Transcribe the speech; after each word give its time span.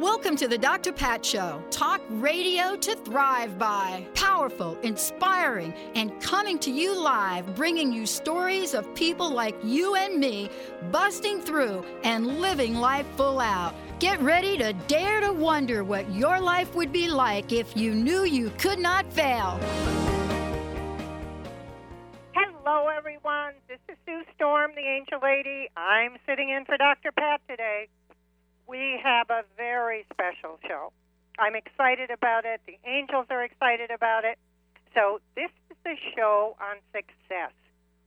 Welcome 0.00 0.34
to 0.38 0.48
the 0.48 0.58
Dr. 0.58 0.92
Pat 0.92 1.24
Show. 1.24 1.62
Talk 1.70 2.00
radio 2.10 2.74
to 2.74 2.96
thrive 2.96 3.56
by. 3.60 4.04
Powerful, 4.14 4.76
inspiring, 4.80 5.72
and 5.94 6.20
coming 6.20 6.58
to 6.60 6.70
you 6.72 7.00
live, 7.00 7.54
bringing 7.54 7.92
you 7.92 8.04
stories 8.04 8.74
of 8.74 8.92
people 8.96 9.30
like 9.30 9.54
you 9.62 9.94
and 9.94 10.18
me 10.18 10.50
busting 10.90 11.40
through 11.40 11.84
and 12.02 12.40
living 12.40 12.74
life 12.74 13.06
full 13.16 13.38
out. 13.38 13.72
Get 14.00 14.20
ready 14.20 14.58
to 14.58 14.72
dare 14.88 15.20
to 15.20 15.32
wonder 15.32 15.84
what 15.84 16.12
your 16.12 16.40
life 16.40 16.74
would 16.74 16.90
be 16.90 17.06
like 17.06 17.52
if 17.52 17.76
you 17.76 17.94
knew 17.94 18.24
you 18.24 18.50
could 18.58 18.80
not 18.80 19.10
fail. 19.12 19.60
Hello, 22.32 22.88
everyone. 22.88 23.52
This 23.68 23.78
is 23.88 23.96
Sue 24.04 24.22
Storm, 24.34 24.72
the 24.74 24.82
Angel 24.82 25.20
Lady. 25.22 25.70
I'm 25.76 26.16
sitting 26.26 26.50
in 26.50 26.64
for 26.64 26.76
Dr. 26.76 27.12
Pat 27.12 27.40
today 27.48 27.88
we 28.66 28.98
have 29.02 29.30
a 29.30 29.42
very 29.56 30.06
special 30.12 30.58
show. 30.66 30.92
I'm 31.38 31.54
excited 31.54 32.10
about 32.10 32.44
it. 32.44 32.60
The 32.66 32.78
angels 32.88 33.26
are 33.30 33.42
excited 33.42 33.90
about 33.90 34.24
it. 34.24 34.38
So, 34.94 35.20
this 35.34 35.50
is 35.70 35.76
the 35.84 35.96
show 36.16 36.56
on 36.60 36.76
success. 36.92 37.52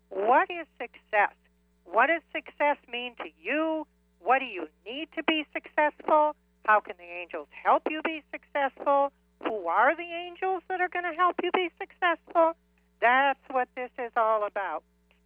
What 0.09 0.49
is 0.49 0.65
success? 0.79 1.35
What 1.83 2.07
does 2.07 2.21
success 2.31 2.77
mean 2.91 3.15
to 3.17 3.29
you? 3.41 3.85
What 4.19 4.39
do 4.39 4.45
you 4.45 4.67
need 4.85 5.09
to 5.15 5.23
be 5.23 5.45
successful? 5.53 6.35
How 6.65 6.79
can 6.79 6.95
the 6.97 7.03
angels 7.03 7.47
help 7.63 7.83
you 7.89 8.01
be 8.03 8.23
successful? 8.31 9.11
Who 9.43 9.67
are 9.67 9.95
the 9.95 10.07
angels 10.07 10.63
that 10.69 10.81
are 10.81 10.89
going 10.89 11.05
to 11.05 11.15
help 11.15 11.35
you 11.43 11.51
be 11.53 11.69
successful? 11.79 12.53
That's 13.01 13.39
what 13.51 13.67
this 13.75 13.91
is 13.99 14.11
all 14.15 14.45
about. 14.45 14.83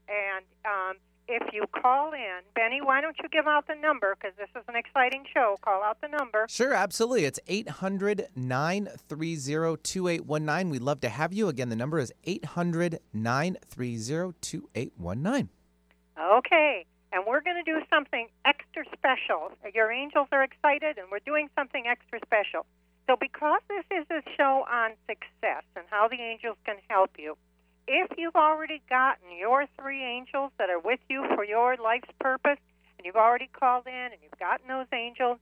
And 0.09 0.45
um, 0.66 0.98
if 1.27 1.53
you 1.53 1.66
call 1.81 2.14
in, 2.14 2.41
Benny, 2.55 2.81
why 2.81 3.02
don't 3.02 3.16
you 3.22 3.30
give 3.30 3.47
out 3.47 3.67
the 3.67 3.75
number? 3.75 4.16
Because 4.16 4.36
this 4.38 4.50
is 4.55 4.64
an 4.67 4.75
exciting 4.75 5.23
show. 5.33 5.58
Call 5.61 5.83
out 5.83 6.00
the 6.02 6.08
number. 6.08 6.45
Sure, 6.50 6.73
absolutely. 6.73 7.25
It's 7.25 7.39
800 7.47 8.27
930 8.36 9.77
2819. 9.83 10.69
We'd 10.69 10.81
love 10.81 10.99
to 11.02 11.09
have 11.09 11.33
you. 11.33 11.47
Again, 11.47 11.69
the 11.69 11.75
number 11.75 11.99
is 11.99 12.11
800 12.23 12.99
930 13.14 14.33
2819. 14.42 15.49
Okay. 16.19 16.86
And 17.14 17.25
we're 17.27 17.42
going 17.42 17.61
to 17.64 17.69
do 17.69 17.81
something 17.89 18.27
extra 18.45 18.83
special. 18.94 19.52
Your 19.73 19.92
angels 19.92 20.27
are 20.31 20.44
excited, 20.44 20.97
and 20.97 21.08
we're 21.11 21.19
doing 21.25 21.49
something 21.55 21.83
extra 21.86 22.19
special. 22.25 22.66
So, 23.08 23.17
because 23.19 23.61
this 23.67 23.83
is 23.92 24.05
a 24.09 24.22
show 24.38 24.64
on 24.72 24.92
success 25.08 25.64
and 25.75 25.86
how 25.89 26.08
the 26.08 26.22
angels 26.22 26.55
can 26.66 26.77
help 26.88 27.11
you, 27.17 27.36
if 27.87 28.11
you've 28.17 28.35
already 28.35 28.81
gotten 28.89 29.37
your 29.37 29.65
three 29.79 30.03
angels 30.03 30.51
that 30.57 30.69
are 30.69 30.79
with 30.79 30.99
you 31.09 31.25
for 31.35 31.43
your 31.43 31.75
life's 31.77 32.09
purpose, 32.19 32.59
and 32.97 33.05
you've 33.05 33.15
already 33.15 33.49
called 33.51 33.87
in 33.87 33.93
and 34.11 34.21
you've 34.21 34.39
gotten 34.39 34.67
those 34.67 34.87
angels, 34.93 35.37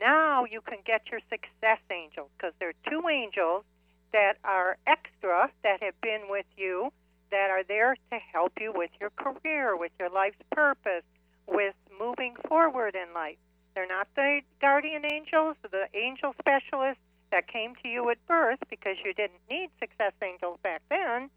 now 0.00 0.44
you 0.44 0.60
can 0.60 0.78
get 0.84 1.02
your 1.10 1.20
success 1.30 1.78
angels 1.90 2.28
because 2.36 2.54
there 2.58 2.70
are 2.70 2.90
two 2.90 3.06
angels 3.08 3.64
that 4.12 4.36
are 4.44 4.76
extra 4.86 5.50
that 5.62 5.82
have 5.82 5.98
been 6.00 6.22
with 6.28 6.46
you 6.56 6.90
that 7.30 7.50
are 7.50 7.64
there 7.64 7.96
to 8.10 8.18
help 8.32 8.52
you 8.60 8.72
with 8.74 8.90
your 9.00 9.10
career, 9.10 9.76
with 9.76 9.92
your 9.98 10.10
life's 10.10 10.42
purpose, 10.50 11.04
with 11.46 11.74
moving 11.98 12.34
forward 12.48 12.94
in 12.94 13.14
life. 13.14 13.38
They're 13.74 13.86
not 13.86 14.08
the 14.16 14.40
guardian 14.60 15.04
angels, 15.04 15.56
the 15.62 15.86
angel 15.94 16.34
specialists 16.38 17.02
that 17.30 17.48
came 17.48 17.74
to 17.82 17.88
you 17.88 18.10
at 18.10 18.18
birth 18.26 18.58
because 18.68 18.96
you 19.04 19.14
didn't 19.14 19.40
need 19.48 19.70
success 19.80 20.12
angels 20.22 20.58
back 20.62 20.82
then 20.90 21.30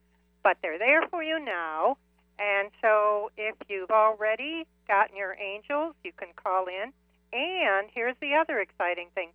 but 0.46 0.58
they're 0.62 0.78
there 0.78 1.02
for 1.10 1.24
you 1.24 1.44
now. 1.44 1.98
And 2.38 2.70
so 2.80 3.32
if 3.36 3.56
you've 3.68 3.90
already 3.90 4.68
gotten 4.88 5.18
your 5.18 5.36
angels, 5.42 5.96
you 6.04 6.12
can 6.16 6.30
call 6.36 6.68
in. 6.68 6.94
And 7.34 7.88
here's 7.92 8.16
the 8.22 8.36
other 8.36 8.60
exciting 8.60 9.08
thing 9.16 9.32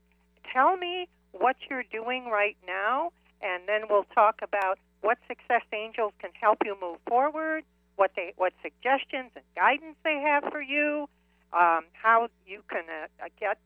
tell 0.52 0.76
me 0.76 1.08
what 1.32 1.56
you're 1.68 1.84
doing 1.90 2.30
right 2.30 2.56
now, 2.66 3.10
and 3.42 3.64
then 3.66 3.82
we'll 3.90 4.06
talk 4.14 4.40
about 4.42 4.78
what 5.00 5.18
success 5.26 5.62
angels 5.72 6.12
can 6.20 6.30
help 6.40 6.58
you 6.64 6.76
move 6.80 6.98
forward, 7.08 7.64
what 7.96 8.12
they 8.14 8.32
what 8.36 8.52
suggestions 8.62 9.30
and 9.34 9.44
guidance 9.56 9.96
they 10.04 10.20
have 10.20 10.44
for 10.52 10.62
you, 10.62 11.08
um, 11.52 11.84
how 11.92 12.28
you 12.46 12.62
can 12.68 12.84
uh, 12.88 13.26
get, 13.40 13.58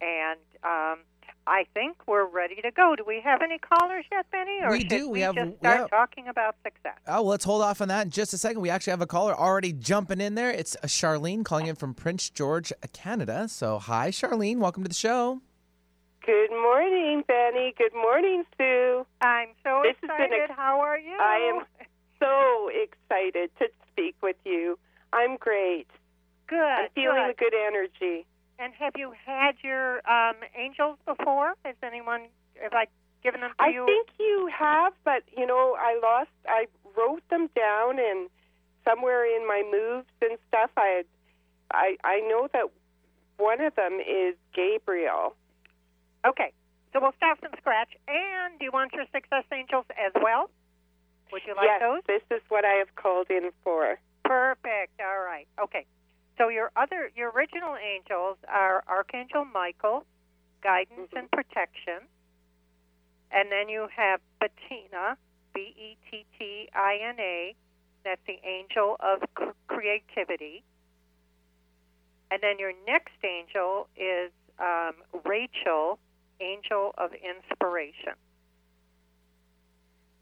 and 0.00 0.40
um, 0.64 1.04
I 1.46 1.66
think 1.74 1.96
we're 2.06 2.26
ready 2.26 2.56
to 2.62 2.70
go. 2.70 2.94
Do 2.96 3.04
we 3.06 3.20
have 3.22 3.42
any 3.42 3.58
callers 3.58 4.04
yet, 4.12 4.26
Benny? 4.30 4.60
Or 4.62 4.70
we 4.70 4.84
do. 4.84 5.06
We, 5.06 5.14
we 5.14 5.20
have. 5.20 5.34
just 5.34 5.56
start 5.58 5.78
have, 5.78 5.90
talking 5.90 6.28
about 6.28 6.56
success. 6.62 6.98
Oh, 7.08 7.22
let's 7.22 7.44
hold 7.44 7.62
off 7.62 7.80
on 7.80 7.88
that 7.88 8.06
in 8.06 8.10
just 8.10 8.32
a 8.32 8.38
second. 8.38 8.60
We 8.60 8.70
actually 8.70 8.92
have 8.92 9.00
a 9.00 9.06
caller 9.06 9.34
already 9.34 9.72
jumping 9.72 10.20
in 10.20 10.34
there. 10.34 10.50
It's 10.50 10.76
Charlene 10.84 11.44
calling 11.44 11.66
in 11.66 11.76
from 11.76 11.94
Prince 11.94 12.30
George, 12.30 12.72
Canada. 12.92 13.48
So, 13.48 13.78
hi, 13.78 14.10
Charlene. 14.10 14.58
Welcome 14.58 14.82
to 14.84 14.88
the 14.88 14.94
show. 14.94 15.40
Good 16.24 16.50
morning, 16.50 17.24
Benny. 17.26 17.74
Good 17.76 17.94
morning, 17.94 18.44
Sue. 18.58 19.06
I'm 19.22 19.48
so 19.64 19.82
this 19.82 19.96
excited. 20.02 20.50
A, 20.50 20.52
How 20.52 20.80
are 20.80 20.98
you? 20.98 21.16
I 21.18 21.52
am 21.54 21.64
so 22.20 22.70
excited 22.72 23.50
to 23.58 23.68
speak 23.90 24.14
with 24.22 24.36
you. 24.44 24.78
I'm 25.12 25.36
great. 25.36 25.88
Good. 26.46 26.58
I'm 26.58 26.90
feeling 26.94 27.16
good. 27.26 27.36
the 27.36 27.50
good 27.50 27.54
energy. 27.54 28.26
And 28.60 28.74
have 28.74 28.92
you 28.96 29.12
had 29.24 29.52
your 29.62 30.06
um, 30.08 30.36
angels 30.54 30.98
before? 31.06 31.54
Has 31.64 31.76
anyone 31.82 32.26
have 32.60 32.74
I 32.74 32.86
given 33.22 33.40
them 33.40 33.52
to 33.56 33.64
I 33.64 33.68
you? 33.68 33.84
I 33.84 33.86
think 33.86 34.08
you 34.18 34.50
have, 34.56 34.92
but 35.02 35.22
you 35.34 35.46
know, 35.46 35.76
I 35.78 35.98
lost. 36.02 36.30
I 36.46 36.66
wrote 36.96 37.26
them 37.30 37.48
down, 37.56 37.98
and 37.98 38.28
somewhere 38.84 39.24
in 39.24 39.46
my 39.48 39.62
moves 39.64 40.12
and 40.20 40.38
stuff, 40.48 40.70
I 40.76 40.86
had. 40.98 41.06
I 41.70 41.96
I 42.04 42.20
know 42.28 42.48
that 42.52 42.66
one 43.38 43.62
of 43.62 43.74
them 43.76 43.98
is 44.00 44.34
Gabriel. 44.54 45.34
Okay, 46.26 46.52
so 46.92 47.00
we'll 47.00 47.16
start 47.16 47.40
from 47.40 47.52
scratch. 47.56 47.96
And 48.08 48.58
do 48.58 48.66
you 48.66 48.72
want 48.72 48.92
your 48.92 49.06
success 49.10 49.44
angels 49.52 49.86
as 49.96 50.12
well? 50.20 50.50
Would 51.32 51.42
you 51.46 51.54
like 51.54 51.64
yes, 51.64 51.80
those? 51.80 52.02
this 52.06 52.36
is 52.36 52.42
what 52.50 52.66
I 52.66 52.74
have 52.74 52.94
called 52.94 53.30
in 53.30 53.52
for. 53.64 53.98
Perfect. 54.24 55.00
All 55.00 55.24
right. 55.24 55.46
Okay. 55.62 55.86
So 56.40 56.48
your 56.48 56.72
other, 56.74 57.10
your 57.14 57.30
original 57.32 57.76
angels 57.76 58.38
are 58.48 58.82
Archangel 58.88 59.44
Michael, 59.44 60.06
guidance 60.62 61.08
mm-hmm. 61.08 61.18
and 61.18 61.30
protection, 61.30 62.08
and 63.30 63.52
then 63.52 63.68
you 63.68 63.88
have 63.94 64.20
Bettina, 64.40 65.18
B 65.52 65.74
E 65.76 65.98
T 66.10 66.24
T 66.38 66.70
I 66.74 66.96
N 67.06 67.20
A. 67.20 67.54
That's 68.04 68.22
the 68.26 68.38
angel 68.42 68.96
of 69.00 69.20
creativity. 69.68 70.64
And 72.30 72.40
then 72.42 72.58
your 72.58 72.72
next 72.86 73.20
angel 73.22 73.88
is 73.94 74.32
um, 74.58 74.94
Rachel, 75.26 75.98
angel 76.40 76.94
of 76.96 77.10
inspiration. 77.12 78.16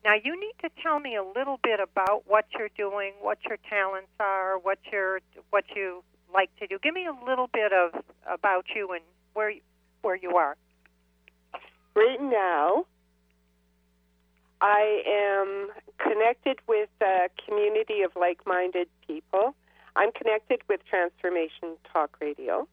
Now 0.08 0.14
you 0.14 0.40
need 0.40 0.54
to 0.62 0.70
tell 0.82 0.98
me 1.00 1.16
a 1.16 1.22
little 1.22 1.58
bit 1.62 1.80
about 1.80 2.22
what 2.26 2.46
you're 2.58 2.70
doing, 2.74 3.12
what 3.20 3.36
your 3.46 3.58
talents 3.68 4.08
are, 4.18 4.58
what 4.58 4.78
your 4.90 5.20
what 5.50 5.64
you 5.76 6.02
like 6.32 6.48
to 6.60 6.66
do. 6.66 6.78
Give 6.82 6.94
me 6.94 7.04
a 7.04 7.12
little 7.28 7.50
bit 7.52 7.74
of 7.74 8.02
about 8.26 8.64
you 8.74 8.90
and 8.92 9.02
where 9.34 9.50
you, 9.50 9.60
where 10.00 10.16
you 10.16 10.36
are. 10.36 10.56
Right 11.94 12.22
now, 12.22 12.86
I 14.62 15.02
am 15.06 15.68
connected 15.98 16.56
with 16.66 16.88
a 17.02 17.28
community 17.46 18.00
of 18.00 18.12
like-minded 18.16 18.88
people. 19.06 19.54
I'm 19.94 20.12
connected 20.12 20.62
with 20.70 20.80
Transformation 20.88 21.76
Talk 21.92 22.16
Radio. 22.18 22.66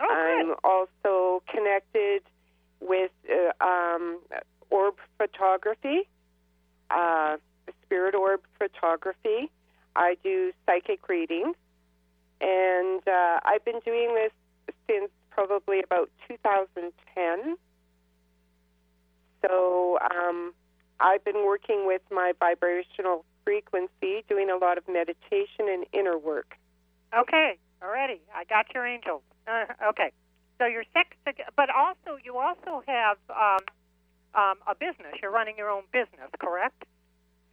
Oh, 0.00 0.06
I'm 0.08 0.54
also 0.64 1.42
connected 1.50 2.22
with 2.80 3.10
uh, 3.30 3.62
um, 3.62 4.20
photography, 5.18 5.98
uh, 5.98 5.98
spirit 5.98 6.08
orb 8.18 8.40
photography. 8.58 9.50
I 9.96 10.16
do 10.22 10.52
psychic 10.66 11.08
readings, 11.08 11.56
and 12.40 13.00
uh, 13.06 13.40
I've 13.44 13.64
been 13.64 13.80
doing 13.84 14.14
this 14.14 14.32
since 14.88 15.10
probably 15.30 15.80
about 15.82 16.10
2010. 16.28 17.56
So 19.46 19.98
um, 20.00 20.52
I've 21.00 21.24
been 21.24 21.46
working 21.46 21.86
with 21.86 22.02
my 22.10 22.32
vibrational 22.38 23.24
frequency, 23.44 24.24
doing 24.28 24.50
a 24.50 24.56
lot 24.56 24.78
of 24.78 24.84
meditation 24.88 25.68
and 25.68 25.86
inner 25.92 26.18
work. 26.18 26.54
Okay, 27.16 27.58
already. 27.82 28.20
I 28.34 28.44
got 28.44 28.66
your 28.74 28.86
angels. 28.86 29.22
Uh, 29.46 29.64
okay, 29.88 30.12
so 30.58 30.66
you're 30.66 30.84
sex, 30.92 31.16
but 31.56 31.70
also 31.70 32.18
you 32.22 32.36
also 32.36 32.82
have 32.86 33.16
um, 33.30 33.64
um, 34.34 34.58
a 34.66 34.74
business. 34.74 35.14
You're 35.22 35.30
running 35.30 35.56
your 35.56 35.70
own 35.70 35.84
business, 35.92 36.30
correct? 36.38 36.84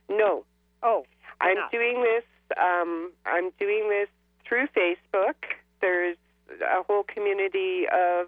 No, 0.10 0.44
Oh, 0.86 1.04
I'm 1.42 1.56
not. 1.56 1.72
doing 1.72 2.04
this. 2.04 2.24
Um, 2.58 3.12
I'm 3.26 3.50
doing 3.60 3.90
this 3.90 4.08
through 4.48 4.68
Facebook. 4.68 5.34
There's 5.82 6.18
a 6.62 6.84
whole 6.84 7.04
community 7.04 7.86
of 7.92 8.28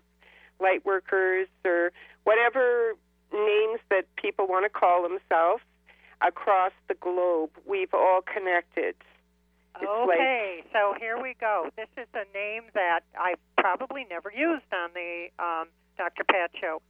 light 0.60 0.84
workers 0.86 1.48
or 1.64 1.92
whatever 2.24 2.94
names 3.32 3.80
that 3.92 4.06
people 4.16 4.48
want 4.48 4.66
to 4.66 4.70
call 4.70 5.04
themselves 5.04 5.62
across 6.26 6.72
the 6.88 6.96
globe. 6.96 7.52
We've 7.68 7.94
all 7.94 8.22
connected. 8.22 8.96
It's 9.80 9.86
like- 10.08 10.18
Okay, 10.18 10.64
so 10.74 10.96
here 11.00 11.22
we 11.22 11.36
go. 11.40 11.70
This 11.76 11.90
is 11.98 12.08
a 12.16 12.26
name 12.36 12.64
that 12.74 13.02
I 13.16 13.36
probably 13.60 14.08
never 14.10 14.32
used 14.36 14.66
on 14.74 14.90
the 14.96 15.28
um, 15.38 15.68
Dr. 15.98 16.24
Pat 16.24 16.50
show. 16.60 16.82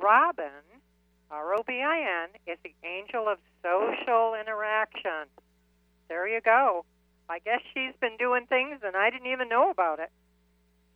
Robin, 0.00 0.48
R 1.30 1.54
O 1.54 1.62
B 1.66 1.82
I 1.82 2.24
N, 2.24 2.30
is 2.46 2.58
the 2.62 2.74
angel 2.84 3.28
of 3.28 3.38
social 3.62 4.34
interaction. 4.34 5.26
There 6.08 6.26
you 6.26 6.40
go. 6.40 6.84
I 7.28 7.38
guess 7.38 7.60
she's 7.72 7.94
been 8.00 8.16
doing 8.18 8.46
things 8.46 8.80
and 8.82 8.96
I 8.96 9.10
didn't 9.10 9.30
even 9.30 9.48
know 9.48 9.70
about 9.70 10.00
it. 10.00 10.10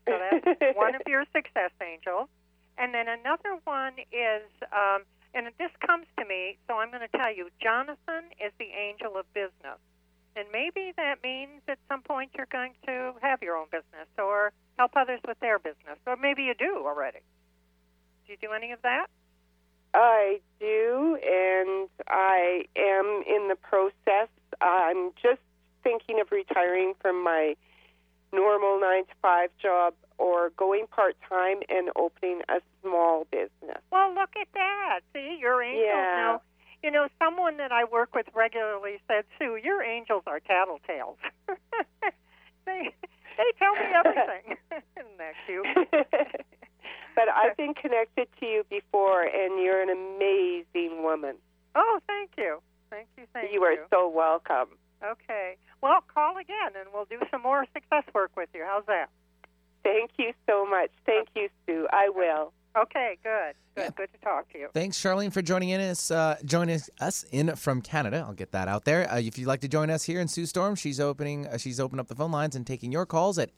So 0.07 0.19
that's 0.19 0.77
one 0.77 0.95
of 0.95 1.03
your 1.07 1.25
success 1.33 1.71
angels. 1.81 2.29
And 2.77 2.93
then 2.93 3.07
another 3.07 3.61
one 3.63 3.95
is, 4.11 4.43
um, 4.73 5.03
and 5.33 5.47
this 5.59 5.71
comes 5.87 6.07
to 6.19 6.25
me, 6.25 6.59
so 6.67 6.75
I'm 6.75 6.91
going 6.91 7.07
to 7.07 7.17
tell 7.17 7.33
you 7.33 7.49
Jonathan 7.63 8.27
is 8.45 8.53
the 8.59 8.71
angel 8.75 9.17
of 9.17 9.33
business. 9.33 9.79
And 10.37 10.49
maybe 10.53 10.93
that 10.97 11.23
means 11.23 11.63
at 11.69 11.79
some 11.89 12.03
point 12.03 12.33
you're 12.37 12.51
going 12.51 12.75
to 12.87 13.15
have 13.23 13.43
your 13.43 13.57
own 13.57 13.67
business 13.71 14.11
or 14.19 14.53
help 14.77 14.91
others 14.97 15.21
with 15.27 15.39
their 15.39 15.61
business. 15.61 15.99
Or 16.07 16.17
maybe 16.17 16.43
you 16.43 16.55
do 16.59 16.83
already. 16.85 17.21
Do 18.27 18.33
you 18.33 18.39
do 18.41 18.53
any 18.53 18.73
of 18.73 18.83
that? 18.83 19.07
I 19.95 20.41
do, 20.61 21.17
and 21.23 21.89
I 22.09 22.65
am 22.77 23.23
in 23.27 23.49
the 23.49 23.57
process. 23.57 24.29
I'm 24.61 25.13
just 25.23 25.41
thinking 25.83 26.21
of 26.21 26.31
retiring 26.33 26.95
from 27.01 27.23
my 27.23 27.55
normal 28.33 28.81
nine 28.81 29.05
to 29.05 29.13
five 29.23 29.51
job 29.63 29.95
or 30.19 30.51
going 30.57 30.87
part 30.89 31.17
time 31.29 31.59
and 31.69 31.91
opening 31.97 32.41
a 32.49 32.61
small 32.83 33.27
business. 33.31 33.79
Well, 33.93 34.15
look 34.15 34.31
at 34.41 34.49
that. 34.55 35.01
See, 35.13 35.39
your 35.41 35.63
angels 35.63 35.85
Yeah. 35.87 36.17
now. 36.17 36.43
You 36.83 36.91
know, 36.91 37.09
someone 37.19 37.57
that 37.59 37.73
I 37.73 37.85
work 37.85 38.15
with 38.15 38.27
regularly 38.35 38.99
said, 39.09 39.25
Sue, 39.39 39.57
your 39.63 39.83
angels 39.83 40.23
are 40.27 40.39
tattletales. 40.41 41.17
they 42.67 42.91
they 43.37 43.53
tell 43.59 43.73
me 43.75 43.87
everything. 43.95 44.57
Isn't 44.99 45.19
that 45.19 45.35
cute? 45.47 45.67
But 47.15 47.29
I've 47.29 47.57
been 47.57 47.75
connected 47.75 48.29
to 48.41 48.47
you 48.47 48.65
before, 48.69 49.23
and 49.23 49.63
you're 49.63 49.81
an 49.81 49.91
amazing 49.91 51.03
woman. 51.03 51.37
Oh, 51.75 52.01
thank 52.07 52.31
you. 52.37 52.61
Thank 52.91 53.09
you, 53.17 53.25
thank 53.33 53.53
you. 53.53 53.61
you 53.61 53.65
are 53.65 53.77
so 53.91 54.09
welcome. 54.09 54.69
Okay. 55.05 55.57
Well, 55.83 56.03
call 56.13 56.39
again 56.39 56.73
and 56.79 56.89
we'll 56.95 57.05
do 57.05 57.19
some 57.31 57.43
more 57.43 57.67
success 57.75 58.05
work 58.15 58.31
with 58.37 58.49
you. 58.55 58.65
How's 58.67 58.87
that? 58.87 59.11
Thank 59.83 60.13
you 60.19 60.33
so 60.49 60.65
much. 60.65 60.91
Thank 61.05 61.29
you, 61.35 61.49
Sue. 61.67 61.87
I 61.93 62.09
will. 62.09 62.53
Okay, 62.77 63.19
good. 63.23 63.55
Good. 63.77 63.83
Yeah. 63.83 63.91
Good 63.97 64.09
to 64.13 64.19
talk 64.21 64.51
to 64.53 64.59
you. 64.59 64.69
Thanks, 64.73 65.01
Charlene, 65.01 65.33
for 65.33 65.43
joining 65.43 65.69
in 65.69 65.81
us, 65.81 66.11
uh, 66.11 66.37
joining 66.45 66.81
us 67.01 67.25
in 67.31 67.55
from 67.55 67.83
Canada. 67.83 68.25
I'll 68.27 68.35
get 68.35 68.53
that 68.53 68.67
out 68.67 68.85
there. 68.85 69.11
Uh, 69.11 69.19
if 69.19 69.39
you'd 69.39 69.47
like 69.47 69.61
to 69.61 69.69
join 69.69 69.91
us 69.91 70.05
here 70.05 70.21
in 70.21 70.27
Sue 70.27 70.47
Storm, 70.47 70.75
she's 70.75 70.99
opening. 70.99 71.47
Uh, 71.47 71.59
she's 71.59 71.79
opened 71.79 72.01
up 72.01 72.09
the 72.09 72.15
phone 72.15 72.33
lines 72.33 72.57
and 72.57 72.67
taking 72.67 72.91
your 72.91 73.07
calls 73.07 73.39
at 73.39 73.51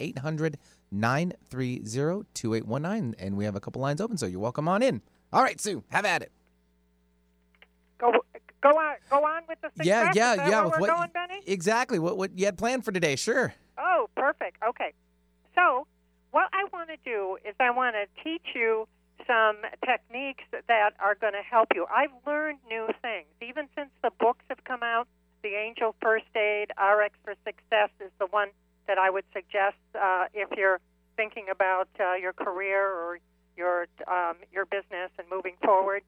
800-930-2819. 0.93 3.15
and 3.19 3.37
we 3.37 3.45
have 3.45 3.57
a 3.57 3.61
couple 3.61 3.83
lines 3.83 4.01
open, 4.01 4.17
so 4.17 4.27
you're 4.27 4.41
welcome 4.41 4.69
on 4.69 4.83
in. 4.83 5.01
All 5.33 5.43
right, 5.43 5.61
Sue, 5.61 5.83
have 5.91 6.05
at 6.05 6.23
it. 6.23 6.31
Go 7.99 8.13
go 8.63 8.71
on 8.71 8.97
go 9.11 9.25
on 9.25 9.43
with 9.49 9.61
the 9.63 9.69
success. 9.69 9.87
Yeah, 9.87 10.13
yeah, 10.15 10.49
yeah. 10.49 10.65
With 10.65 10.75
we're 10.75 10.81
what- 10.81 10.91
going, 10.97 11.11
Benny? 11.15 11.41
Exactly. 11.47 11.99
What 11.99 12.17
what 12.19 12.39
you 12.39 12.45
had 12.45 12.59
planned 12.59 12.85
for 12.85 12.93
today? 12.93 13.17
Sure. 13.17 13.55
Oh, 13.79 14.09
perfect. 14.17 14.59
Okay. 14.67 14.93
So, 15.55 15.87
what 16.31 16.49
I 16.53 16.65
want 16.73 16.91
to 16.91 16.97
do 17.05 17.39
is 17.49 17.55
I 17.59 17.71
want 17.71 17.97
to 17.97 18.23
teach 18.23 18.45
you 18.55 18.87
some 19.27 19.57
techniques 19.85 20.45
that 20.53 20.93
are 21.01 21.15
going 21.15 21.33
to 21.33 21.43
help 21.43 21.69
you. 21.75 21.87
I've 21.91 22.11
learned 22.27 22.59
new 22.69 22.87
things. 23.03 23.27
Even 23.41 23.67
since 23.75 23.89
the 24.03 24.11
books 24.21 24.45
have 24.49 24.63
come 24.65 24.83
out, 24.83 25.09
The 25.43 25.55
Angel 25.55 25.95
First 26.03 26.27
Aid, 26.37 26.71
RX 26.79 27.15
for 27.25 27.35
Success 27.45 27.91
is 28.01 28.11
the 28.19 28.27
one 28.27 28.49
that 28.87 28.99
I 28.99 29.11
would 29.11 29.25
suggest 29.33 29.77
uh, 29.95 30.27
if 30.35 30.51
you're 30.57 30.81
thinking 31.17 31.47
about 31.51 31.89
uh, 31.99 32.15
your 32.15 32.33
career 32.33 32.87
or 32.87 33.19
your 33.57 33.89
um, 34.07 34.37
your 34.53 34.67
business 34.67 35.11
and 35.19 35.27
moving 35.31 35.57
forward. 35.65 36.03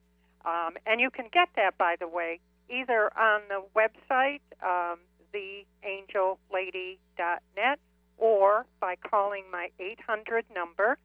Um, 0.44 0.74
and 0.86 1.00
you 1.00 1.10
can 1.10 1.28
get 1.32 1.48
that, 1.56 1.76
by 1.76 1.96
the 1.98 2.06
way, 2.06 2.38
either 2.70 3.10
on 3.18 3.40
the 3.48 3.64
website, 3.74 4.38
um, 4.62 5.00
theangellady.net, 5.34 7.80
or 8.18 8.64
by 8.80 8.94
calling 8.96 9.44
my 9.50 9.70
800 9.78 10.44
number, 10.54 10.98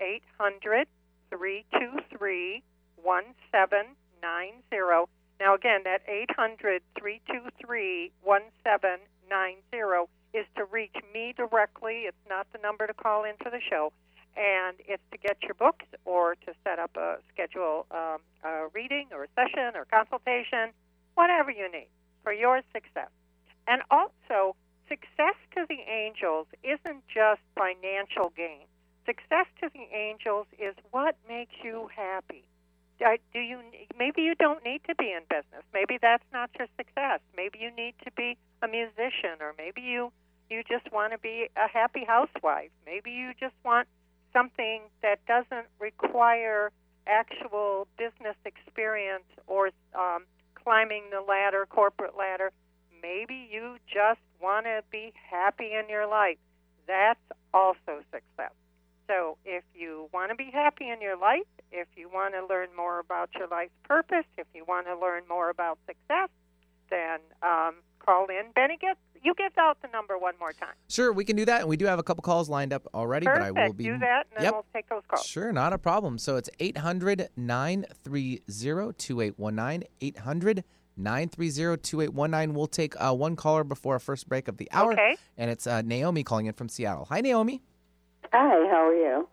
800 0.00 0.88
323 1.30 2.62
1790. 3.02 5.06
Now, 5.40 5.54
again, 5.54 5.80
that 5.84 6.02
800 6.06 6.82
323 6.98 8.12
1790 8.22 10.19
is 10.32 10.46
to 10.56 10.64
reach 10.64 10.96
me 11.12 11.34
directly. 11.36 12.04
It's 12.06 12.26
not 12.28 12.46
the 12.52 12.58
number 12.58 12.86
to 12.86 12.94
call 12.94 13.24
in 13.24 13.34
for 13.42 13.50
the 13.50 13.60
show. 13.60 13.92
And 14.36 14.76
it's 14.78 15.02
to 15.10 15.18
get 15.18 15.42
your 15.42 15.54
books 15.54 15.86
or 16.04 16.36
to 16.46 16.54
set 16.62 16.78
up 16.78 16.96
a 16.96 17.18
schedule 17.32 17.86
um, 17.90 18.18
a 18.44 18.68
reading 18.72 19.08
or 19.12 19.24
a 19.24 19.28
session 19.34 19.74
or 19.74 19.84
consultation, 19.86 20.70
whatever 21.14 21.50
you 21.50 21.70
need 21.70 21.88
for 22.22 22.32
your 22.32 22.62
success. 22.72 23.10
And 23.66 23.82
also, 23.90 24.54
success 24.88 25.34
to 25.56 25.66
the 25.68 25.80
angels 25.88 26.46
isn't 26.62 27.02
just 27.12 27.40
financial 27.56 28.32
gain. 28.36 28.66
Success 29.06 29.46
to 29.60 29.70
the 29.72 29.86
angels 29.94 30.46
is 30.58 30.74
what 30.90 31.16
makes 31.28 31.54
you 31.62 31.88
happy. 31.94 32.44
Do 33.32 33.40
you 33.40 33.58
maybe 33.98 34.22
you 34.22 34.34
don't 34.34 34.62
need 34.62 34.82
to 34.86 34.94
be 34.94 35.10
in 35.10 35.22
business. 35.30 35.64
Maybe 35.72 35.98
that's 36.00 36.24
not 36.32 36.50
your 36.58 36.68
success. 36.76 37.20
Maybe 37.34 37.58
you 37.58 37.70
need 37.74 37.94
to 38.04 38.10
be 38.12 38.36
a 38.62 38.68
musician 38.68 39.40
or 39.40 39.54
maybe 39.56 39.80
you 39.80 40.12
you 40.50 40.62
just 40.68 40.92
want 40.92 41.12
to 41.12 41.18
be 41.18 41.48
a 41.56 41.68
happy 41.68 42.04
housewife. 42.04 42.70
Maybe 42.84 43.10
you 43.12 43.32
just 43.38 43.54
want 43.64 43.88
something 44.32 44.82
that 45.02 45.24
doesn't 45.26 45.66
require 45.78 46.72
actual 47.06 47.86
business 47.96 48.36
experience 48.44 49.24
or 49.46 49.70
um, 49.94 50.24
climbing 50.54 51.04
the 51.10 51.20
ladder, 51.20 51.66
corporate 51.68 52.16
ladder. 52.16 52.52
Maybe 53.02 53.48
you 53.50 53.76
just 53.86 54.20
want 54.40 54.66
to 54.66 54.82
be 54.90 55.12
happy 55.30 55.72
in 55.72 55.88
your 55.88 56.06
life. 56.06 56.38
That's 56.86 57.20
also 57.54 58.02
success. 58.12 58.52
So 59.08 59.36
if 59.44 59.64
you 59.74 60.08
want 60.12 60.30
to 60.30 60.36
be 60.36 60.50
happy 60.52 60.88
in 60.88 61.00
your 61.00 61.16
life, 61.16 61.46
if 61.72 61.88
you 61.96 62.08
want 62.08 62.34
to 62.34 62.46
learn 62.46 62.68
more 62.76 63.00
about 63.00 63.30
your 63.36 63.48
life's 63.48 63.72
purpose, 63.84 64.26
if 64.38 64.46
you 64.54 64.64
want 64.66 64.86
to 64.86 64.96
learn 64.96 65.22
more 65.28 65.50
about 65.50 65.78
success, 65.86 66.28
then 66.90 67.20
um, 67.42 67.76
call 67.98 68.26
in. 68.26 68.50
Benny, 68.54 68.76
get, 68.80 68.96
you 69.22 69.34
give 69.36 69.52
out 69.58 69.80
the 69.82 69.88
number 69.88 70.18
one 70.18 70.34
more 70.38 70.52
time. 70.52 70.74
Sure, 70.88 71.12
we 71.12 71.24
can 71.24 71.36
do 71.36 71.44
that, 71.44 71.60
and 71.60 71.68
we 71.68 71.76
do 71.76 71.86
have 71.86 71.98
a 71.98 72.02
couple 72.02 72.22
calls 72.22 72.48
lined 72.48 72.72
up 72.72 72.86
already. 72.94 73.26
Perfect. 73.26 73.54
But 73.54 73.60
I 73.62 73.66
will 73.66 73.72
be 73.72 73.84
Do 73.84 73.98
that, 73.98 74.26
and 74.30 74.36
then 74.36 74.44
Yep. 74.44 74.52
we'll 74.52 74.66
take 74.74 74.88
those 74.88 75.02
calls. 75.08 75.26
Sure, 75.26 75.52
not 75.52 75.72
a 75.72 75.78
problem. 75.78 76.18
So 76.18 76.36
it's 76.36 76.50
800 76.58 77.28
930 77.36 78.42
2819. 78.98 79.84
800 80.00 80.64
930 80.96 81.76
2819. 81.82 82.54
We'll 82.54 82.66
take 82.66 82.94
uh, 83.00 83.14
one 83.14 83.36
caller 83.36 83.64
before 83.64 83.94
our 83.94 83.98
first 84.00 84.28
break 84.28 84.48
of 84.48 84.56
the 84.58 84.68
hour. 84.72 84.92
Okay. 84.92 85.16
And 85.38 85.50
it's 85.50 85.66
uh, 85.66 85.82
Naomi 85.82 86.22
calling 86.24 86.46
in 86.46 86.52
from 86.52 86.68
Seattle. 86.68 87.06
Hi, 87.06 87.20
Naomi. 87.20 87.62
Hi, 88.32 88.48
how 88.70 88.86
are 88.88 88.94
you? 88.94 89.28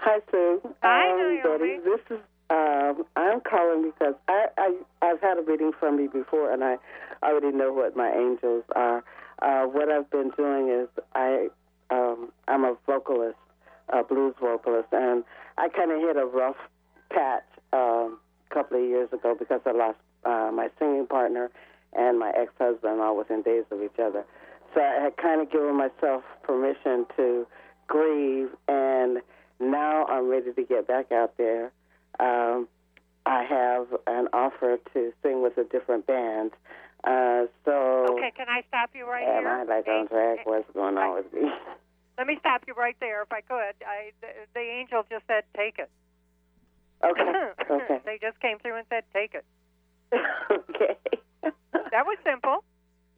Hi, 0.00 0.18
Sue. 0.30 0.60
Hi, 0.82 1.10
um, 1.10 1.18
Naomi. 1.18 1.58
Betty. 1.58 1.78
This 1.84 2.00
is 2.18 2.24
um, 2.50 3.04
I'm 3.16 3.40
calling 3.40 3.90
because 3.90 4.14
I, 4.28 4.46
I 4.58 4.74
I've 5.02 5.20
had 5.20 5.38
a 5.38 5.42
reading 5.42 5.72
from 5.78 6.00
you 6.00 6.10
before, 6.10 6.52
and 6.52 6.64
I 6.64 6.76
already 7.22 7.56
know 7.56 7.72
what 7.72 7.96
my 7.96 8.10
angels 8.10 8.64
are. 8.74 9.04
Uh, 9.40 9.64
what 9.66 9.88
I've 9.88 10.10
been 10.10 10.30
doing 10.36 10.68
is 10.68 10.88
I 11.14 11.48
um, 11.90 12.32
I'm 12.48 12.64
a 12.64 12.76
vocalist, 12.86 13.38
a 13.88 14.02
blues 14.02 14.34
vocalist, 14.40 14.88
and 14.92 15.24
I 15.58 15.68
kind 15.68 15.92
of 15.92 16.00
hit 16.00 16.16
a 16.16 16.26
rough 16.26 16.56
patch 17.10 17.44
um, 17.72 18.18
a 18.50 18.54
couple 18.54 18.82
of 18.82 18.88
years 18.88 19.08
ago 19.12 19.36
because 19.38 19.60
I 19.64 19.72
lost 19.72 19.98
uh, 20.24 20.50
my 20.52 20.68
singing 20.78 21.06
partner 21.06 21.50
and 21.92 22.18
my 22.18 22.32
ex-husband 22.36 23.00
all 23.00 23.16
within 23.16 23.42
days 23.42 23.64
of 23.70 23.82
each 23.82 23.98
other. 24.02 24.24
So 24.74 24.80
I 24.80 25.02
had 25.02 25.16
kind 25.16 25.40
of 25.40 25.50
given 25.50 25.76
myself 25.76 26.22
permission 26.42 27.06
to 27.16 27.46
grieve, 27.88 28.50
and 28.68 29.18
now 29.58 30.04
I'm 30.06 30.28
ready 30.28 30.52
to 30.52 30.62
get 30.62 30.86
back 30.86 31.10
out 31.10 31.36
there. 31.36 31.72
Um, 32.20 32.68
I 33.26 33.44
have 33.44 33.86
an 34.06 34.28
offer 34.32 34.78
to 34.92 35.12
sing 35.22 35.42
with 35.42 35.56
a 35.56 35.64
different 35.64 36.06
band. 36.06 36.52
Uh, 37.04 37.46
so 37.64 38.06
Okay, 38.10 38.32
can 38.36 38.48
I 38.48 38.62
stop 38.68 38.90
you 38.94 39.08
right 39.08 39.26
am 39.26 39.42
here? 39.42 39.48
I 39.48 39.62
like 39.64 39.88
on 39.88 40.08
track? 40.08 40.44
What's 40.44 40.70
going 40.74 40.98
on 40.98 41.14
with 41.16 41.32
me? 41.32 41.48
Let 42.18 42.26
me 42.26 42.36
stop 42.40 42.62
you 42.68 42.74
right 42.74 42.96
there, 43.00 43.22
if 43.22 43.32
I 43.32 43.40
could. 43.40 43.74
I 43.86 44.12
the, 44.20 44.28
the 44.52 44.60
angel 44.60 45.06
just 45.10 45.24
said, 45.26 45.44
"Take 45.56 45.78
it." 45.78 45.88
Okay, 47.02 47.32
okay, 47.70 48.00
they 48.04 48.18
just 48.20 48.38
came 48.40 48.58
through 48.58 48.76
and 48.76 48.86
said, 48.90 49.04
"Take 49.14 49.34
it." 49.34 49.44
okay. 50.52 50.98
That 51.72 52.04
was 52.04 52.18
simple. 52.22 52.62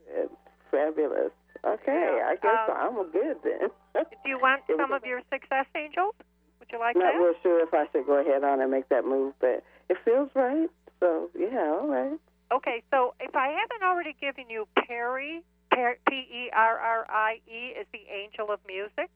It's 0.07 0.33
fabulous. 0.71 1.33
Okay, 1.65 2.17
Yeah, 2.19 2.31
I 2.31 2.37
guess 2.37 2.71
um, 2.71 2.99
I'm 2.99 3.11
good 3.11 3.37
then. 3.43 3.71
Do 3.95 4.29
you 4.29 4.39
want 4.39 4.63
some 4.77 4.93
of 4.93 5.05
your 5.05 5.21
success 5.33 5.67
angels? 5.75 6.15
Would 6.63 6.71
you 6.71 6.79
like 6.79 6.95
Not 6.95 7.15
that? 7.15 7.19
real 7.19 7.35
sure 7.43 7.61
if 7.61 7.75
I 7.75 7.87
should 7.91 8.07
go 8.07 8.21
ahead 8.21 8.45
on 8.45 8.61
and 8.61 8.71
make 8.71 8.89
that 8.89 9.05
move, 9.05 9.35
but 9.41 9.65
it 9.91 9.97
feels 10.05 10.31
right. 10.37 10.71
So 11.01 11.29
yeah, 11.37 11.75
all 11.75 11.89
right. 11.89 12.21
Okay, 12.53 12.85
so 12.89 13.15
if 13.19 13.35
I 13.35 13.49
haven't 13.49 13.83
already 13.83 14.15
given 14.21 14.49
you 14.49 14.69
Perry, 14.87 15.43
P 15.73 16.15
E 16.15 16.51
R 16.55 16.79
R 16.79 17.07
I 17.11 17.41
E 17.51 17.75
is 17.81 17.87
the 17.93 17.99
angel 18.09 18.53
of 18.53 18.61
music. 18.65 19.11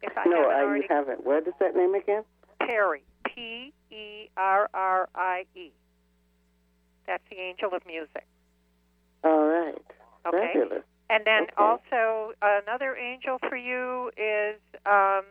If 0.00 0.16
I 0.16 0.24
no, 0.24 0.36
haven't 0.36 0.56
I, 0.56 0.60
already, 0.62 0.80
you 0.80 0.86
haven't. 0.88 1.26
What 1.26 1.46
is 1.46 1.52
that 1.60 1.76
name 1.76 1.94
again? 1.94 2.22
Perry, 2.60 3.02
P 3.26 3.74
E 3.90 4.30
R 4.38 4.70
R 4.72 5.10
I 5.14 5.44
E. 5.54 5.70
That's 7.06 7.22
the 7.28 7.36
angel 7.36 7.74
of 7.74 7.84
music. 7.86 8.24
All 9.22 9.44
right. 9.44 9.84
Okay. 10.26 10.52
Fabulous. 10.54 10.82
And 11.10 11.26
then 11.26 11.42
Okay. 11.42 11.52
also 11.58 12.32
another 12.40 12.96
angel 12.96 13.36
for 13.50 13.56
you 13.56 14.10
is, 14.16 14.58
um, 14.86 15.24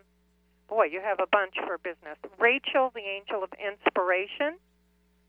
boy, 0.68 0.86
you 0.86 1.02
have 1.02 1.20
a 1.20 1.28
bunch 1.32 1.56
for 1.66 1.78
business. 1.78 2.18
Rachel, 2.40 2.92
the 2.94 3.02
angel 3.02 3.44
of 3.44 3.50
inspiration, 3.60 4.58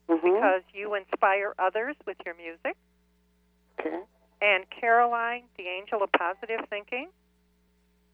Mm-hmm. 0.09 0.23
because 0.23 0.63
you 0.73 0.95
inspire 0.95 1.53
others 1.59 1.97
with 2.07 2.17
your 2.25 2.37
music. 2.37 2.77
Okay. 3.81 3.99
And 4.41 4.65
Caroline, 4.71 5.43
the 5.59 5.65
angel 5.67 6.01
of 6.01 6.13
positive 6.13 6.61
thinking. 6.71 7.09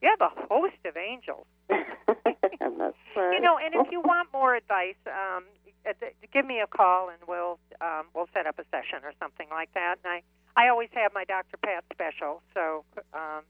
You 0.01 0.09
have 0.09 0.23
a 0.23 0.33
host 0.49 0.81
of 0.87 0.97
angels. 0.97 1.45
I'm 1.71 2.79
not 2.79 2.95
surprised. 3.09 3.35
You 3.35 3.41
know, 3.43 3.59
and 3.59 3.75
if 3.75 3.93
you 3.93 4.01
want 4.01 4.29
more 4.33 4.57
advice, 4.57 4.97
um, 5.07 5.45
uh, 5.87 5.93
give 6.33 6.47
me 6.47 6.61
a 6.61 6.67
call 6.67 7.11
and 7.11 7.19
we'll 7.29 7.59
um, 7.83 8.07
we'll 8.15 8.29
set 8.33 8.47
up 8.47 8.59
a 8.59 8.65
session 8.71 9.05
or 9.05 9.13
something 9.21 9.49
like 9.51 9.69
that. 9.75 9.97
And 10.03 10.11
I 10.57 10.65
I 10.65 10.69
always 10.71 10.89
have 10.95 11.13
my 11.13 11.25
Dr. 11.25 11.59
Pat 11.63 11.85
special, 11.93 12.41
so 12.55 12.85
um, 13.13 13.43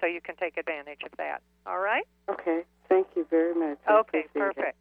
so 0.00 0.06
you 0.06 0.20
can 0.20 0.34
take 0.34 0.56
advantage 0.56 1.02
of 1.06 1.12
that. 1.18 1.40
All 1.66 1.78
right? 1.78 2.06
Okay. 2.28 2.64
Thank 2.88 3.08
you 3.16 3.26
very 3.30 3.54
much. 3.54 3.78
I 3.88 3.98
Okay, 4.00 4.24
appreciate 4.28 4.50
it. 4.50 4.54
perfect. 4.56 4.76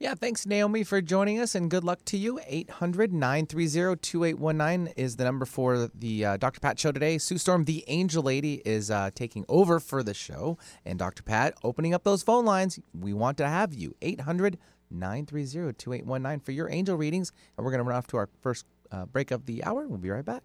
Yeah, 0.00 0.14
thanks, 0.14 0.46
Naomi, 0.46 0.84
for 0.84 1.00
joining 1.00 1.40
us, 1.40 1.56
and 1.56 1.68
good 1.68 1.82
luck 1.82 2.04
to 2.04 2.16
you. 2.16 2.38
800 2.46 3.12
930 3.12 3.96
2819 4.00 4.92
is 4.96 5.16
the 5.16 5.24
number 5.24 5.44
for 5.44 5.90
the 5.92 6.24
uh, 6.24 6.36
Dr. 6.36 6.60
Pat 6.60 6.78
show 6.78 6.92
today. 6.92 7.18
Sue 7.18 7.36
Storm, 7.36 7.64
the 7.64 7.82
Angel 7.88 8.22
Lady, 8.22 8.62
is 8.64 8.92
uh, 8.92 9.10
taking 9.12 9.44
over 9.48 9.80
for 9.80 10.04
the 10.04 10.14
show. 10.14 10.56
And 10.84 11.00
Dr. 11.00 11.24
Pat, 11.24 11.54
opening 11.64 11.94
up 11.94 12.04
those 12.04 12.22
phone 12.22 12.44
lines, 12.44 12.78
we 12.96 13.12
want 13.12 13.38
to 13.38 13.48
have 13.48 13.74
you. 13.74 13.94
800 14.00 14.56
930 14.90 15.72
2819 15.72 16.40
for 16.44 16.52
your 16.52 16.70
angel 16.70 16.96
readings. 16.96 17.32
And 17.56 17.64
we're 17.64 17.72
going 17.72 17.82
to 17.82 17.88
run 17.88 17.96
off 17.98 18.06
to 18.08 18.18
our 18.18 18.28
first 18.40 18.66
uh, 18.92 19.04
break 19.06 19.32
of 19.32 19.46
the 19.46 19.64
hour. 19.64 19.86
We'll 19.88 19.98
be 19.98 20.10
right 20.10 20.24
back. 20.24 20.44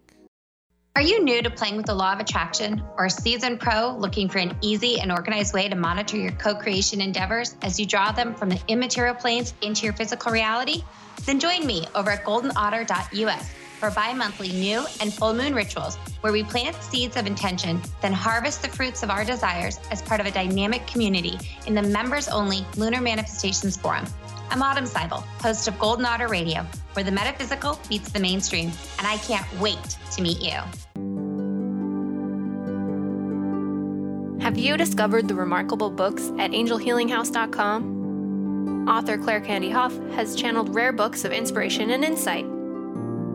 Are 0.96 1.02
you 1.02 1.24
new 1.24 1.42
to 1.42 1.50
playing 1.50 1.76
with 1.76 1.86
the 1.86 1.94
law 1.94 2.12
of 2.12 2.20
attraction 2.20 2.80
or 2.96 3.06
a 3.06 3.10
seasoned 3.10 3.58
pro 3.58 3.96
looking 3.96 4.28
for 4.28 4.38
an 4.38 4.56
easy 4.60 5.00
and 5.00 5.10
organized 5.10 5.52
way 5.52 5.68
to 5.68 5.74
monitor 5.74 6.16
your 6.16 6.30
co 6.30 6.54
creation 6.54 7.00
endeavors 7.00 7.56
as 7.62 7.80
you 7.80 7.84
draw 7.84 8.12
them 8.12 8.32
from 8.32 8.48
the 8.48 8.60
immaterial 8.68 9.16
planes 9.16 9.54
into 9.60 9.86
your 9.86 9.92
physical 9.92 10.30
reality? 10.30 10.84
Then 11.26 11.40
join 11.40 11.66
me 11.66 11.88
over 11.96 12.12
at 12.12 12.22
goldenotter.us 12.22 13.50
for 13.80 13.90
bi 13.90 14.14
monthly 14.14 14.52
new 14.52 14.86
and 15.00 15.12
full 15.12 15.34
moon 15.34 15.52
rituals 15.52 15.96
where 16.20 16.32
we 16.32 16.44
plant 16.44 16.80
seeds 16.80 17.16
of 17.16 17.26
intention, 17.26 17.82
then 18.00 18.12
harvest 18.12 18.62
the 18.62 18.68
fruits 18.68 19.02
of 19.02 19.10
our 19.10 19.24
desires 19.24 19.80
as 19.90 20.00
part 20.00 20.20
of 20.20 20.26
a 20.26 20.30
dynamic 20.30 20.86
community 20.86 21.36
in 21.66 21.74
the 21.74 21.82
members 21.82 22.28
only 22.28 22.64
Lunar 22.76 23.00
Manifestations 23.00 23.76
Forum. 23.76 24.06
I'm 24.54 24.62
Autumn 24.62 24.84
Seibel, 24.84 25.24
host 25.42 25.66
of 25.66 25.76
Golden 25.80 26.04
Otter 26.04 26.28
Radio, 26.28 26.64
where 26.92 27.04
the 27.04 27.10
metaphysical 27.10 27.76
meets 27.90 28.12
the 28.12 28.20
mainstream, 28.20 28.70
and 28.98 29.04
I 29.04 29.16
can't 29.16 29.44
wait 29.58 29.98
to 30.12 30.22
meet 30.22 30.40
you. 30.40 30.52
Have 34.40 34.56
you 34.56 34.76
discovered 34.76 35.26
the 35.26 35.34
remarkable 35.34 35.90
books 35.90 36.30
at 36.38 36.52
angelhealinghouse.com? 36.52 38.88
Author 38.88 39.18
Claire 39.18 39.40
Candy 39.40 39.70
Hough 39.70 39.98
has 40.12 40.36
channeled 40.36 40.72
rare 40.72 40.92
books 40.92 41.24
of 41.24 41.32
inspiration 41.32 41.90
and 41.90 42.04
insight. 42.04 42.46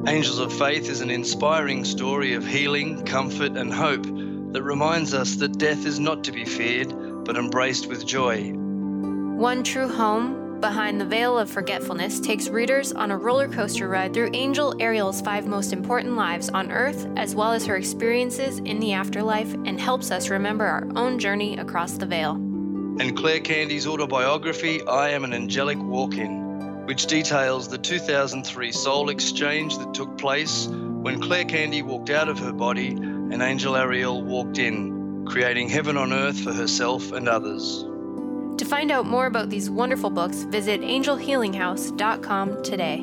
Angels 0.08 0.40
of 0.40 0.54
Faith 0.54 0.90
is 0.90 1.02
an 1.02 1.10
inspiring 1.10 1.84
story 1.84 2.34
of 2.34 2.48
healing, 2.48 3.06
comfort, 3.06 3.58
and 3.58 3.74
hope 3.74 4.06
that 4.54 4.64
reminds 4.64 5.14
us 5.14 5.36
that 5.36 5.58
death 5.58 5.86
is 5.86 6.00
not 6.00 6.24
to 6.24 6.32
be 6.32 6.46
feared, 6.46 7.26
but 7.26 7.36
embraced 7.36 7.88
with 7.88 8.08
joy. 8.08 8.54
One 8.54 9.64
True 9.64 9.90
Home, 9.90 10.49
Behind 10.62 11.00
the 11.00 11.06
Veil 11.06 11.40
of 11.40 11.50
Forgetfulness, 11.50 12.20
takes 12.20 12.50
readers 12.50 12.92
on 12.92 13.12
a 13.12 13.18
roller 13.18 13.48
coaster 13.48 13.88
ride 13.88 14.14
through 14.14 14.32
Angel 14.34 14.76
Ariel's 14.82 15.22
five 15.22 15.48
most 15.48 15.72
important 15.72 16.18
lives 16.18 16.50
on 16.50 16.70
Earth, 16.70 17.08
as 17.16 17.34
well 17.34 17.54
as 17.54 17.66
her 17.66 17.78
experiences 17.78 18.60
in 18.60 18.82
the 18.82 18.92
afterlife, 18.92 19.54
and 19.54 19.80
helps 19.80 20.12
us 20.12 20.30
remember 20.30 20.66
our 20.66 20.86
own 20.98 21.18
journey 21.18 21.58
across 21.58 21.94
the 21.94 22.06
veil. 22.06 22.34
And 22.34 23.16
Claire 23.16 23.40
Candy's 23.40 23.88
autobiography, 23.88 24.86
I 24.86 25.12
Am 25.12 25.24
an 25.24 25.34
Angelic 25.34 25.78
Walk 25.80 26.18
In, 26.18 26.86
which 26.86 27.06
details 27.06 27.70
the 27.70 27.78
2003 27.78 28.74
soul 28.74 29.10
exchange 29.10 29.78
that 29.78 29.94
took 29.94 30.18
place 30.18 30.68
when 30.68 31.22
Claire 31.22 31.46
Candy 31.46 31.84
walked 31.84 32.10
out 32.10 32.28
of 32.28 32.38
her 32.40 32.52
body 32.52 32.90
and 32.90 33.42
Angel 33.42 33.78
Ariel 33.78 34.22
walked 34.22 34.58
in, 34.58 35.26
creating 35.26 35.70
heaven 35.70 35.96
on 35.96 36.12
earth 36.12 36.38
for 36.38 36.52
herself 36.52 37.14
and 37.14 37.30
others. 37.30 37.86
To 38.70 38.76
find 38.76 38.92
out 38.92 39.08
more 39.08 39.26
about 39.26 39.50
these 39.50 39.68
wonderful 39.68 40.12
books, 40.12 40.44
visit 40.44 40.82
angelhealinghouse.com 40.82 42.62
today. 42.62 43.00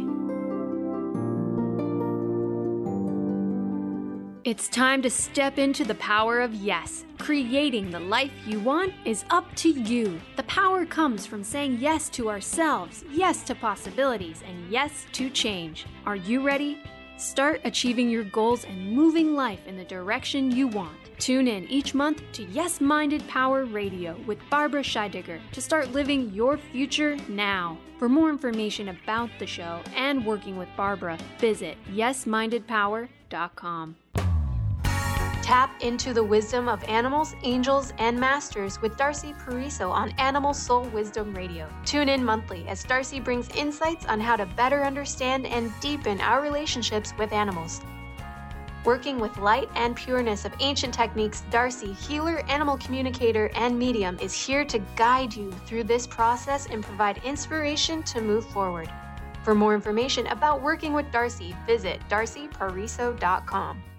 It's 4.48 4.68
time 4.68 5.02
to 5.02 5.10
step 5.10 5.58
into 5.58 5.84
the 5.84 5.96
power 5.96 6.40
of 6.40 6.54
yes. 6.54 7.04
Creating 7.18 7.90
the 7.90 7.98
life 7.98 8.30
you 8.46 8.60
want 8.60 8.94
is 9.04 9.24
up 9.30 9.52
to 9.56 9.70
you. 9.70 10.20
The 10.36 10.44
power 10.44 10.86
comes 10.86 11.26
from 11.26 11.42
saying 11.42 11.78
yes 11.80 12.08
to 12.10 12.30
ourselves, 12.30 13.04
yes 13.10 13.42
to 13.42 13.56
possibilities, 13.56 14.44
and 14.46 14.70
yes 14.70 15.04
to 15.14 15.28
change. 15.28 15.84
Are 16.06 16.14
you 16.14 16.46
ready? 16.46 16.78
Start 17.16 17.60
achieving 17.64 18.08
your 18.08 18.22
goals 18.22 18.64
and 18.64 18.92
moving 18.92 19.34
life 19.34 19.66
in 19.66 19.76
the 19.76 19.84
direction 19.84 20.52
you 20.52 20.68
want. 20.68 21.05
Tune 21.18 21.48
in 21.48 21.66
each 21.68 21.94
month 21.94 22.22
to 22.32 22.44
Yes 22.44 22.80
Minded 22.80 23.26
Power 23.26 23.64
Radio 23.64 24.16
with 24.26 24.38
Barbara 24.50 24.82
Scheidegger 24.82 25.40
to 25.52 25.60
start 25.60 25.92
living 25.92 26.30
your 26.32 26.58
future 26.58 27.16
now. 27.28 27.78
For 27.98 28.08
more 28.08 28.28
information 28.28 28.90
about 28.90 29.30
the 29.38 29.46
show 29.46 29.80
and 29.94 30.24
working 30.26 30.58
with 30.58 30.68
Barbara, 30.76 31.18
visit 31.38 31.78
yesmindedpower.com. 31.92 33.96
Tap 35.42 35.80
into 35.80 36.12
the 36.12 36.24
wisdom 36.24 36.68
of 36.68 36.82
animals, 36.84 37.34
angels, 37.44 37.92
and 37.98 38.18
masters 38.18 38.82
with 38.82 38.96
Darcy 38.96 39.32
Pariso 39.32 39.90
on 39.90 40.10
Animal 40.18 40.52
Soul 40.52 40.82
Wisdom 40.86 41.32
Radio. 41.34 41.68
Tune 41.84 42.08
in 42.08 42.24
monthly 42.24 42.66
as 42.66 42.82
Darcy 42.82 43.20
brings 43.20 43.48
insights 43.50 44.06
on 44.06 44.20
how 44.20 44.34
to 44.34 44.44
better 44.44 44.84
understand 44.84 45.46
and 45.46 45.72
deepen 45.80 46.20
our 46.20 46.42
relationships 46.42 47.12
with 47.16 47.32
animals. 47.32 47.80
Working 48.86 49.18
with 49.18 49.36
light 49.38 49.68
and 49.74 49.96
pureness 49.96 50.44
of 50.44 50.52
ancient 50.60 50.94
techniques, 50.94 51.42
Darcy, 51.50 51.92
healer, 51.92 52.38
animal 52.48 52.76
communicator, 52.78 53.50
and 53.56 53.76
medium, 53.76 54.16
is 54.20 54.32
here 54.32 54.64
to 54.64 54.78
guide 54.94 55.34
you 55.34 55.50
through 55.66 55.82
this 55.82 56.06
process 56.06 56.66
and 56.66 56.84
provide 56.84 57.20
inspiration 57.24 58.04
to 58.04 58.20
move 58.20 58.46
forward. 58.46 58.88
For 59.42 59.56
more 59.56 59.74
information 59.74 60.28
about 60.28 60.62
working 60.62 60.92
with 60.92 61.10
Darcy, 61.10 61.56
visit 61.66 62.00
darcypariso.com. 62.08 63.82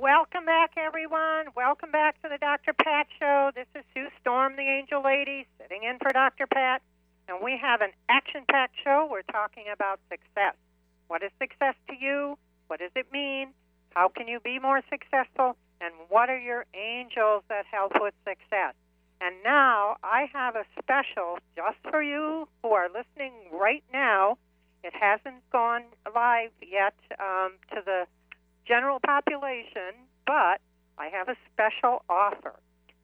Welcome 0.00 0.44
back, 0.44 0.72
everyone. 0.76 1.46
Welcome 1.56 1.90
back 1.90 2.20
to 2.20 2.28
the 2.28 2.36
Dr. 2.36 2.74
Pat 2.74 3.06
Show. 3.18 3.50
This 3.54 3.66
is 3.74 3.82
Sue 3.94 4.08
Storm, 4.20 4.54
the 4.56 4.68
Angel 4.68 5.02
Lady, 5.02 5.46
sitting 5.58 5.84
in 5.84 5.96
for 5.98 6.12
Dr. 6.12 6.46
Pat. 6.46 6.82
And 7.28 7.38
we 7.42 7.56
have 7.56 7.80
an 7.80 7.92
action 8.06 8.42
packed 8.46 8.74
show. 8.84 9.08
We're 9.10 9.22
talking 9.22 9.64
about 9.72 9.98
success. 10.10 10.54
What 11.08 11.22
is 11.22 11.30
success 11.40 11.76
to 11.88 11.94
you? 11.98 12.36
What 12.66 12.80
does 12.80 12.90
it 12.94 13.06
mean? 13.10 13.54
How 13.94 14.08
can 14.08 14.28
you 14.28 14.38
be 14.38 14.58
more 14.58 14.82
successful? 14.90 15.56
And 15.80 15.94
what 16.10 16.28
are 16.28 16.38
your 16.38 16.66
angels 16.74 17.44
that 17.48 17.64
help 17.64 17.92
with 17.98 18.12
success? 18.28 18.74
And 19.22 19.34
now 19.42 19.96
I 20.04 20.28
have 20.30 20.56
a 20.56 20.64
special 20.78 21.38
just 21.56 21.78
for 21.90 22.02
you 22.02 22.46
who 22.62 22.68
are 22.72 22.88
listening 22.88 23.32
right 23.50 23.84
now. 23.94 24.36
It 24.84 24.92
hasn't 24.92 25.40
gone 25.50 25.84
live 26.14 26.50
yet 26.60 26.94
um, 27.18 27.52
to 27.72 27.80
the 27.82 28.06
general 28.66 28.98
population, 29.04 29.92
but 30.26 30.62
I 30.98 31.08
have 31.12 31.28
a 31.28 31.36
special 31.52 32.02
offer. 32.08 32.54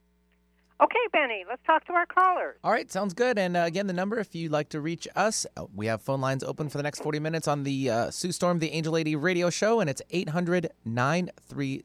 Okay, 0.78 0.98
Benny, 1.10 1.44
let's 1.48 1.62
talk 1.66 1.86
to 1.86 1.94
our 1.94 2.04
callers. 2.04 2.56
All 2.62 2.70
right, 2.70 2.90
sounds 2.92 3.14
good. 3.14 3.38
And 3.38 3.56
uh, 3.56 3.60
again, 3.60 3.86
the 3.86 3.94
number, 3.94 4.18
if 4.18 4.34
you'd 4.34 4.52
like 4.52 4.68
to 4.70 4.80
reach 4.80 5.08
us, 5.16 5.46
uh, 5.56 5.64
we 5.74 5.86
have 5.86 6.02
phone 6.02 6.20
lines 6.20 6.44
open 6.44 6.68
for 6.68 6.76
the 6.76 6.82
next 6.82 7.02
40 7.02 7.18
minutes 7.18 7.48
on 7.48 7.62
the 7.62 7.88
uh, 7.88 8.10
Sue 8.10 8.30
Storm, 8.30 8.58
the 8.58 8.70
Angel 8.72 8.92
Lady 8.92 9.16
radio 9.16 9.48
show, 9.48 9.80
and 9.80 9.88
it's 9.88 10.02
800 10.10 10.70
930 10.84 11.78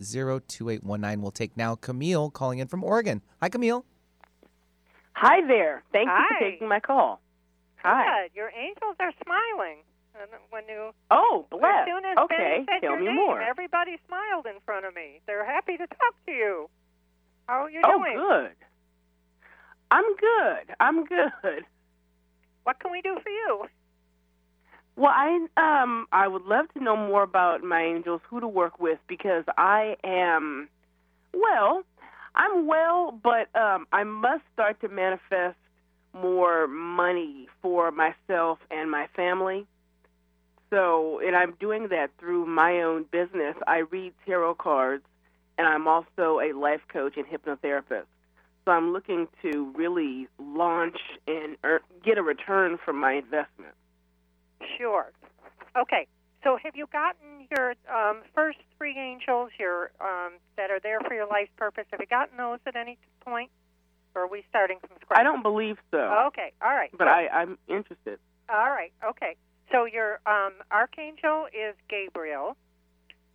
2819. 0.46 1.22
We'll 1.22 1.32
take 1.32 1.56
now 1.56 1.76
Camille 1.76 2.30
calling 2.32 2.60
in 2.60 2.68
from 2.68 2.84
Oregon. 2.84 3.22
Hi, 3.42 3.48
Camille. 3.48 3.86
Hi 5.14 5.46
there. 5.48 5.84
Thank 5.94 6.10
Hi. 6.10 6.20
you 6.22 6.28
for 6.38 6.52
taking 6.52 6.68
my 6.68 6.82
call. 6.82 7.22
Hi. 7.84 8.24
Good. 8.28 8.36
Your 8.36 8.50
angels 8.50 8.96
are 9.00 9.14
smiling. 9.24 9.78
When 10.50 10.64
you 10.68 10.92
Oh, 11.10 11.46
as 11.52 11.60
bless. 11.60 11.88
soon 11.88 12.04
as 12.06 12.18
Okay, 12.26 12.36
Benny 12.38 12.66
said 12.70 12.82
tell 12.86 12.92
your 12.92 13.00
me 13.00 13.06
name, 13.08 13.16
more. 13.16 13.42
everybody 13.42 13.98
smiled 14.08 14.46
in 14.46 14.60
front 14.66 14.86
of 14.86 14.94
me. 14.94 15.22
They're 15.26 15.46
happy 15.46 15.78
to 15.78 15.88
talk 15.88 16.14
to 16.28 16.32
you. 16.34 16.70
How 17.48 17.64
are 17.64 17.70
you 17.72 17.80
oh, 17.84 17.98
doing? 17.98 18.18
good. 18.18 18.52
I'm 19.92 20.16
good. 20.16 20.76
I'm 20.80 21.06
good. 21.06 21.66
What 22.64 22.80
can 22.80 22.92
we 22.92 23.02
do 23.02 23.18
for 23.22 23.30
you? 23.30 23.66
Well, 24.96 25.12
I 25.14 25.48
um 25.58 26.08
I 26.12 26.28
would 26.28 26.44
love 26.44 26.66
to 26.74 26.84
know 26.84 26.96
more 26.96 27.24
about 27.24 27.64
my 27.64 27.82
angels, 27.82 28.22
who 28.30 28.40
to 28.40 28.48
work 28.48 28.80
with, 28.80 29.00
because 29.08 29.44
I 29.58 29.96
am 30.04 30.70
well, 31.34 31.84
I'm 32.36 32.68
well, 32.68 33.12
but 33.24 33.54
um 33.56 33.88
I 33.92 34.04
must 34.04 34.44
start 34.54 34.80
to 34.82 34.90
manifest 34.90 35.58
more 36.14 36.68
money 36.68 37.48
for 37.62 37.92
myself 37.92 38.60
and 38.70 38.92
my 38.92 39.08
family. 39.16 39.66
So, 40.70 41.20
and 41.20 41.36
I'm 41.36 41.54
doing 41.60 41.90
that 41.90 42.12
through 42.18 42.46
my 42.46 42.82
own 42.82 43.06
business. 43.12 43.56
I 43.68 43.80
read 43.80 44.14
tarot 44.26 44.56
cards, 44.56 45.04
and 45.58 45.68
I'm 45.68 45.88
also 45.88 46.40
a 46.40 46.54
life 46.54 46.82
coach 46.92 47.18
and 47.18 47.26
hypnotherapist. 47.26 48.06
So 48.66 48.72
I'm 48.72 48.94
looking 48.94 49.28
to 49.42 49.72
really 49.76 50.28
launch 50.40 50.98
and 51.28 51.58
earn, 51.64 51.80
get 52.06 52.18
a 52.18 52.22
return 52.24 52.78
from 52.84 53.00
my 53.00 53.14
investment. 53.14 53.74
Sure. 54.78 55.12
Okay. 55.76 56.08
So 56.44 56.58
have 56.64 56.76
you 56.76 56.88
gotten 56.92 57.48
your 57.56 57.76
um, 57.94 58.22
first 58.34 58.58
three 58.78 58.98
angels, 58.98 59.52
your 59.60 59.92
um, 60.00 60.34
that 60.58 60.72
are 60.72 60.80
there 60.80 61.00
for 61.02 61.14
your 61.14 61.28
life's 61.28 61.52
purpose? 61.58 61.86
Have 61.92 62.00
you 62.00 62.08
gotten 62.08 62.38
those 62.38 62.60
at 62.66 62.76
any 62.76 62.98
point, 63.24 63.50
or 64.16 64.24
are 64.24 64.28
we 64.28 64.44
starting 64.50 64.80
from 64.80 64.98
scratch? 65.02 65.20
I 65.20 65.24
don't 65.24 65.44
believe 65.44 65.78
so. 65.92 65.98
Okay. 66.28 66.52
All 66.62 66.72
right. 66.76 66.90
But 66.98 67.06
So- 67.06 67.12
I, 67.12 67.28
I'm 67.32 67.58
interested. 67.68 68.20
All 68.50 68.70
right. 68.70 68.92
Okay. 69.08 69.36
So 69.72 69.86
your 69.86 70.20
um, 70.26 70.54
archangel 70.72 71.46
is 71.54 71.76
Gabriel, 71.90 72.58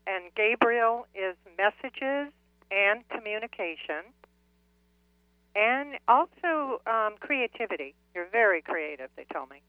and 0.07 0.25
Gabriel 0.37 1.07
is 1.15 1.35
messages 1.57 2.33
and 2.71 3.09
communication, 3.09 4.03
and 5.57 5.99
also 6.07 6.83
um, 6.87 7.15
creativity. 7.19 7.95
You're 8.15 8.29
very 8.31 8.61
creative. 8.61 9.09
They 9.17 9.25
tell 9.33 9.47
me, 9.47 9.63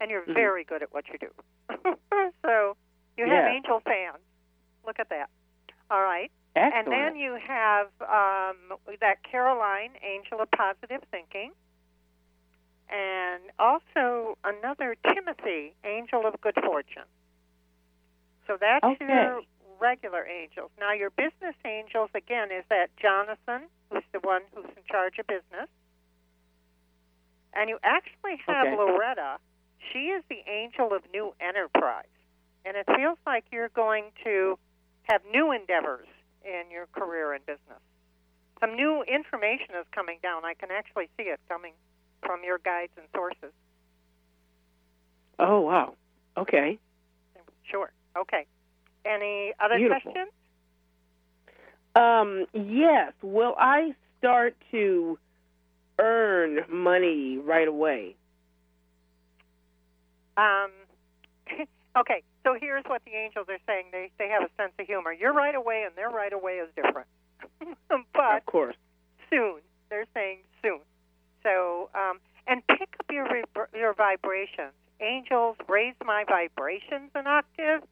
and 0.00 0.10
you're 0.10 0.22
Mhm. 0.22 0.34
very 0.34 0.64
good 0.64 0.82
at 0.82 0.92
what 0.92 1.04
you 1.08 1.18
do. 1.18 1.30
so 2.42 2.76
you 3.16 3.24
have 3.26 3.44
Yeah. 3.44 3.48
angel 3.52 3.80
fans. 3.80 4.22
Look 4.86 4.98
at 4.98 5.08
that. 5.10 5.28
All 5.90 6.02
right. 6.02 6.30
Excellent. 6.56 6.86
And 6.86 6.92
then 6.92 7.16
you 7.16 7.34
have 7.36 7.88
um, 8.00 8.78
that 9.00 9.22
Caroline, 9.22 9.92
Angel 10.02 10.40
of 10.40 10.50
Positive 10.52 11.02
Thinking, 11.10 11.52
and 12.88 13.42
also 13.58 14.38
another 14.44 14.94
Timothy, 15.14 15.74
Angel 15.84 16.26
of 16.26 16.40
Good 16.40 16.54
Fortune. 16.64 17.04
So 18.46 18.56
that's 18.56 18.84
Okay. 18.84 19.06
your 19.06 19.42
regular 19.80 20.26
angels. 20.26 20.70
Now 20.78 20.92
your 20.92 21.10
business 21.10 21.56
angels 21.64 22.10
again 22.14 22.52
is 22.52 22.64
that 22.68 22.94
Jonathan, 22.96 23.68
who's 23.94 24.04
the 24.12 24.20
one 24.20 24.42
who's 24.54 24.66
in 24.76 24.82
charge 24.90 25.18
of 25.18 25.26
business, 25.26 25.68
and 27.54 27.70
you 27.70 27.78
actually 27.82 28.36
have 28.46 28.66
Okay. 28.66 28.76
Loretta. 28.76 29.38
She 29.92 30.08
is 30.10 30.24
the 30.28 30.42
angel 30.48 30.92
of 30.92 31.02
new 31.12 31.34
enterprise, 31.40 32.06
and 32.64 32.76
it 32.76 32.86
feels 32.96 33.18
like 33.26 33.44
you're 33.52 33.68
going 33.68 34.10
to 34.24 34.58
have 35.04 35.20
new 35.30 35.52
endeavors 35.52 36.08
in 36.42 36.70
your 36.70 36.86
career 36.86 37.32
and 37.32 37.44
business. 37.46 37.80
Some 38.60 38.74
new 38.74 39.02
information 39.02 39.74
is 39.78 39.86
coming 39.92 40.18
down. 40.22 40.44
I 40.44 40.54
can 40.54 40.70
actually 40.70 41.08
see 41.16 41.24
it 41.24 41.38
coming 41.48 41.74
from 42.24 42.42
your 42.44 42.58
guides 42.58 42.92
and 42.96 43.06
sources. 43.14 43.52
Oh 45.38 45.60
wow. 45.60 45.94
Okay. 46.36 46.78
Sure. 47.70 47.92
Okay. 48.16 48.46
Any 49.04 49.52
other 49.60 49.76
Beautiful. 49.76 50.12
questions? 50.12 50.32
Um. 51.94 52.46
Yes. 52.52 53.12
Will 53.22 53.54
I 53.58 53.94
start 54.18 54.56
to 54.72 55.18
earn 55.98 56.60
money 56.68 57.38
right 57.38 57.68
away? 57.68 58.16
Um, 60.36 60.70
okay. 61.96 62.22
So 62.42 62.56
here's 62.60 62.84
what 62.86 63.02
the 63.04 63.12
angels 63.12 63.46
are 63.48 63.58
saying. 63.66 63.86
They 63.92 64.10
they 64.18 64.28
have 64.28 64.42
a 64.42 64.50
sense 64.60 64.72
of 64.78 64.86
humor. 64.86 65.12
Your 65.12 65.32
right 65.32 65.54
away 65.54 65.84
and 65.86 65.94
their 65.96 66.10
right 66.10 66.32
away 66.32 66.54
is 66.54 66.68
different. 66.76 67.08
but 67.88 68.36
of 68.38 68.46
course. 68.46 68.76
soon. 69.30 69.60
They're 69.90 70.06
saying 70.14 70.38
soon. 70.62 70.80
So, 71.42 71.90
um, 71.94 72.18
and 72.46 72.66
pick 72.66 72.96
up 72.98 73.06
your 73.10 73.26
your 73.74 73.94
vibrations. 73.94 74.72
Angels, 75.00 75.56
raise 75.68 75.94
my 76.04 76.24
vibrations 76.26 77.10
an 77.14 77.26
octave. 77.26 77.82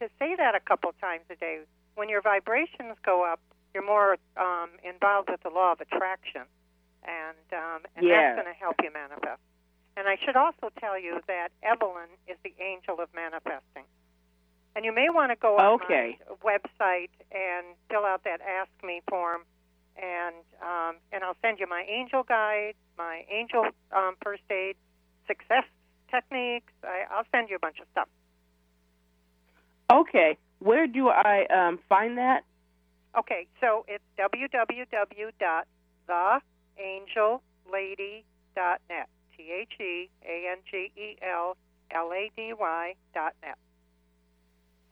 To 0.00 0.08
say 0.18 0.34
that 0.36 0.54
a 0.54 0.60
couple 0.60 0.92
times 1.00 1.22
a 1.30 1.36
day. 1.36 1.60
When 1.94 2.08
your 2.08 2.22
vibrations 2.22 2.96
go 3.04 3.24
up, 3.24 3.40
you're 3.72 3.84
more 3.86 4.16
um, 4.36 4.70
involved 4.82 5.30
with 5.30 5.42
the 5.42 5.50
law 5.50 5.72
of 5.72 5.80
attraction, 5.80 6.42
and 7.02 7.36
um, 7.52 7.82
and 7.96 8.06
Yeah. 8.06 8.34
that's 8.34 8.42
going 8.42 8.54
to 8.54 8.58
help 8.58 8.76
you 8.82 8.90
manifest. 8.92 9.40
And 9.96 10.08
I 10.08 10.16
should 10.24 10.36
also 10.36 10.70
tell 10.80 10.98
you 10.98 11.20
that 11.28 11.50
Evelyn 11.62 12.08
is 12.26 12.36
the 12.42 12.52
angel 12.60 13.00
of 13.00 13.08
manifesting. 13.14 13.84
And 14.74 14.84
you 14.84 14.92
may 14.92 15.08
want 15.08 15.30
to 15.30 15.36
go 15.36 15.56
on 15.56 15.80
Okay. 15.82 16.18
my 16.18 16.34
website 16.42 17.10
and 17.30 17.76
fill 17.88 18.04
out 18.04 18.24
that 18.24 18.40
Ask 18.40 18.70
Me 18.82 19.02
form, 19.08 19.42
and 19.96 20.34
um, 20.60 20.96
and 21.12 21.22
I'll 21.22 21.36
send 21.42 21.60
you 21.60 21.68
my 21.68 21.84
angel 21.88 22.24
guide, 22.24 22.74
my 22.98 23.24
angel 23.30 23.68
um, 23.92 24.16
first 24.22 24.42
aid, 24.50 24.76
success 25.28 25.64
techniques. 26.10 26.72
I, 26.82 27.04
I'll 27.10 27.26
send 27.30 27.50
you 27.50 27.56
a 27.56 27.60
bunch 27.60 27.78
of 27.80 27.86
stuff. 27.92 28.08
Okay. 29.92 30.36
Where 30.64 30.86
do 30.86 31.08
I 31.10 31.44
um 31.46 31.78
find 31.90 32.16
that? 32.16 32.42
Okay, 33.18 33.46
so 33.60 33.84
it's 33.86 34.02
theangellady.net. 37.68 39.08
T 39.36 39.50
H 39.52 39.72
E 39.80 40.08
A 40.24 40.52
N 40.52 40.58
G 40.70 40.90
E 40.96 41.16
L 41.22 41.56
L 41.90 42.10
A 42.12 42.30
D 42.36 42.52
Y 42.58 42.94
dot 43.14 43.34
net. 43.42 43.56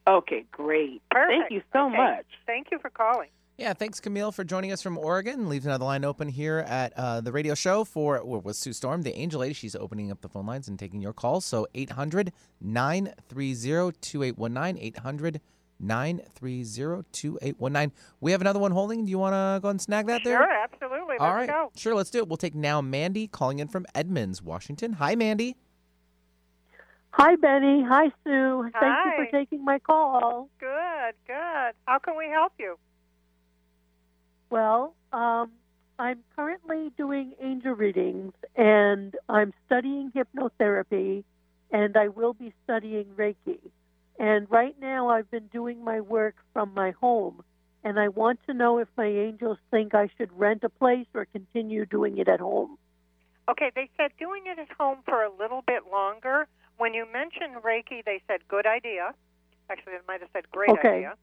Okay, 0.06 0.44
great. 0.50 1.00
Perfect. 1.10 1.40
Thank 1.42 1.52
you 1.52 1.62
so 1.72 1.86
Okay. 1.86 1.96
much. 1.96 2.26
Thank 2.46 2.68
you 2.72 2.78
for 2.80 2.90
calling. 2.90 3.28
Yeah, 3.58 3.72
thanks, 3.74 4.00
Camille, 4.00 4.32
for 4.32 4.42
joining 4.44 4.72
us 4.72 4.82
from 4.82 4.98
Oregon. 4.98 5.48
Leaves 5.48 5.64
another 5.66 5.84
line 5.84 6.04
open 6.04 6.26
here 6.28 6.58
at 6.66 6.92
uh, 6.96 7.20
the 7.20 7.30
radio 7.30 7.54
show 7.54 7.84
for 7.84 8.24
with 8.24 8.56
Sue 8.56 8.72
Storm, 8.72 9.02
the 9.02 9.14
Angel 9.14 9.40
Lady. 9.40 9.54
She's 9.54 9.76
opening 9.76 10.10
up 10.10 10.22
the 10.22 10.28
phone 10.28 10.46
lines 10.46 10.66
and 10.68 10.76
taking 10.78 11.00
your 11.00 11.12
calls. 11.12 11.44
So 11.44 11.68
800 11.74 12.32
930 12.60 13.92
2819. 14.00 14.78
800 14.82 15.40
930 15.80 17.04
2819. 17.12 17.92
We 18.20 18.32
have 18.32 18.40
another 18.40 18.58
one 18.58 18.72
holding. 18.72 19.04
Do 19.04 19.10
you 19.10 19.18
want 19.18 19.34
to 19.34 19.60
go 19.60 19.68
and 19.68 19.80
snag 19.80 20.06
that 20.06 20.22
there? 20.24 20.38
Sure, 20.38 20.50
absolutely. 20.50 21.16
All 21.18 21.34
Let's 21.34 21.36
right. 21.36 21.48
go. 21.48 21.72
Sure, 21.76 21.94
let's 21.94 22.10
do 22.10 22.18
it. 22.18 22.28
We'll 22.28 22.36
take 22.36 22.54
now 22.54 22.80
Mandy 22.80 23.26
calling 23.26 23.58
in 23.58 23.68
from 23.68 23.86
Edmonds, 23.94 24.42
Washington. 24.42 24.94
Hi, 24.94 25.14
Mandy. 25.14 25.56
Hi, 27.12 27.36
Benny. 27.36 27.84
Hi, 27.86 28.06
Sue. 28.24 28.70
Thank 28.80 28.96
you 29.04 29.12
for 29.16 29.26
taking 29.30 29.64
my 29.64 29.78
call. 29.78 30.48
Good, 30.58 31.14
good. 31.26 31.72
How 31.86 31.98
can 32.02 32.16
we 32.16 32.26
help 32.28 32.54
you? 32.58 32.78
Well, 34.48 34.94
um, 35.12 35.52
I'm 35.98 36.20
currently 36.34 36.90
doing 36.96 37.34
angel 37.40 37.72
readings, 37.72 38.32
and 38.56 39.14
I'm 39.28 39.52
studying 39.66 40.10
hypnotherapy, 40.12 41.24
and 41.70 41.96
I 41.96 42.08
will 42.08 42.32
be 42.32 42.54
studying 42.64 43.06
Reiki. 43.16 43.58
And 44.18 44.50
right 44.50 44.76
now, 44.80 45.08
I've 45.08 45.30
been 45.30 45.46
doing 45.48 45.82
my 45.84 46.00
work 46.00 46.36
from 46.52 46.74
my 46.74 46.92
home, 46.92 47.42
and 47.84 47.98
I 47.98 48.08
want 48.08 48.40
to 48.46 48.54
know 48.54 48.78
if 48.78 48.88
my 48.96 49.06
angels 49.06 49.58
think 49.70 49.94
I 49.94 50.08
should 50.16 50.30
rent 50.38 50.64
a 50.64 50.68
place 50.68 51.06
or 51.14 51.24
continue 51.26 51.86
doing 51.86 52.18
it 52.18 52.28
at 52.28 52.40
home. 52.40 52.78
Okay, 53.50 53.70
they 53.74 53.90
said 53.96 54.12
doing 54.18 54.44
it 54.46 54.58
at 54.58 54.70
home 54.78 54.98
for 55.04 55.22
a 55.22 55.30
little 55.30 55.62
bit 55.66 55.82
longer. 55.90 56.46
When 56.78 56.94
you 56.94 57.06
mentioned 57.10 57.62
Reiki, 57.62 58.04
they 58.04 58.22
said 58.28 58.46
good 58.48 58.66
idea. 58.66 59.14
Actually, 59.70 59.94
they 59.94 60.06
might 60.06 60.20
have 60.20 60.30
said 60.32 60.48
great 60.50 60.70
Okay. 60.70 60.88
idea. 60.98 61.14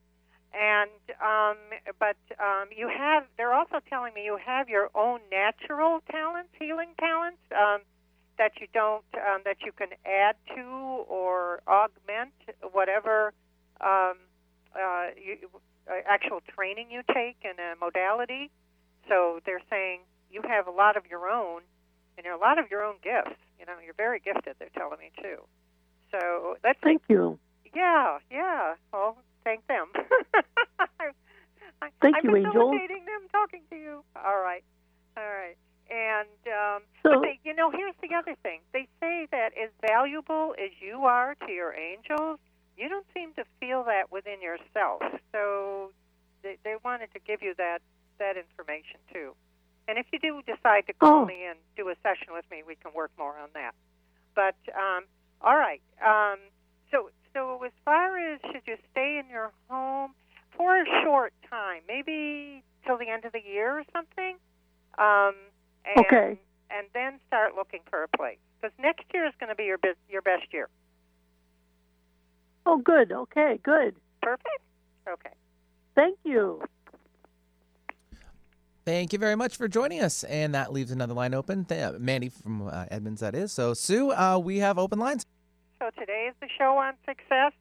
And 0.54 0.89
um, 1.21 1.58
but 1.99 2.17
um, 2.39 2.69
you 2.75 2.88
have. 2.89 3.23
They're 3.38 3.54
also 3.54 3.80
telling 3.88 4.13
me 4.13 4.25
you 4.25 4.38
have 4.43 4.67
your 4.67 4.89
own 4.95 5.19
natural 5.32 5.99
talents, 6.10 6.49
healing 6.60 6.89
talents, 6.99 7.39
um, 7.56 7.82
that 8.39 8.54
you 8.60 8.67
don't 8.73 9.06
um, 9.15 9.41
that 9.45 9.58
you 9.63 9.71
can 9.71 9.89
add 10.06 10.36
to 10.56 10.63
or 11.08 11.62
augment 11.67 12.34
whatever 12.71 13.34
um, 13.82 14.15
uh, 14.75 15.08
you, 15.15 15.38
uh, 15.88 16.02
actual 16.10 16.41
training 16.56 16.88
you 16.89 17.02
take 17.13 17.38
in 17.43 17.60
a 17.60 17.75
modality. 17.80 18.49
So 19.08 19.39
they're 19.45 19.62
saying 19.69 20.02
you 20.32 20.41
have 20.47 20.67
a 20.67 20.71
lot 20.71 20.97
of 20.97 21.04
your 21.10 21.28
own 21.30 21.62
and 22.17 22.25
you're 22.25 22.34
a 22.36 22.39
lot 22.39 22.58
of 22.60 22.71
your 22.71 22.84
own 22.84 22.95
gifts. 23.04 23.38
You 23.60 23.65
know, 23.65 23.73
you're 23.84 23.93
very 23.93 24.19
gifted. 24.19 24.56
They're 24.58 24.73
telling 24.75 24.99
me 24.99 25.12
too. 25.21 25.43
So 26.12 26.56
let's 26.63 26.80
Thank 26.84 27.04
you. 27.10 27.39
yeah, 27.75 28.19
yeah. 28.32 28.75
Well, 28.93 29.17
thank 29.43 29.67
them. 29.67 29.88
I, 31.82 31.89
Thank 32.02 32.15
I'm 32.17 32.23
you, 32.23 32.36
Angel. 32.36 32.54
facilitating 32.54 33.06
them 33.06 33.28
talking 33.32 33.62
to 33.69 33.75
you. 33.75 34.04
All 34.15 34.41
right, 34.41 34.63
all 35.17 35.23
right. 35.23 35.58
And 35.89 36.30
um, 36.47 36.82
So- 37.04 37.10
but 37.15 37.21
they, 37.21 37.39
you 37.43 37.54
know, 37.54 37.71
here's 37.71 37.95
the 38.02 38.13
other 38.15 38.36
thing. 38.43 38.62
They 38.73 38.88
say 38.99 39.28
that 39.32 39.58
as 39.58 39.69
valuable 39.82 40.56
as 40.58 40.69
you 40.80 41.06
are 41.06 41.36
to 41.45 41.52
your 41.52 41.73
angels, 41.73 42.39
you 42.78 42.88
don't 42.89 43.06
seem 43.13 43.34
to 43.34 43.43
feel 43.60 43.84
that 43.86 44.12
within 44.12 44.41
yourself. 44.41 45.02
So 45.32 45.91
they, 46.43 46.58
they 46.63 46.75
wanted 46.84 47.12
to 47.13 47.19
give 47.19 47.41
you 47.41 47.54
that 47.58 47.80
that 48.19 48.38
information 48.38 48.99
too. 49.13 49.34
And 49.88 49.97
if 49.97 50.06
you 50.13 50.19
do 50.19 50.41
decide 50.45 50.86
to 50.88 50.93
call 50.93 51.23
Oh. 51.23 51.25
me 51.25 51.45
and 51.49 51.58
do 51.75 51.89
a 51.89 51.95
session 52.04 52.34
with 52.34 52.45
me, 52.52 52.62
we 52.65 52.75
can 52.75 52.93
work 52.93 53.12
more 53.17 53.38
on 53.39 53.49
that. 53.54 53.73
But 54.36 54.56
um, 54.78 55.04
all 55.41 55.56
right. 55.58 55.82
Um, 56.06 56.38
so 56.91 57.10
so 57.34 57.63
as 57.63 57.71
far 57.86 58.17
as 58.17 58.39
should 58.52 58.62
you 58.67 58.78
stay 58.91 59.17
in 59.17 59.30
your 59.30 59.52
home 59.69 60.12
for 60.56 60.80
a 60.82 60.86
short 61.04 61.34
time, 61.49 61.82
maybe 61.88 62.63
till 62.86 62.97
the 62.97 63.10
end 63.10 63.25
of 63.25 63.32
the 63.32 63.41
year 63.43 63.80
or 63.80 63.84
something, 63.93 64.36
um, 64.97 65.36
and, 65.86 66.06
Okay. 66.06 66.39
and 66.70 66.88
then 66.94 67.20
start 67.28 67.56
looking 67.56 67.82
for 67.89 68.04
a 68.04 68.08
place 68.18 68.38
because 68.62 68.74
next 68.80 69.04
year 69.13 69.26
is 69.26 69.34
going 69.39 69.50
to 69.50 69.56
be 69.56 69.65
your 69.65 69.78
best 69.78 69.98
your 70.10 70.22
best 70.22 70.52
year. 70.52 70.70
Oh, 72.65 72.78
good. 72.78 73.12
Okay, 73.12 73.60
good. 73.63 73.96
Perfect. 74.22 74.62
Okay. 75.08 75.32
Thank 75.96 76.18
you. 76.24 76.62
Thank 78.86 79.13
you 79.13 79.20
very 79.20 79.36
much 79.36 79.56
for 79.56 79.68
joining 79.68 80.02
us. 80.02 80.24
And 80.24 80.54
that 80.56 80.72
leaves 80.74 80.92
another 80.92 81.13
line 81.13 81.34
open. 81.34 81.65
Th- 81.65 81.94
Mandy 82.00 82.30
from 82.30 82.68
uh, 82.68 82.86
Edmonds, 82.89 83.22
that 83.22 83.36
is. 83.36 83.52
So, 83.52 83.74
Sue, 83.74 84.12
uh, 84.12 84.38
we 84.38 84.60
have 84.60 84.78
open 84.78 85.00
lines. 85.00 85.26
So 85.80 85.89
today 85.98 86.28
is 86.30 86.36
the 86.42 86.48
show 86.58 86.78
on 86.78 86.94
success, 87.08 87.54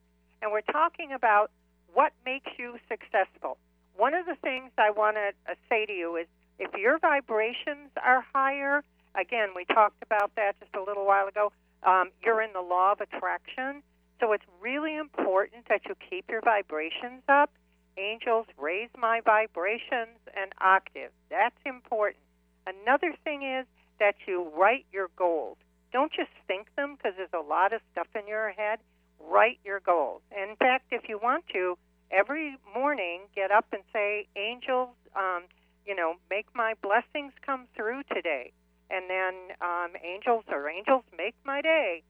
and 0.43 0.51
we're 0.51 0.61
talking 0.63 1.13
about 1.13 1.51
what 1.95 2.13
makes 2.25 2.51
you 2.59 2.77
successful. 2.89 3.59
One 3.97 4.15
of 4.15 4.27
the 4.27 4.35
things 4.43 4.71
I 4.79 4.91
want 4.91 5.17
to 5.17 5.53
uh, 5.53 5.55
say 5.69 5.87
to 5.87 5.93
you 5.93 6.17
is 6.17 6.27
if 6.59 6.73
your 6.75 6.99
vibrations 6.99 7.91
are 8.03 8.25
higher, 8.35 8.83
again, 9.15 9.51
we 9.55 9.65
talked 9.65 10.03
about 10.03 10.35
that 10.37 10.59
just 10.61 10.75
a 10.75 10.83
little 10.83 11.07
while 11.07 11.29
ago, 11.29 11.53
um, 11.85 12.11
you're 12.23 12.43
in 12.43 12.53
the 12.53 12.61
law 12.61 12.93
of 12.93 13.01
attraction. 13.01 13.83
So 14.21 14.33
it's 14.33 14.45
really 14.61 14.97
important 14.97 15.69
that 15.69 15.83
you 15.87 15.95
keep 16.11 16.29
your 16.29 16.41
vibrations 16.41 17.23
up. 17.29 17.51
Angels 17.97 18.47
raise 18.59 18.91
my 18.97 19.21
vibrations 19.25 20.19
an 20.37 20.51
octave. 20.61 21.11
That's 21.31 21.57
important. 21.65 22.23
Another 22.67 23.15
thing 23.25 23.43
is 23.43 23.67
that 23.99 24.15
you 24.27 24.51
write 24.57 24.87
your 24.93 25.09
goals. 25.17 25.57
Don't 25.93 26.13
just 26.13 26.31
think 26.47 26.69
them 26.77 26.97
because 26.97 27.15
there's 27.17 27.29
a 27.33 27.47
lot 27.47 27.73
of 27.73 27.81
stuff 27.93 28.09
in 28.15 28.27
your 28.27 28.51
head. 28.51 28.79
Write 29.21 29.59
your 29.65 29.81
goals. 29.81 30.23
In 30.31 30.55
fact, 30.57 30.87
if 30.91 31.09
you 31.09 31.19
want 31.19 31.45
to, 31.53 31.77
every 32.11 32.57
morning 32.75 33.23
get 33.35 33.51
up 33.51 33.67
and 33.73 33.83
say, 33.93 34.27
Angels, 34.37 34.91
um, 35.17 35.45
you 35.89 35.97
know, 35.97 36.15
make 36.31 36.47
my 36.55 36.75
blessings 36.83 37.33
come 37.45 37.67
through 37.75 38.03
today. 38.15 38.53
And 38.91 39.09
then 39.09 39.35
um, 39.61 39.93
angels 40.05 40.45
or 40.49 40.69
angels 40.69 41.05
make 41.17 41.35
my 41.45 41.63
day. 41.63 42.03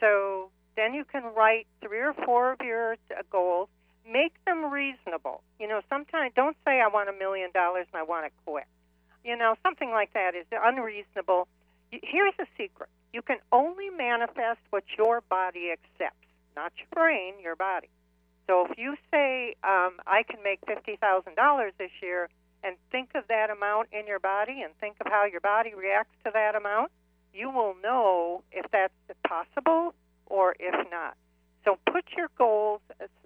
So 0.00 0.50
then 0.76 0.94
you 0.94 1.04
can 1.04 1.24
write 1.36 1.66
three 1.82 2.00
or 2.00 2.14
four 2.24 2.52
of 2.52 2.60
your 2.60 2.92
uh, 3.10 3.22
goals. 3.30 3.68
Make 4.10 4.32
them 4.44 4.70
reasonable. 4.70 5.42
You 5.58 5.68
know, 5.68 5.80
sometimes 5.88 6.32
don't 6.36 6.56
say 6.64 6.80
I 6.80 6.88
want 6.88 7.08
a 7.08 7.12
million 7.12 7.50
dollars 7.52 7.86
and 7.92 7.98
I 7.98 8.04
want 8.04 8.26
to 8.26 8.32
quit. 8.46 8.64
You 9.24 9.36
know, 9.36 9.54
something 9.62 9.90
like 9.90 10.12
that 10.12 10.34
is 10.34 10.46
unreasonable. 10.52 11.48
Here's 11.90 12.34
a 12.38 12.46
secret. 12.58 12.90
You 13.12 13.22
can 13.22 13.38
only 13.52 13.90
manifest 13.90 14.60
what 14.70 14.84
your 14.98 15.22
body 15.22 15.70
accepts, 15.72 16.26
not 16.56 16.72
your 16.76 16.88
brain, 16.92 17.34
your 17.42 17.56
body. 17.56 17.88
So 18.46 18.66
if 18.70 18.76
you 18.76 18.96
say 19.10 19.54
um, 19.64 19.94
I 20.06 20.22
can 20.28 20.42
make 20.42 20.60
fifty 20.66 20.96
thousand 20.96 21.36
dollars 21.36 21.72
this 21.78 21.92
year, 22.02 22.28
and 22.64 22.76
think 22.90 23.10
of 23.14 23.24
that 23.28 23.50
amount 23.50 23.88
in 23.92 24.06
your 24.06 24.18
body, 24.18 24.62
and 24.62 24.74
think 24.80 24.96
of 25.00 25.06
how 25.10 25.24
your 25.24 25.40
body 25.40 25.74
reacts 25.74 26.16
to 26.24 26.30
that 26.32 26.54
amount, 26.54 26.90
you 27.32 27.50
will 27.50 27.74
know 27.82 28.42
if 28.52 28.64
that's 28.72 28.94
possible 29.26 29.94
or 30.26 30.56
if 30.58 30.74
not. 30.90 31.16
So 31.64 31.78
put 31.90 32.04
your 32.16 32.28
goals 32.36 32.80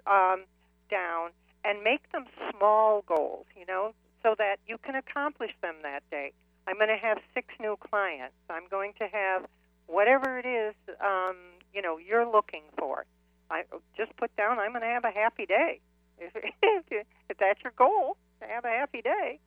um, 0.06 0.44
down 0.90 1.30
and 1.64 1.82
make 1.82 2.10
them 2.12 2.24
small 2.50 3.02
goals. 3.06 3.46
You 3.56 3.66
know, 3.66 3.94
so 4.22 4.34
that 4.38 4.56
you 4.66 4.78
can 4.78 4.94
accomplish 4.94 5.52
them 5.62 5.76
that 5.82 6.02
day. 6.10 6.32
I'm 6.66 6.76
going 6.76 6.88
to 6.88 6.96
have 6.96 7.18
six 7.34 7.48
new 7.60 7.76
clients. 7.90 8.34
I'm 8.50 8.68
going 8.70 8.92
to 8.98 9.06
have 9.06 9.46
whatever 9.86 10.38
it 10.38 10.46
is 10.46 10.74
um, 11.00 11.36
you 11.72 11.82
know 11.82 11.98
you're 11.98 12.30
looking 12.30 12.64
for. 12.78 13.04
I 13.50 13.62
just 13.96 14.14
put 14.16 14.34
down 14.36 14.58
I'm 14.58 14.72
going 14.72 14.82
to 14.82 14.88
have 14.88 15.04
a 15.04 15.10
happy 15.10 15.46
day. 15.46 15.80
If, 16.20 16.84
if, 16.90 17.38
that's 17.38 17.60
your 17.62 17.72
goal, 17.76 18.16
have 18.46 18.64
a 18.64 18.68
happy 18.68 19.02
day. 19.02 19.40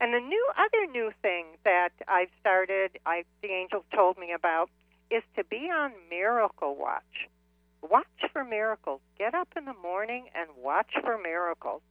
And 0.00 0.12
the 0.12 0.20
new 0.20 0.46
other 0.56 0.90
new 0.90 1.12
thing 1.22 1.46
that 1.64 1.90
I've 2.08 2.30
started, 2.40 2.98
I 3.06 3.24
the 3.40 3.50
angels 3.50 3.84
told 3.94 4.18
me 4.18 4.32
about, 4.32 4.68
is 5.10 5.22
to 5.36 5.44
be 5.44 5.70
on 5.70 5.92
Miracle 6.10 6.74
Watch. 6.76 7.28
Watch 7.82 8.06
for 8.32 8.44
miracles. 8.44 9.00
Get 9.18 9.34
up 9.34 9.48
in 9.56 9.64
the 9.64 9.74
morning 9.74 10.26
and 10.34 10.48
watch 10.62 10.90
for 11.04 11.18
miracles. 11.18 11.82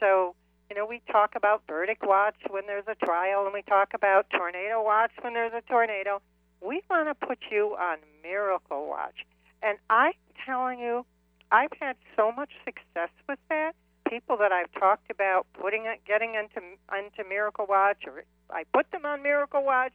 So, 0.00 0.34
you 0.68 0.76
know, 0.76 0.86
we 0.86 1.00
talk 1.10 1.34
about 1.36 1.62
verdict 1.66 2.02
watch 2.04 2.36
when 2.50 2.66
there's 2.66 2.86
a 2.88 2.94
trial, 3.06 3.44
and 3.44 3.54
we 3.54 3.62
talk 3.62 3.94
about 3.94 4.26
tornado 4.30 4.82
watch 4.82 5.12
when 5.22 5.34
there's 5.34 5.52
a 5.52 5.62
tornado. 5.62 6.20
We 6.60 6.82
want 6.90 7.08
to 7.08 7.26
put 7.26 7.38
you 7.50 7.76
on 7.78 7.98
Miracle 8.22 8.88
Watch. 8.88 9.24
And 9.62 9.78
I'm 9.88 10.12
telling 10.44 10.78
you, 10.78 11.06
I've 11.50 11.72
had 11.80 11.96
so 12.16 12.32
much 12.32 12.50
success 12.64 13.10
with 13.28 13.38
that. 13.48 13.74
People 14.08 14.36
that 14.38 14.52
I've 14.52 14.72
talked 14.78 15.10
about 15.10 15.46
putting 15.60 15.86
it, 15.86 16.00
getting 16.06 16.34
into 16.34 16.60
into 16.96 17.28
Miracle 17.28 17.66
Watch, 17.68 18.04
or 18.06 18.24
I 18.50 18.64
put 18.72 18.90
them 18.92 19.04
on 19.04 19.22
Miracle 19.22 19.64
Watch, 19.64 19.92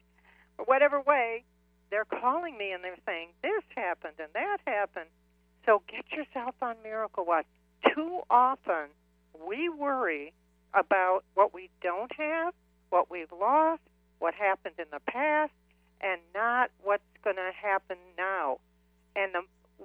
or 0.58 0.66
whatever 0.66 1.00
way, 1.00 1.44
they're 1.90 2.06
calling 2.06 2.58
me 2.58 2.72
and 2.72 2.84
they're 2.84 2.98
saying 3.06 3.30
this 3.42 3.64
happened 3.76 4.16
and 4.20 4.30
that 4.34 4.58
happened. 4.66 5.10
So 5.66 5.82
get 5.90 6.06
yourself 6.12 6.56
on 6.62 6.76
Miracle 6.84 7.26
Watch. 7.26 7.46
Too 7.94 8.22
often 8.30 8.90
we 9.48 9.70
worry 9.70 10.34
about 10.74 11.24
what 11.34 11.54
we 11.54 11.70
don't 11.82 12.12
have, 12.18 12.54
what 12.90 13.10
we've 13.12 13.32
lost, 13.32 13.82
what 14.20 14.34
happened 14.34 14.76
in 14.78 14.86
the 14.92 15.02
past, 15.08 15.52
and 16.02 16.20
not 16.34 16.72
what's 16.84 17.04
going 17.24 17.36
to 17.36 17.52
happen 17.54 17.98
now. 18.18 18.60
And 19.16 19.34
the, 19.34 19.42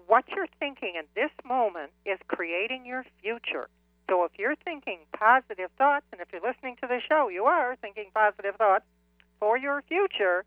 what 0.07 0.25
you're 0.29 0.49
thinking 0.59 0.95
in 0.97 1.05
this 1.15 1.31
moment 1.45 1.91
is 2.05 2.19
creating 2.29 2.87
your 2.87 3.05
future. 3.23 3.69
So 4.09 4.25
if 4.25 4.33
you're 4.39 4.57
thinking 4.57 5.01
positive 5.17 5.71
thoughts, 5.77 6.07
and 6.13 6.21
if 6.21 6.29
you're 6.33 6.43
listening 6.43 6.77
to 6.81 6.87
the 6.87 7.01
show, 7.07 7.29
you 7.29 7.45
are 7.45 7.77
thinking 7.77 8.07
positive 8.15 8.57
thoughts 8.57 8.85
for 9.41 9.59
your 9.59 9.83
future, 9.83 10.45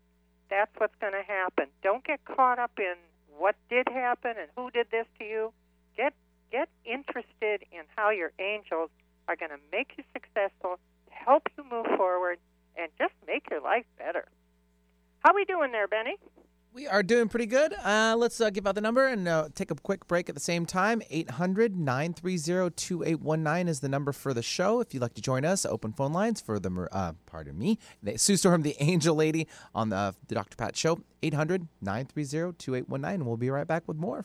that's 0.48 0.70
what's 0.78 0.94
going 1.00 1.12
to 1.12 1.22
happen. 1.22 1.66
Don't 1.82 2.04
get 2.04 2.24
caught 2.24 2.58
up 2.58 2.72
in 2.78 2.94
what 3.36 3.56
did 3.68 3.88
happen 3.88 4.32
and 4.38 4.48
who 4.56 4.70
did 4.70 4.90
this 4.90 5.06
to 5.18 5.24
you. 5.24 5.52
Get 5.96 6.14
get 6.50 6.68
interested 6.84 7.62
in 7.70 7.82
how 7.96 8.10
your 8.10 8.32
angels 8.40 8.90
are 9.28 9.36
going 9.36 9.52
to 9.52 9.60
make 9.70 9.92
you 9.96 10.04
successful, 10.12 10.80
help 11.08 11.48
you 11.56 11.64
move 11.70 11.86
forward, 11.96 12.38
and 12.76 12.90
just 12.98 13.14
make 13.26 13.48
your 13.50 13.60
life 13.60 13.84
better. 13.98 14.26
How 15.20 15.34
we 15.34 15.44
doing 15.44 15.70
there, 15.70 15.86
Benny? 15.86 16.16
We 16.72 16.86
are 16.86 17.02
doing 17.02 17.28
pretty 17.28 17.46
good. 17.46 17.74
Uh, 17.74 18.14
let's 18.16 18.40
uh, 18.40 18.48
give 18.48 18.64
out 18.64 18.76
the 18.76 18.80
number 18.80 19.08
and 19.08 19.26
uh, 19.26 19.48
take 19.56 19.72
a 19.72 19.74
quick 19.74 20.06
break 20.06 20.28
at 20.28 20.36
the 20.36 20.40
same 20.40 20.66
time. 20.66 21.02
800 21.10 21.76
930 21.76 22.70
2819 22.76 23.68
is 23.68 23.80
the 23.80 23.88
number 23.88 24.12
for 24.12 24.32
the 24.32 24.42
show. 24.42 24.80
If 24.80 24.94
you'd 24.94 25.00
like 25.00 25.14
to 25.14 25.20
join 25.20 25.44
us, 25.44 25.66
open 25.66 25.92
phone 25.92 26.12
lines 26.12 26.40
for 26.40 26.60
the, 26.60 26.88
uh, 26.92 27.14
pardon 27.26 27.58
me, 27.58 27.78
Sue 28.14 28.36
Storm, 28.36 28.62
the 28.62 28.76
Angel 28.78 29.16
Lady 29.16 29.48
on 29.74 29.88
the, 29.88 30.14
the 30.28 30.36
Dr. 30.36 30.56
Pat 30.56 30.76
Show. 30.76 31.00
800 31.24 31.66
930 31.82 32.56
2819. 32.56 33.26
We'll 33.26 33.36
be 33.36 33.50
right 33.50 33.66
back 33.66 33.88
with 33.88 33.96
more. 33.96 34.24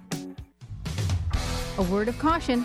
A 1.76 1.82
word 1.82 2.08
of 2.08 2.18
caution 2.18 2.64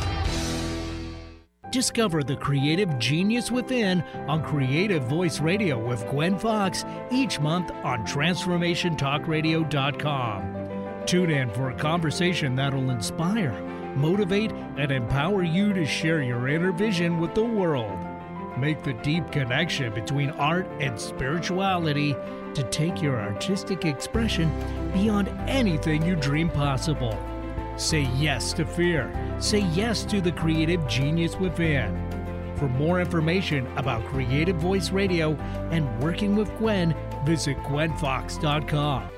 Discover 1.71 2.23
the 2.23 2.35
creative 2.35 2.99
genius 2.99 3.49
within 3.49 4.03
on 4.27 4.43
Creative 4.43 5.01
Voice 5.03 5.39
Radio 5.39 5.79
with 5.79 6.05
Gwen 6.09 6.37
Fox 6.37 6.83
each 7.09 7.39
month 7.39 7.71
on 7.85 8.05
TransformationTalkRadio.com. 8.05 11.05
Tune 11.05 11.31
in 11.31 11.49
for 11.51 11.69
a 11.69 11.75
conversation 11.75 12.57
that'll 12.57 12.89
inspire, 12.89 13.53
motivate, 13.95 14.51
and 14.51 14.91
empower 14.91 15.43
you 15.43 15.71
to 15.71 15.85
share 15.85 16.21
your 16.21 16.49
inner 16.49 16.73
vision 16.73 17.21
with 17.21 17.33
the 17.35 17.43
world. 17.43 17.97
Make 18.57 18.83
the 18.83 18.95
deep 18.95 19.31
connection 19.31 19.93
between 19.93 20.31
art 20.31 20.67
and 20.81 20.99
spirituality 20.99 22.17
to 22.53 22.67
take 22.69 23.01
your 23.01 23.17
artistic 23.17 23.85
expression 23.85 24.51
beyond 24.91 25.29
anything 25.47 26.05
you 26.05 26.17
dream 26.17 26.49
possible. 26.49 27.17
Say 27.81 28.07
yes 28.15 28.53
to 28.53 28.63
fear. 28.63 29.11
Say 29.39 29.61
yes 29.73 30.05
to 30.05 30.21
the 30.21 30.31
creative 30.31 30.87
genius 30.87 31.35
within. 31.37 31.89
For 32.55 32.69
more 32.69 33.01
information 33.01 33.65
about 33.75 34.05
Creative 34.05 34.55
Voice 34.55 34.91
Radio 34.91 35.33
and 35.71 35.99
working 35.99 36.35
with 36.35 36.55
Gwen, 36.59 36.95
visit 37.25 37.57
gwenfox.com. 37.63 39.09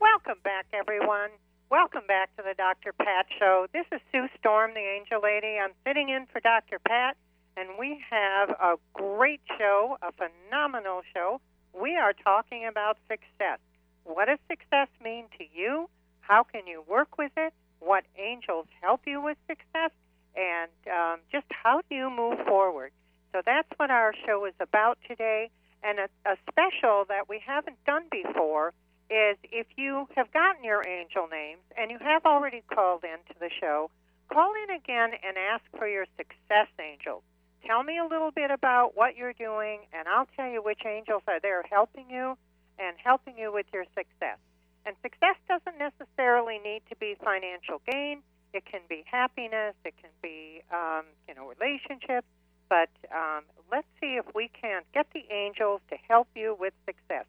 Welcome 0.00 0.38
back, 0.42 0.64
everyone. 0.72 1.28
Welcome 1.70 2.06
back 2.08 2.34
to 2.36 2.42
the 2.42 2.54
Dr. 2.56 2.94
Pat 2.94 3.26
Show. 3.38 3.66
This 3.74 3.84
is 3.92 4.00
Sue 4.10 4.26
Storm, 4.38 4.70
the 4.72 4.80
Angel 4.80 5.20
Lady. 5.22 5.58
I'm 5.62 5.72
sitting 5.86 6.08
in 6.08 6.24
for 6.32 6.40
Dr. 6.40 6.78
Pat, 6.78 7.18
and 7.58 7.68
we 7.78 8.02
have 8.08 8.48
a 8.48 8.76
great 8.94 9.42
show, 9.58 9.98
a 10.00 10.12
phenomenal 10.12 11.02
show. 11.12 11.42
We 11.78 11.94
are 11.94 12.14
talking 12.14 12.66
about 12.66 12.96
success. 13.06 13.58
What 14.04 14.26
does 14.26 14.38
success 14.48 14.88
mean 15.02 15.26
to 15.38 15.44
you? 15.52 15.88
How 16.20 16.44
can 16.44 16.66
you 16.66 16.84
work 16.88 17.18
with 17.18 17.32
it? 17.36 17.52
What 17.80 18.04
angels 18.18 18.66
help 18.80 19.02
you 19.06 19.20
with 19.20 19.36
success? 19.46 19.90
And 20.36 20.70
um, 20.90 21.20
just 21.32 21.46
how 21.50 21.80
do 21.88 21.94
you 21.94 22.10
move 22.10 22.38
forward? 22.46 22.92
So 23.32 23.42
that's 23.44 23.68
what 23.76 23.90
our 23.90 24.14
show 24.26 24.44
is 24.46 24.54
about 24.60 24.98
today. 25.08 25.50
And 25.82 25.98
a, 25.98 26.08
a 26.24 26.36
special 26.50 27.04
that 27.08 27.28
we 27.28 27.42
haven't 27.44 27.82
done 27.84 28.04
before 28.10 28.72
is 29.10 29.36
if 29.52 29.66
you 29.76 30.08
have 30.16 30.32
gotten 30.32 30.64
your 30.64 30.86
angel 30.86 31.28
names 31.30 31.60
and 31.76 31.90
you 31.90 31.98
have 32.00 32.24
already 32.24 32.62
called 32.72 33.04
into 33.04 33.38
the 33.38 33.50
show, 33.60 33.90
call 34.32 34.52
in 34.64 34.74
again 34.74 35.10
and 35.22 35.36
ask 35.36 35.64
for 35.76 35.86
your 35.86 36.06
success 36.16 36.68
angels. 36.80 37.22
Tell 37.66 37.82
me 37.82 37.98
a 37.98 38.06
little 38.06 38.30
bit 38.30 38.50
about 38.50 38.92
what 38.94 39.16
you're 39.16 39.32
doing, 39.32 39.80
and 39.92 40.06
I'll 40.08 40.28
tell 40.36 40.48
you 40.48 40.62
which 40.62 40.80
angels 40.86 41.22
are 41.26 41.40
there 41.40 41.62
helping 41.70 42.10
you 42.10 42.36
and 42.78 42.96
helping 43.02 43.38
you 43.38 43.52
with 43.52 43.66
your 43.72 43.84
success. 43.96 44.38
And 44.86 44.96
success 45.02 45.36
doesn't 45.48 45.78
necessarily 45.78 46.58
need 46.58 46.82
to 46.90 46.96
be 46.96 47.16
financial 47.22 47.80
gain. 47.90 48.20
It 48.52 48.64
can 48.66 48.80
be 48.88 49.04
happiness. 49.10 49.74
It 49.84 49.94
can 50.00 50.10
be, 50.22 50.62
um, 50.72 51.04
you 51.26 51.34
know, 51.34 51.48
relationships. 51.48 52.26
But 52.68 52.90
um, 53.12 53.44
let's 53.70 53.86
see 54.00 54.16
if 54.16 54.26
we 54.34 54.50
can 54.60 54.82
get 54.92 55.06
the 55.12 55.24
angels 55.30 55.80
to 55.90 55.96
help 56.08 56.28
you 56.34 56.56
with 56.58 56.72
success. 56.86 57.26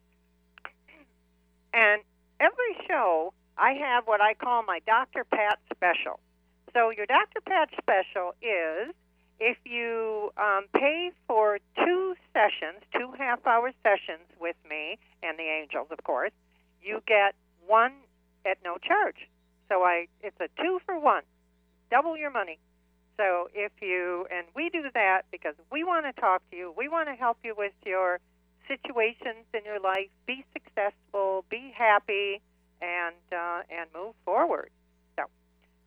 And 1.73 2.01
every 2.39 2.75
show 2.88 3.34
I 3.58 3.73
have 3.73 4.05
what 4.05 4.21
I 4.21 4.34
call 4.34 4.63
my 4.63 4.79
Dr. 4.86 5.23
Pat 5.25 5.60
special. 5.73 6.19
So 6.73 6.89
your 6.89 7.05
Dr. 7.05 7.41
Pat 7.45 7.69
special 7.79 8.34
is 8.41 8.93
if 9.39 9.58
you 9.65 10.32
um, 10.38 10.65
pay 10.74 11.12
for 11.28 11.60
two 11.76 12.15
sessions, 12.34 12.82
two 12.93 13.12
half-hour 13.17 13.71
sessions 13.84 14.26
with 14.39 14.56
me 14.69 14.98
and 15.24 15.38
the 15.38 15.43
angels, 15.43 15.88
of 15.91 16.04
course, 16.04 16.32
you 16.82 17.02
get 17.08 17.36
one 17.67 17.93
at 18.45 18.58
no 18.63 18.78
charge. 18.78 19.28
So 19.69 19.84
I, 19.84 20.08
it's 20.21 20.39
a 20.39 20.48
two 20.62 20.80
for 20.86 21.00
one, 21.00 21.24
double 21.89 22.17
your 22.17 22.32
money. 22.32 22.60
So 23.17 23.50
if 23.54 23.71
you 23.82 24.28
and 24.30 24.45
we 24.56 24.69
do 24.69 24.84
that 24.93 25.24
because 25.32 25.56
we 25.71 25.84
want 25.84 26.06
to 26.06 26.21
talk 26.21 26.41
to 26.52 26.58
you, 26.58 26.74
we 26.78 26.88
want 26.89 27.08
to 27.08 27.15
help 27.15 27.38
you 27.43 27.56
with 27.58 27.74
your 27.86 28.19
situations 28.67 29.45
in 29.54 29.63
your 29.63 29.80
life, 29.80 30.10
be 30.26 30.43
successful, 30.54 31.45
be 31.50 31.74
happy, 31.76 32.41
and 32.82 33.15
uh, 33.32 33.62
and 33.69 33.89
move 33.95 34.15
forward. 34.26 34.69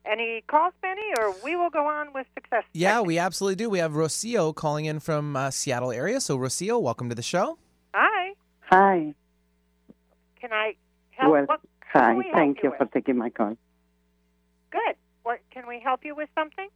So, 0.05 0.11
any 0.11 0.41
calls, 0.47 0.73
Benny, 0.81 1.01
or 1.17 1.33
we 1.43 1.55
will 1.55 1.69
go 1.69 1.85
on 1.85 2.13
with 2.13 2.27
success. 2.33 2.63
Yeah, 2.73 3.01
we 3.01 3.17
absolutely 3.17 3.55
do. 3.55 3.69
We 3.69 3.79
have 3.79 3.93
Rocio 3.93 4.53
calling 4.53 4.85
in 4.85 4.99
from 4.99 5.35
uh, 5.35 5.51
Seattle 5.51 5.91
area. 5.91 6.19
So 6.21 6.37
Rocio, 6.37 6.81
welcome 6.81 7.09
to 7.09 7.15
the 7.15 7.21
show. 7.21 7.57
Hi. 7.93 8.33
Hi. 8.61 9.13
Can 10.39 10.53
I 10.53 10.75
help? 11.11 11.31
Well, 11.31 11.45
what, 11.45 11.59
hi. 11.91 12.13
we 12.15 12.23
help 12.25 12.35
Thank 12.35 12.63
you 12.63 12.69
with? 12.71 12.77
for 12.79 12.85
taking 12.85 13.17
my 13.17 13.29
call. 13.29 13.57
Good. 14.71 14.95
What 15.23 15.39
can 15.51 15.67
we 15.67 15.79
help 15.79 16.05
you 16.05 16.15
with? 16.15 16.29
Something? 16.35 16.69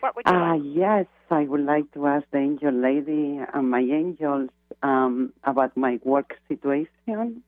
What 0.00 0.14
would 0.14 0.26
you 0.26 0.32
Uh, 0.34 0.56
like? 0.56 0.62
yes, 0.64 1.06
I 1.30 1.42
would 1.42 1.64
like 1.64 1.90
to 1.94 2.06
ask 2.06 2.24
the 2.30 2.38
angel 2.38 2.72
lady 2.72 3.40
and 3.52 3.70
my 3.70 3.80
angels 3.80 4.50
um, 4.82 5.32
about 5.44 5.76
my 5.76 5.98
work 6.04 6.36
situation. 6.48 7.42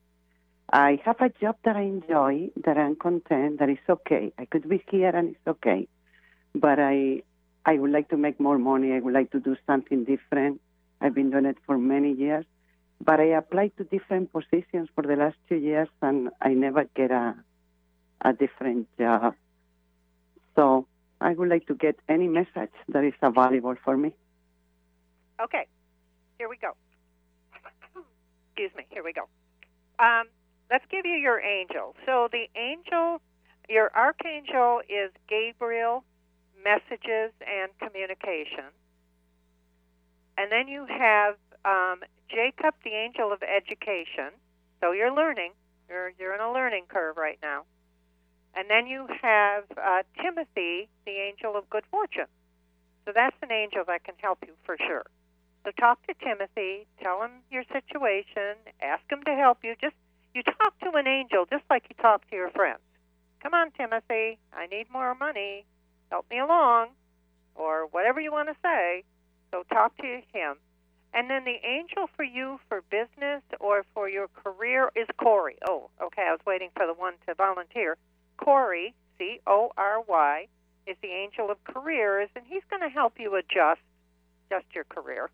I 0.72 1.00
have 1.04 1.20
a 1.20 1.28
job 1.28 1.56
that 1.64 1.76
I 1.76 1.83
enjoy, 1.83 2.50
that 2.64 2.78
I'm 2.78 2.94
content, 2.94 3.59
that 3.59 3.68
is 3.68 3.78
okay. 3.88 4.33
I 4.38 4.44
could 4.44 4.68
be 4.68 4.83
here 4.88 5.09
and 5.09 5.30
it's 5.30 5.46
okay. 5.46 5.88
But 6.54 6.78
I, 6.78 7.22
I 7.66 7.74
would 7.74 7.90
like 7.90 8.09
to 8.11 8.16
make 8.16 8.38
more 8.38 8.59
money. 8.59 8.92
I 8.92 9.00
would 9.00 9.14
like 9.14 9.33
to 9.33 9.40
do 9.40 9.56
something 9.66 10.04
different. 10.04 10.61
I've 11.00 11.14
been 11.14 11.30
doing 11.30 11.46
it 11.46 11.56
for 11.66 11.76
many 11.76 12.12
years. 12.12 12.44
But 13.04 13.18
I 13.18 13.37
applied 13.37 13.72
to 13.78 13.85
different 13.85 14.33
positions 14.33 14.88
for 14.94 15.02
the 15.02 15.16
last 15.16 15.37
two 15.48 15.56
years 15.56 15.88
and 16.02 16.30
I 16.40 16.50
never 16.50 16.85
get 16.94 17.11
a, 17.11 17.35
a 18.20 18.33
different 18.33 18.87
job. 18.96 19.35
So 20.54 20.87
I 21.20 21.33
would 21.33 21.48
like 21.48 21.66
to 21.66 21.74
get 21.74 21.96
any 22.09 22.28
message 22.28 22.72
that 22.88 23.02
is 23.02 23.14
available 23.22 23.74
for 23.85 23.96
me. 23.96 24.14
Okay. 25.42 25.66
Here 26.38 26.48
we 26.48 26.59
go. 26.59 26.76
Excuse 28.52 28.70
me. 28.76 28.85
Here 28.90 29.02
we 29.02 29.12
go. 29.12 29.22
Um, 29.98 30.26
let's 30.70 30.85
give 30.90 31.04
you 31.04 31.16
your 31.16 31.40
angel. 31.40 31.94
So 32.06 32.28
the 32.30 32.46
angel, 32.56 33.20
your 33.68 33.90
archangel 33.94 34.80
is 34.88 35.11
Gabriel, 35.28 36.04
messages 36.62 37.33
and 37.40 37.70
communication. 37.78 38.70
And 40.38 40.50
then 40.50 40.68
you 40.68 40.87
have 40.87 41.37
um, 41.64 42.00
Jacob, 42.28 42.74
the 42.85 42.90
angel 42.90 43.33
of 43.33 43.42
education. 43.42 44.30
So 44.80 44.92
you're 44.92 45.14
learning. 45.14 45.52
You're 45.88 46.12
you're 46.18 46.35
in 46.35 46.40
a 46.40 46.52
learning 46.52 46.85
curve 46.88 47.16
right 47.16 47.38
now. 47.42 47.64
And 48.54 48.68
then 48.70 48.87
you 48.87 49.06
have 49.22 49.64
uh, 49.76 50.02
Timothy, 50.20 50.88
the 51.04 51.12
angel 51.12 51.56
of 51.56 51.68
good 51.70 51.85
fortune. 51.90 52.30
So 53.04 53.12
that's 53.14 53.37
an 53.42 53.52
angel 53.52 53.85
that 53.87 54.04
can 54.04 54.14
help 54.18 54.38
you 54.46 54.54
for 54.64 54.76
sure. 54.78 55.04
So 55.64 55.70
talk 55.78 56.04
to 56.06 56.14
Timothy, 56.14 56.87
tell 57.02 57.22
him 57.22 57.30
your 57.50 57.64
situation, 57.70 58.56
ask 58.80 59.02
him 59.11 59.22
to 59.24 59.35
help 59.35 59.59
you. 59.62 59.74
Just 59.80 59.94
you 60.35 60.43
talk 60.43 60.79
to 60.81 60.90
an 60.97 61.07
angel 61.07 61.47
just 61.51 61.64
like 61.71 61.85
you 61.88 61.97
talk 62.01 62.29
to 62.31 62.37
your 62.37 62.51
friends. 62.51 62.81
Come 63.43 63.55
on, 63.55 63.71
Timothy, 63.73 64.38
I 64.53 64.66
need 64.71 64.87
more 64.93 65.14
money. 65.14 65.64
Help 66.11 66.27
me 66.31 66.38
along, 66.38 66.88
or 67.55 67.87
whatever 67.87 68.21
you 68.21 68.33
want 68.33 68.49
to 68.49 68.57
say. 68.62 69.05
So 69.51 69.64
talk 69.73 69.97
to 69.99 70.21
him. 70.33 70.57
And 71.12 71.29
then 71.29 71.45
the 71.45 71.59
angel 71.64 72.09
for 72.16 72.25
you 72.25 72.61
for 72.69 72.83
business 72.90 73.43
or 73.59 73.85
for 73.95 74.09
your 74.09 74.29
career 74.29 74.90
is 74.95 75.09
Corey. 75.16 75.57
Oh, 75.69 75.90
okay. 76.01 76.23
I 76.29 76.33
was 76.33 76.40
waiting 76.47 76.71
for 76.77 76.87
the 76.87 76.95
one 76.95 77.14
to 77.27 77.35
volunteer. 77.35 77.97
Corey, 78.37 78.95
C 79.19 79.40
O 79.47 79.73
R 79.77 80.01
Y, 80.07 80.47
is 80.87 80.97
the 81.03 81.09
angel 81.09 81.51
of 81.51 81.62
careers, 81.64 82.29
and 82.37 82.45
he's 82.49 82.62
going 82.71 82.83
to 82.83 82.88
help 82.88 83.14
you 83.19 83.35
adjust 83.35 83.81
just 84.51 84.66
your 84.75 84.85
career 84.85 85.31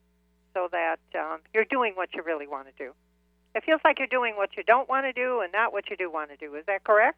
so 0.54 0.68
that 0.72 1.00
um, 1.14 1.40
you're 1.52 1.66
doing 1.66 1.92
what 1.94 2.08
you 2.14 2.22
really 2.22 2.46
want 2.46 2.66
to 2.68 2.72
do. 2.82 2.92
It 3.56 3.64
feels 3.64 3.80
like 3.84 3.98
you're 3.98 4.06
doing 4.06 4.36
what 4.36 4.50
you 4.54 4.62
don't 4.62 4.86
want 4.86 5.06
to 5.06 5.14
do 5.14 5.40
and 5.40 5.50
not 5.50 5.72
what 5.72 5.88
you 5.88 5.96
do 5.96 6.12
want 6.12 6.28
to 6.28 6.36
do. 6.36 6.54
Is 6.56 6.64
that 6.66 6.84
correct? 6.84 7.16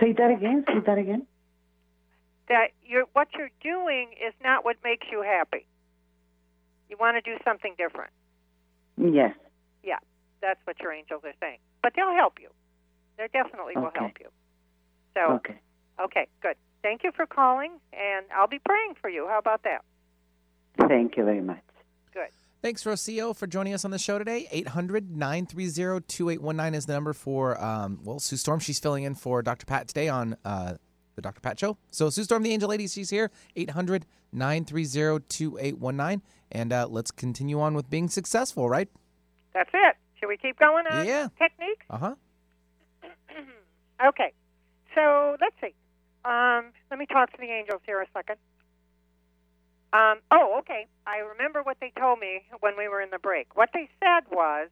Say 0.00 0.12
that 0.12 0.30
again. 0.30 0.64
Say 0.66 0.80
that 0.86 0.96
again. 0.96 1.26
That 2.48 2.68
you're 2.82 3.04
what 3.12 3.28
you're 3.36 3.52
doing 3.62 4.14
is 4.16 4.32
not 4.42 4.64
what 4.64 4.76
makes 4.82 5.06
you 5.12 5.20
happy. 5.22 5.66
You 6.88 6.96
want 6.98 7.22
to 7.22 7.30
do 7.30 7.36
something 7.44 7.74
different. 7.76 8.10
Yes. 8.96 9.34
Yeah, 9.82 9.98
that's 10.40 10.60
what 10.64 10.80
your 10.80 10.92
angels 10.92 11.20
are 11.24 11.34
saying. 11.40 11.58
But 11.82 11.92
they'll 11.94 12.14
help 12.14 12.38
you. 12.40 12.48
They 13.18 13.28
definitely 13.30 13.76
will 13.76 13.88
Okay. 13.88 14.00
help 14.00 14.12
you. 14.18 14.28
So, 15.12 15.34
Okay. 15.34 15.60
okay, 16.00 16.26
good. 16.40 16.56
Thank 16.82 17.04
you 17.04 17.12
for 17.12 17.26
calling, 17.26 17.72
and 17.92 18.24
I'll 18.34 18.48
be 18.48 18.60
praying 18.60 18.94
for 19.00 19.10
you. 19.10 19.28
How 19.28 19.38
about 19.38 19.62
that? 19.64 19.84
Thank 20.88 21.16
you 21.18 21.24
very 21.24 21.42
much. 21.42 21.62
Good. 22.12 22.30
Thanks, 22.64 22.82
Rocio, 22.84 23.36
for 23.36 23.46
joining 23.46 23.74
us 23.74 23.84
on 23.84 23.90
the 23.90 23.98
show 23.98 24.18
today. 24.18 24.48
800 24.50 25.14
930 25.14 26.00
2819 26.08 26.74
is 26.74 26.86
the 26.86 26.94
number 26.94 27.12
for, 27.12 27.62
um, 27.62 27.98
well, 28.02 28.18
Sue 28.18 28.38
Storm. 28.38 28.58
She's 28.58 28.78
filling 28.78 29.04
in 29.04 29.14
for 29.14 29.42
Dr. 29.42 29.66
Pat 29.66 29.86
today 29.86 30.08
on 30.08 30.34
uh, 30.46 30.76
the 31.14 31.20
Dr. 31.20 31.42
Pat 31.42 31.60
Show. 31.60 31.76
So, 31.90 32.08
Sue 32.08 32.24
Storm, 32.24 32.42
the 32.42 32.54
Angel 32.54 32.70
Lady, 32.70 32.88
she's 32.88 33.10
here. 33.10 33.30
800 33.54 34.06
930 34.32 35.26
2819. 35.28 36.22
And 36.52 36.72
uh, 36.72 36.86
let's 36.88 37.10
continue 37.10 37.60
on 37.60 37.74
with 37.74 37.90
being 37.90 38.08
successful, 38.08 38.66
right? 38.66 38.88
That's 39.52 39.68
it. 39.74 39.96
Should 40.18 40.28
we 40.28 40.38
keep 40.38 40.58
going 40.58 40.86
on 40.86 41.06
Yeah. 41.06 41.28
technique? 41.38 41.82
Uh 41.90 41.98
huh. 41.98 42.14
Okay. 44.06 44.32
So 44.94 45.36
let's 45.38 45.54
see. 45.60 45.74
Um, 46.24 46.72
let 46.90 46.98
me 46.98 47.04
talk 47.04 47.30
to 47.32 47.36
the 47.38 47.44
angels 47.44 47.82
here 47.84 48.00
a 48.00 48.06
second. 48.14 48.36
Um, 49.94 50.18
oh, 50.32 50.56
okay. 50.58 50.86
I 51.06 51.18
remember 51.18 51.62
what 51.62 51.76
they 51.80 51.92
told 51.96 52.18
me 52.18 52.42
when 52.58 52.76
we 52.76 52.88
were 52.88 53.00
in 53.00 53.10
the 53.10 53.18
break. 53.20 53.56
What 53.56 53.70
they 53.72 53.88
said 54.02 54.24
was, 54.30 54.68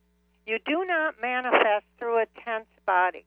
you 0.47 0.59
do 0.67 0.85
not 0.85 1.15
manifest 1.23 1.85
through 1.99 2.19
a 2.19 2.27
tense 2.45 2.67
body. 2.85 3.25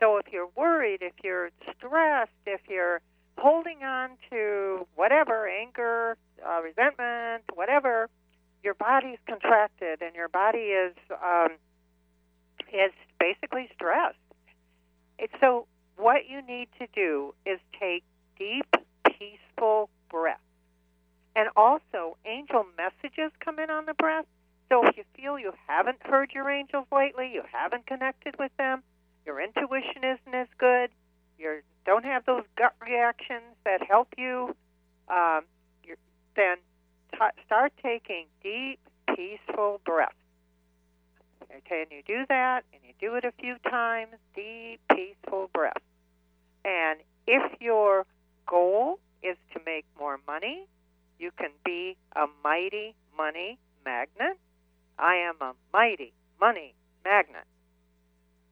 So 0.00 0.16
if 0.16 0.26
you're 0.32 0.50
worried, 0.56 0.98
if 1.00 1.12
you're 1.22 1.50
stressed, 1.76 2.32
if 2.44 2.60
you're 2.68 3.00
holding 3.36 3.84
on 3.84 4.10
to 4.30 4.84
whatever, 4.96 5.48
anger, 5.48 6.16
uh, 6.44 6.60
resentment, 6.60 7.44
whatever, 7.54 8.08
your 8.64 8.74
body's 8.74 9.18
contracted 9.28 10.02
and 10.02 10.16
your 10.16 10.28
body 10.28 10.74
is 10.74 10.94
um, 11.10 11.50
is 12.72 12.92
basically 13.20 13.68
stressed. 13.74 14.16
It's 15.20 15.32
so 15.40 15.66
what 15.96 16.28
you 16.28 16.42
need 16.42 16.68
to 16.80 16.88
do 16.92 17.34
is 17.46 17.60
take 17.78 18.02
deep, 18.36 18.66
peaceful 19.04 19.88
breaths. 20.10 20.40
And 21.38 21.50
also, 21.54 22.16
angel 22.24 22.66
messages 22.76 23.30
come 23.38 23.60
in 23.60 23.70
on 23.70 23.86
the 23.86 23.94
breath. 23.94 24.24
So 24.68 24.84
if 24.84 24.96
you 24.96 25.04
feel 25.14 25.38
you 25.38 25.52
haven't 25.68 25.98
heard 26.04 26.32
your 26.34 26.50
angels 26.50 26.86
lately, 26.90 27.30
you 27.32 27.42
haven't 27.52 27.86
connected 27.86 28.34
with 28.40 28.50
them, 28.58 28.82
your 29.24 29.40
intuition 29.40 30.02
isn't 30.02 30.34
as 30.34 30.48
good, 30.58 30.90
you 31.38 31.60
don't 31.86 32.04
have 32.04 32.26
those 32.26 32.42
gut 32.56 32.74
reactions 32.84 33.54
that 33.64 33.84
help 33.88 34.08
you, 34.18 34.56
um, 35.08 35.44
then 36.34 36.56
t- 37.12 37.42
start 37.46 37.72
taking 37.80 38.26
deep, 38.42 38.80
peaceful 39.14 39.80
breaths. 39.84 40.16
And 41.50 41.86
you 41.92 42.02
do 42.04 42.26
that, 42.28 42.64
and 42.72 42.82
you 42.84 42.94
do 42.98 43.14
it 43.14 43.24
a 43.24 43.32
few 43.40 43.58
times, 43.70 44.14
deep, 44.34 44.80
peaceful 44.92 45.50
breath. 45.54 45.82
And 46.64 46.98
if 47.28 47.60
your 47.60 48.06
goal 48.44 48.98
is 49.22 49.36
to 49.52 49.60
make 49.64 49.84
more 50.00 50.18
money, 50.26 50.66
you 51.18 51.30
can 51.36 51.50
be 51.64 51.96
a 52.14 52.26
mighty 52.42 52.94
money 53.16 53.58
magnet. 53.84 54.38
I 54.98 55.16
am 55.16 55.36
a 55.40 55.54
mighty 55.72 56.12
money 56.40 56.74
magnet. 57.04 57.44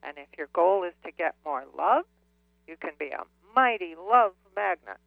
And 0.03 0.19
if 0.19 0.29
your 0.39 0.49
goal 0.53 0.85
is 0.85 0.93
to 1.05 1.11
get 1.11 1.35
more 1.45 1.65
love, 1.77 2.05
you 2.67 2.77
can 2.81 2.93
be 2.99 3.09
a 3.09 3.25
mighty 3.55 3.95
love 3.97 4.33
magnet. 4.55 4.99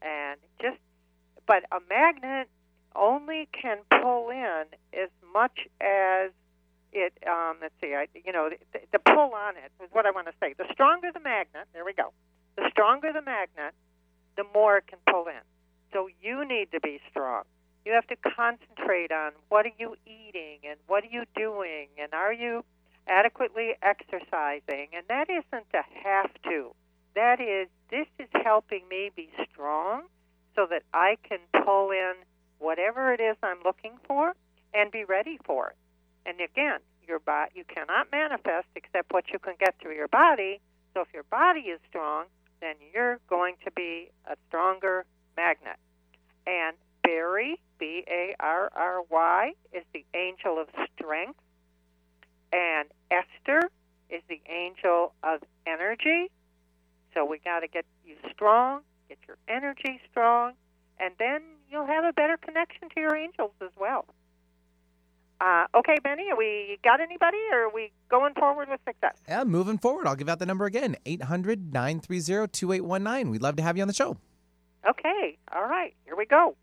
And 0.00 0.38
just, 0.60 0.78
but 1.46 1.64
a 1.70 1.78
magnet 1.88 2.48
only 2.94 3.48
can 3.52 3.78
pull 3.90 4.30
in 4.30 4.64
as 4.92 5.08
much 5.32 5.66
as 5.80 6.30
it. 6.92 7.12
Um, 7.26 7.56
let's 7.60 7.74
see, 7.80 7.94
I, 7.94 8.08
you 8.24 8.32
know, 8.32 8.50
the, 8.72 8.80
the 8.92 8.98
pull 8.98 9.32
on 9.34 9.56
it 9.56 9.72
is 9.82 9.88
what 9.92 10.06
I 10.06 10.10
want 10.10 10.26
to 10.26 10.34
say. 10.40 10.54
The 10.56 10.66
stronger 10.72 11.10
the 11.12 11.20
magnet, 11.20 11.68
there 11.72 11.84
we 11.84 11.92
go. 11.92 12.12
The 12.56 12.68
stronger 12.70 13.12
the 13.12 13.22
magnet, 13.22 13.74
the 14.36 14.44
more 14.54 14.78
it 14.78 14.86
can 14.86 14.98
pull 15.08 15.26
in. 15.26 15.40
So 15.92 16.08
you 16.22 16.46
need 16.46 16.72
to 16.72 16.80
be 16.80 17.00
strong. 17.10 17.44
You 17.84 17.92
have 17.92 18.06
to 18.06 18.16
concentrate 18.16 19.10
on 19.10 19.32
what 19.48 19.66
are 19.66 19.72
you 19.78 19.96
eating 20.06 20.58
and 20.68 20.78
what 20.86 21.04
are 21.04 21.08
you 21.10 21.24
doing 21.34 21.88
and 21.98 22.12
are 22.14 22.32
you 22.32 22.64
adequately 23.08 23.72
exercising, 23.82 24.88
and 24.92 25.04
that 25.08 25.28
isn't 25.28 25.66
a 25.74 25.82
have 26.04 26.30
to. 26.44 26.74
That 27.14 27.40
is, 27.40 27.68
this 27.90 28.06
is 28.18 28.28
helping 28.32 28.88
me 28.88 29.10
be 29.14 29.28
strong 29.50 30.02
so 30.54 30.66
that 30.70 30.82
I 30.94 31.16
can 31.28 31.40
pull 31.64 31.90
in 31.90 32.14
whatever 32.58 33.12
it 33.12 33.20
is 33.20 33.36
I'm 33.42 33.58
looking 33.64 33.98
for 34.06 34.34
and 34.72 34.90
be 34.90 35.04
ready 35.04 35.38
for 35.44 35.70
it. 35.70 35.76
And 36.24 36.40
again, 36.40 36.78
your 37.06 37.18
body 37.18 37.50
you 37.54 37.64
cannot 37.64 38.10
manifest 38.12 38.68
except 38.76 39.12
what 39.12 39.24
you 39.32 39.38
can 39.38 39.54
get 39.58 39.74
through 39.80 39.96
your 39.96 40.08
body. 40.08 40.60
So 40.94 41.00
if 41.00 41.08
your 41.12 41.24
body 41.24 41.60
is 41.60 41.80
strong, 41.88 42.26
then 42.60 42.76
you're 42.94 43.18
going 43.28 43.56
to 43.64 43.70
be 43.72 44.10
a 44.26 44.36
stronger 44.48 45.04
magnet. 45.36 45.76
And 46.46 46.76
Barry, 47.02 47.60
B 47.78 48.04
A 48.08 48.34
R 48.40 48.70
R 48.74 49.02
Y, 49.10 49.52
is 49.72 49.84
the 49.92 50.04
angel 50.14 50.60
of 50.60 50.68
strength. 50.94 51.38
And 52.52 52.88
Esther 53.10 53.70
is 54.10 54.22
the 54.28 54.40
angel 54.48 55.14
of 55.22 55.40
energy. 55.66 56.30
So 57.14 57.24
we 57.24 57.38
got 57.38 57.60
to 57.60 57.68
get 57.68 57.84
you 58.06 58.16
strong, 58.32 58.80
get 59.08 59.18
your 59.26 59.36
energy 59.48 60.00
strong, 60.10 60.52
and 60.98 61.14
then 61.18 61.42
you'll 61.70 61.86
have 61.86 62.04
a 62.04 62.12
better 62.12 62.36
connection 62.36 62.88
to 62.94 63.00
your 63.00 63.16
angels 63.16 63.52
as 63.60 63.70
well. 63.78 64.06
Uh, 65.40 65.66
okay, 65.74 65.98
Benny, 66.04 66.28
we 66.38 66.78
got 66.84 67.00
anybody, 67.00 67.38
or 67.50 67.64
are 67.64 67.74
we 67.74 67.90
going 68.08 68.32
forward 68.34 68.68
with 68.68 68.80
success? 68.86 69.16
Yeah, 69.28 69.42
moving 69.42 69.76
forward. 69.76 70.06
I'll 70.06 70.14
give 70.14 70.28
out 70.28 70.38
the 70.38 70.46
number 70.46 70.66
again 70.66 70.94
800 71.04 71.72
930 71.72 72.46
2819. 72.52 73.30
We'd 73.30 73.42
love 73.42 73.56
to 73.56 73.62
have 73.62 73.76
you 73.76 73.82
on 73.82 73.88
the 73.88 73.94
show. 73.94 74.16
Okay, 74.88 75.38
all 75.54 75.66
right, 75.66 75.94
here 76.04 76.16
we 76.16 76.26
go. 76.26 76.56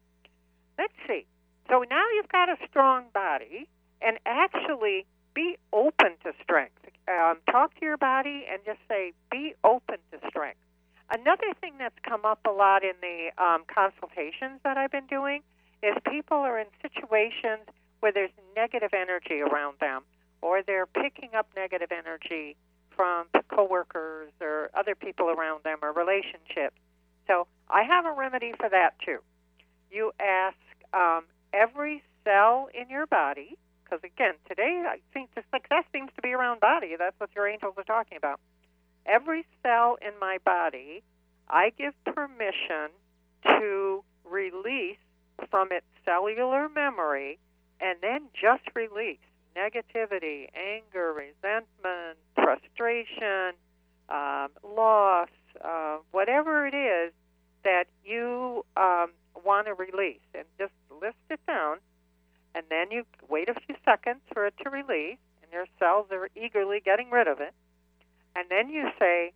Let's 0.78 0.94
see. 1.08 1.26
So 1.70 1.84
now 1.90 2.04
you've 2.16 2.30
got 2.30 2.50
a 2.50 2.58
strong 2.70 3.06
body, 3.14 3.68
and 4.02 4.18
actually 4.26 5.06
be 5.34 5.58
open 5.74 6.16
to 6.24 6.32
strength. 6.42 6.76
Um, 7.08 7.38
talk 7.50 7.74
to 7.80 7.86
your 7.86 7.98
body 7.98 8.46
and 8.52 8.62
just 8.66 8.80
say, 8.88 9.14
be 9.32 9.56
open 9.64 9.98
to 10.12 10.20
strength. 10.28 10.60
Another 11.12 11.54
thing 11.60 11.74
that's 11.80 11.98
come 12.08 12.24
up 12.24 12.40
a 12.48 12.52
lot 12.52 12.84
in 12.84 12.94
the 13.02 13.32
um, 13.44 13.64
consultations 13.74 14.60
that 14.64 14.78
I've 14.78 14.92
been 14.92 15.08
doing 15.08 15.42
is 15.82 15.96
people 16.10 16.38
are 16.38 16.60
in 16.60 16.68
situations 16.82 17.66
where 18.00 18.12
there's 18.12 18.32
negative 18.56 18.92
energy 18.94 19.42
around 19.42 19.78
them, 19.80 20.04
or 20.42 20.62
they're 20.62 20.86
picking 20.86 21.30
up 21.36 21.48
negative 21.56 21.90
energy 21.92 22.56
from 22.96 23.26
coworkers 23.50 24.32
or 24.40 24.70
other 24.78 24.94
people 24.94 25.30
around 25.30 25.64
them 25.64 25.80
or 25.82 25.92
relationships. 25.92 26.78
So 27.30 27.48
I 27.70 27.84
have 27.84 28.06
a 28.06 28.12
remedy 28.12 28.54
for 28.60 28.68
that 28.70 28.96
too. 29.06 29.20
You 29.92 30.12
ask 30.20 30.58
um, 30.94 31.24
every 31.54 32.04
cell 32.26 32.68
in 32.74 32.90
your 32.90 33.06
body, 33.06 33.56
because 33.84 34.00
again, 34.04 34.34
today 34.48 34.84
I 34.86 34.98
think 35.14 35.30
the 35.36 35.44
success 35.54 35.86
seems 35.94 36.10
to 36.16 36.22
be 36.22 36.34
around 36.34 36.60
body. 36.60 36.96
That's 36.98 37.18
what 37.20 37.30
your 37.36 37.48
angels 37.48 37.76
are 37.78 37.84
talking 37.84 38.18
about. 38.18 38.40
Every 39.06 39.46
cell 39.64 39.98
in 40.02 40.12
my 40.20 40.40
body, 40.44 41.04
I 41.48 41.72
give 41.78 41.94
permission 42.04 42.90
to 43.46 44.04
release 44.26 44.98
from 45.50 45.70
its 45.72 45.86
cellular 46.04 46.68
memory 46.68 47.38
and 47.80 47.98
then 48.02 48.24
just 48.40 48.64
release 48.76 49.20
negativity, 49.56 50.48
anger, 50.56 51.14
resentment, 51.14 52.18
frustration, 52.36 53.54
um, 54.10 54.50
loss, 54.64 55.29
for 64.40 64.48
it 64.48 64.54
to 64.64 64.70
release, 64.70 65.18
and 65.44 65.52
your 65.52 65.66
cells 65.80 66.08
are 66.12 66.30
eagerly 66.36 66.82
getting 66.84 67.10
rid 67.10 67.28
of 67.28 67.42
it. 67.42 67.54
And 68.36 68.48
then 68.50 68.70
you 68.70 68.90
say, 68.98 69.34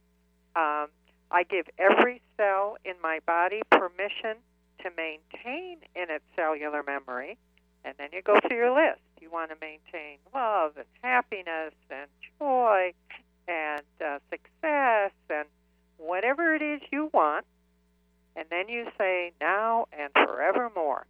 um, 0.55 0.87
I 1.31 1.43
give 1.49 1.65
every 1.77 2.21
cell 2.37 2.77
in 2.85 2.93
my 3.01 3.19
body 3.25 3.61
permission 3.69 4.37
to 4.79 4.89
maintain 4.95 5.79
in 5.95 6.09
its 6.09 6.23
cellular 6.35 6.83
memory 6.83 7.37
and 7.85 7.95
then 7.97 8.09
you 8.13 8.21
go 8.21 8.39
through 8.39 8.57
your 8.57 8.73
list. 8.73 9.01
You 9.21 9.29
want 9.31 9.51
to 9.51 9.57
maintain 9.59 10.17
love 10.33 10.73
and 10.77 10.85
happiness 11.01 11.73
and 11.89 12.07
joy 12.39 12.93
and 13.47 13.83
uh, 14.03 14.19
success 14.29 15.11
and 15.29 15.47
whatever 15.97 16.55
it 16.55 16.61
is 16.61 16.81
you 16.91 17.09
want. 17.13 17.45
And 18.35 18.45
then 18.49 18.67
you 18.67 18.87
say, 18.97 19.33
now 19.39 19.87
and 19.91 20.11
forevermore. 20.13 21.05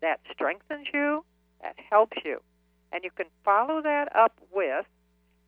That 0.00 0.20
strengthens 0.32 0.88
you, 0.92 1.24
that 1.60 1.76
helps 1.90 2.16
you. 2.24 2.40
And 2.90 3.04
you 3.04 3.10
can 3.14 3.26
follow 3.44 3.80
that 3.82 4.14
up 4.16 4.32
with 4.52 4.84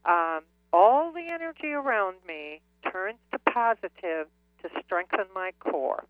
um, 0.05 0.43
all 0.73 1.13
the 1.13 1.27
energy 1.33 1.73
around 1.73 2.17
me 2.27 2.61
turns 2.91 3.19
to 3.33 3.39
positive 3.53 4.29
to 4.63 4.69
strengthen 4.85 5.27
my 5.35 5.53
core. 5.59 6.05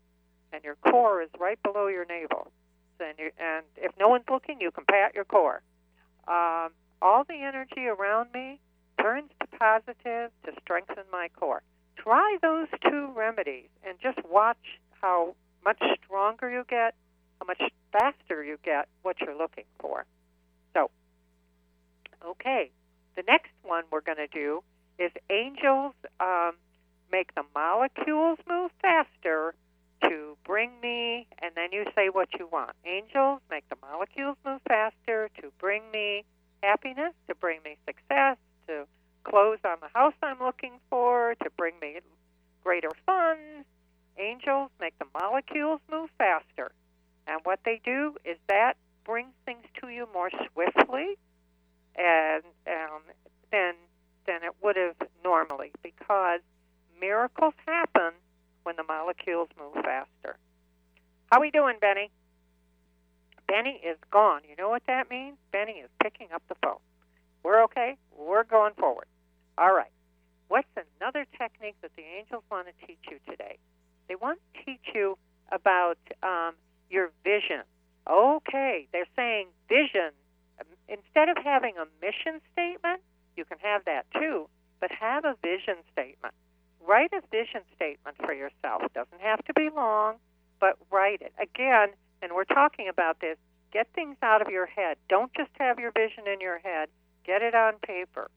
And 0.53 0.63
your 0.63 0.75
core 0.75 1.21
is 1.21 1.29
right 1.39 1.61
below 1.63 1.87
your 1.87 2.05
navel 2.05 2.51
and 2.99 3.17
you, 3.17 3.31
and 3.39 3.65
if 3.77 3.91
no 3.99 4.09
one's 4.09 4.25
looking, 4.29 4.61
you 4.61 4.71
can 4.71 4.85
pat 4.85 5.13
your 5.13 5.25
core. 5.25 5.61
Um, 6.27 6.71
all 7.01 7.23
the 7.23 7.35
energy 7.35 7.87
around 7.87 8.29
me 8.33 8.59
turns 9.01 9.29
to 9.41 9.47
positive 9.57 10.31
to 10.45 10.51
strengthen 10.61 11.03
my 11.11 11.29
core. 11.37 11.61
Try 11.97 12.37
those 12.41 12.67
two 12.89 13.11
remedies 13.15 13.69
and 13.85 13.97
just 14.01 14.19
watch 14.29 14.79
how 15.01 15.35
much 15.63 15.81
stronger 16.03 16.49
you 16.49 16.63
get, 16.69 16.95
how 17.39 17.47
much 17.47 17.61
faster 17.91 18.43
you 18.43 18.57
get 18.63 18.87
what 19.01 19.19
you're 19.21 19.37
looking 19.37 19.65
for. 19.79 20.05
So, 20.73 20.89
okay, 22.25 22.71
the 23.15 23.23
next 23.27 23.51
one 23.63 23.83
we're 23.91 24.01
going 24.01 24.17
to 24.17 24.27
do 24.27 24.63
is 24.97 25.11
angels 25.29 25.93
um, 26.19 26.53
make 27.11 27.33
the 27.35 27.43
molecules 27.53 28.39
move 28.47 28.71
faster 28.81 29.53
to 30.09 30.37
bring 30.45 30.71
me, 30.81 31.27
and 31.41 31.51
then 31.55 31.69
you 31.71 31.85
say 31.95 32.09
what 32.09 32.29
you 32.37 32.47
want. 32.51 32.71
Angels 32.85 33.41
make 33.49 33.67
the 33.69 33.77
molecules 33.81 34.37
move 34.45 34.61
faster 34.67 35.29
to 35.41 35.51
bring 35.59 35.83
me 35.91 36.23
happiness, 36.61 37.13
to 37.27 37.35
bring 37.35 37.59
me 37.63 37.77
success, 37.85 38.37
to 38.67 38.85
close 39.23 39.57
on 39.65 39.77
the 39.81 39.87
house 39.93 40.13
I'm 40.21 40.39
looking 40.39 40.73
for, 40.89 41.35
to 41.43 41.49
bring 41.57 41.73
me 41.81 41.99
greater 42.63 42.91
funds. 43.05 43.65
Angels 44.17 44.69
make 44.79 44.97
the 44.99 45.05
molecules 45.13 45.74
move 45.91 46.09
faster. 46.17 46.71
And 47.27 47.41
what 47.43 47.59
they 47.65 47.81
do 47.83 48.15
is 48.23 48.37
that 48.49 48.73
brings 49.05 49.33
things 49.45 49.63
to 49.81 49.89
you 49.89 50.07
more 50.13 50.29
swiftly 50.51 51.17
and 51.95 52.43
um, 52.67 53.01
than 53.51 53.73
than 54.25 54.43
it 54.43 54.53
would 54.61 54.75
have 54.75 54.95
normally 55.23 55.71
because 55.83 56.41
miracles 56.99 57.53
happen 57.65 58.11
when 58.63 58.75
the 58.75 58.83
molecules 58.83 59.49
move 59.59 59.83
faster. 59.83 60.37
How 61.31 61.39
we 61.39 61.51
doing, 61.51 61.75
Benny? 61.79 62.09
Benny 63.47 63.79
is 63.85 63.97
gone. 64.11 64.41
You 64.49 64.55
know 64.55 64.69
what 64.69 64.83
that 64.87 65.09
means? 65.09 65.37
Benny 65.51 65.73
is 65.73 65.89
picking 66.01 66.29
up 66.33 66.41
the 66.49 66.55
phone. 66.63 66.79
We're 67.43 67.63
okay. 67.65 67.97
We're 68.17 68.43
going 68.43 68.73
forward. 68.73 69.05
All 69.57 69.73
right. 69.73 69.91
What's 70.47 70.67
another 70.99 71.25
technique 71.37 71.75
that 71.81 71.91
the 71.95 72.03
angels 72.03 72.43
want 72.49 72.67
to 72.67 72.87
teach 72.87 72.99
you 73.09 73.19
today? 73.29 73.57
They 74.07 74.15
want 74.15 74.39
to 74.39 74.65
teach 74.65 74.81
you 74.93 75.17
about 75.51 75.97
um, 76.23 76.53
your 76.89 77.11
vision. 77.23 77.61
Okay, 78.09 78.87
they're 78.91 79.07
saying 79.15 79.47
vision. 79.67 80.11
Instead 80.87 81.29
of 81.29 81.37
having 81.43 81.75
a 81.77 81.85
mission 82.05 82.39
statement, 82.53 83.01
you 83.35 83.45
can 83.45 83.57
have 83.59 83.83
that 83.85 84.05
too, 84.13 84.47
but 84.79 84.91
have 84.91 85.25
a 85.25 85.35
vision 85.41 85.75
statement 85.91 86.33
write 86.87 87.11
a 87.13 87.21
vision 87.31 87.61
statement 87.75 88.17
for 88.23 88.33
yourself. 88.33 88.83
It 88.83 88.93
doesn't 88.93 89.21
have 89.21 89.43
to 89.45 89.53
be 89.53 89.69
long, 89.75 90.15
but 90.59 90.77
write 90.91 91.21
it. 91.21 91.33
Again, 91.41 91.89
and 92.21 92.33
we're 92.33 92.45
talking 92.45 92.87
about 92.87 93.19
this, 93.19 93.37
get 93.71 93.87
things 93.93 94.15
out 94.21 94.41
of 94.41 94.49
your 94.49 94.65
head. 94.65 94.97
Don't 95.09 95.31
just 95.35 95.49
have 95.59 95.79
your 95.79 95.91
vision 95.91 96.25
in 96.31 96.39
your 96.39 96.59
head. 96.59 96.89
Get 97.25 97.41
it 97.41 97.55
on 97.55 97.73
paper. 97.85 98.29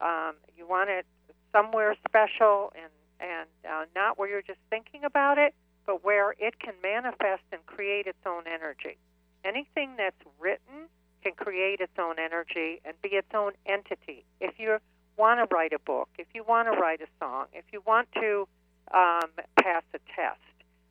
Um, 0.00 0.34
you 0.56 0.66
want 0.66 0.90
it 0.90 1.06
somewhere 1.52 1.94
special 2.08 2.72
and 2.74 2.90
and 3.20 3.48
uh, 3.70 3.84
not 3.94 4.18
where 4.18 4.30
you're 4.30 4.40
just 4.40 4.58
thinking 4.70 5.04
about 5.04 5.36
it, 5.36 5.54
but 5.86 6.04
where 6.04 6.32
it 6.38 6.58
can 6.58 6.74
manifest 6.82 7.42
and 7.52 7.64
create 7.66 8.06
its 8.06 8.18
own 8.26 8.44
energy. 8.46 8.98
Anything 9.44 9.96
that's 9.96 10.20
written 10.38 10.88
can 11.22 11.32
create 11.32 11.80
its 11.80 11.92
own 11.98 12.16
energy 12.18 12.80
and 12.84 12.94
be 13.02 13.10
its 13.10 13.28
own 13.34 13.52
entity. 13.66 14.24
If 14.40 14.58
you're 14.58 14.80
want 15.16 15.38
to 15.38 15.54
write 15.54 15.72
a 15.74 15.78
book, 15.78 16.08
if 16.18 16.26
you 16.34 16.42
want 16.42 16.72
to 16.72 16.80
write 16.80 17.00
a 17.02 17.06
song, 17.22 17.44
if 17.52 17.64
you 17.72 17.82
want 17.86 18.08
to 18.14 18.48
um, 18.94 19.28
pass 19.60 19.82
a 19.92 19.98
test, 20.16 20.40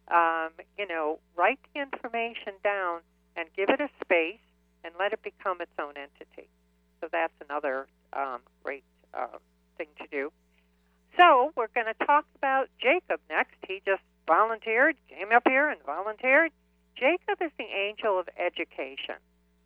um, 0.09 0.51
you 0.77 0.87
know, 0.87 1.19
write 1.35 1.59
the 1.73 1.81
information 1.81 2.53
down 2.63 2.99
and 3.35 3.49
give 3.57 3.69
it 3.69 3.81
a 3.81 3.89
space 4.03 4.39
and 4.83 4.93
let 4.99 5.13
it 5.13 5.21
become 5.23 5.61
its 5.61 5.71
own 5.79 5.93
entity. 5.97 6.47
So 7.01 7.07
that's 7.11 7.33
another 7.49 7.87
um, 8.13 8.41
great 8.63 8.83
uh, 9.13 9.37
thing 9.77 9.87
to 9.97 10.07
do. 10.11 10.31
So 11.17 11.51
we're 11.55 11.73
going 11.73 11.87
to 11.87 12.05
talk 12.05 12.25
about 12.35 12.69
Jacob 12.79 13.19
next. 13.29 13.55
He 13.67 13.81
just 13.85 14.03
volunteered, 14.29 14.95
came 15.09 15.31
up 15.35 15.43
here 15.47 15.69
and 15.69 15.81
volunteered. 15.83 16.51
Jacob 16.95 17.41
is 17.41 17.51
the 17.57 17.65
angel 17.65 18.19
of 18.19 18.29
education. 18.37 19.15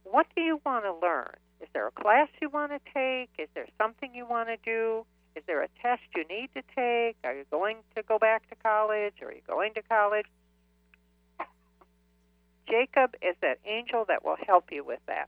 What 0.04 0.28
do 0.36 0.42
you 0.42 0.62
want 0.66 0.86
to 0.86 0.94
learn? 0.94 1.36
Is 1.62 1.68
there 1.74 1.88
a 1.88 1.92
class 1.92 2.30
you 2.42 2.50
want 2.50 2.72
to 2.72 2.80
take? 2.94 3.30
Is 3.38 3.50
there 3.56 3.68
something 3.78 4.16
you 4.16 4.26
want 4.26 4.48
to 4.48 4.58
do? 4.64 5.06
Is 5.36 5.44
there 5.48 5.64
a 5.64 5.68
test 5.82 6.04
you 6.16 6.24
need 6.30 6.50
to 6.56 6.62
take? 6.76 7.18
Are 7.24 7.36
you 7.36 7.46
going 7.52 7.78
to 7.96 8.04
go 8.04 8.18
back 8.18 8.48
to 8.50 8.56
college? 8.56 9.16
Are 9.22 9.32
you 9.32 9.42
going 9.48 9.74
to 9.74 9.82
college? 9.82 10.28
Jacob 12.70 13.16
is 13.22 13.36
that 13.42 13.60
angel 13.66 14.06
that 14.08 14.24
will 14.24 14.38
help 14.48 14.72
you 14.72 14.84
with 14.86 15.00
that. 15.08 15.28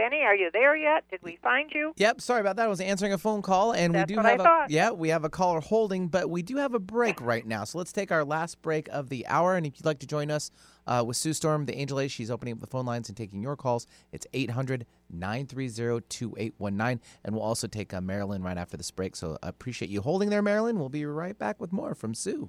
Benny, 0.00 0.22
are 0.22 0.34
you 0.34 0.48
there 0.50 0.74
yet? 0.74 1.04
Did 1.10 1.20
we 1.22 1.38
find 1.42 1.70
you? 1.74 1.92
Yep, 1.98 2.22
sorry 2.22 2.40
about 2.40 2.56
that. 2.56 2.64
I 2.64 2.68
was 2.68 2.80
answering 2.80 3.12
a 3.12 3.18
phone 3.18 3.42
call, 3.42 3.72
and 3.72 3.94
That's 3.94 4.08
we 4.08 4.14
do 4.14 4.22
what 4.22 4.30
have 4.30 4.40
a 4.40 4.42
thought. 4.42 4.70
yeah, 4.70 4.92
we 4.92 5.10
have 5.10 5.24
a 5.24 5.28
caller 5.28 5.60
holding, 5.60 6.08
but 6.08 6.30
we 6.30 6.40
do 6.40 6.56
have 6.56 6.72
a 6.72 6.78
break 6.78 7.20
right 7.20 7.46
now. 7.46 7.64
So 7.64 7.76
let's 7.76 7.92
take 7.92 8.10
our 8.10 8.24
last 8.24 8.62
break 8.62 8.88
of 8.88 9.10
the 9.10 9.26
hour. 9.26 9.56
And 9.56 9.66
if 9.66 9.74
you'd 9.76 9.84
like 9.84 9.98
to 9.98 10.06
join 10.06 10.30
us 10.30 10.50
uh, 10.86 11.04
with 11.06 11.18
Sue 11.18 11.34
Storm, 11.34 11.66
the 11.66 11.76
Angel 11.76 12.00
Ace, 12.00 12.12
she's 12.12 12.30
opening 12.30 12.54
up 12.54 12.60
the 12.60 12.66
phone 12.66 12.86
lines 12.86 13.10
and 13.10 13.16
taking 13.16 13.42
your 13.42 13.56
calls. 13.56 13.86
It's 14.10 14.26
800 14.32 14.86
930 15.10 16.00
2819. 16.08 17.00
And 17.22 17.34
we'll 17.34 17.44
also 17.44 17.66
take 17.66 17.92
uh, 17.92 18.00
Marilyn 18.00 18.42
right 18.42 18.56
after 18.56 18.78
this 18.78 18.90
break. 18.90 19.14
So 19.14 19.36
I 19.42 19.48
appreciate 19.48 19.90
you 19.90 20.00
holding 20.00 20.30
there, 20.30 20.40
Marilyn. 20.40 20.78
We'll 20.78 20.88
be 20.88 21.04
right 21.04 21.38
back 21.38 21.60
with 21.60 21.74
more 21.74 21.94
from 21.94 22.14
Sue. 22.14 22.48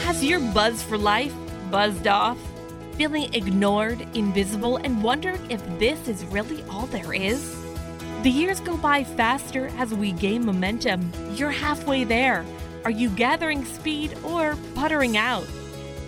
Has 0.00 0.24
your 0.24 0.40
buzz 0.40 0.82
for 0.82 0.98
life 0.98 1.34
buzzed 1.70 2.06
off? 2.06 2.38
Feeling 2.96 3.34
ignored, 3.34 4.06
invisible, 4.14 4.78
and 4.78 5.02
wondering 5.02 5.50
if 5.50 5.62
this 5.78 6.08
is 6.08 6.24
really 6.26 6.62
all 6.70 6.86
there 6.86 7.12
is? 7.12 7.54
The 8.22 8.30
years 8.30 8.60
go 8.60 8.76
by 8.76 9.04
faster 9.04 9.68
as 9.76 9.92
we 9.92 10.12
gain 10.12 10.46
momentum. 10.46 11.12
You're 11.34 11.50
halfway 11.50 12.04
there. 12.04 12.44
Are 12.84 12.90
you 12.90 13.10
gathering 13.10 13.64
speed 13.64 14.16
or 14.24 14.56
puttering 14.74 15.16
out? 15.16 15.46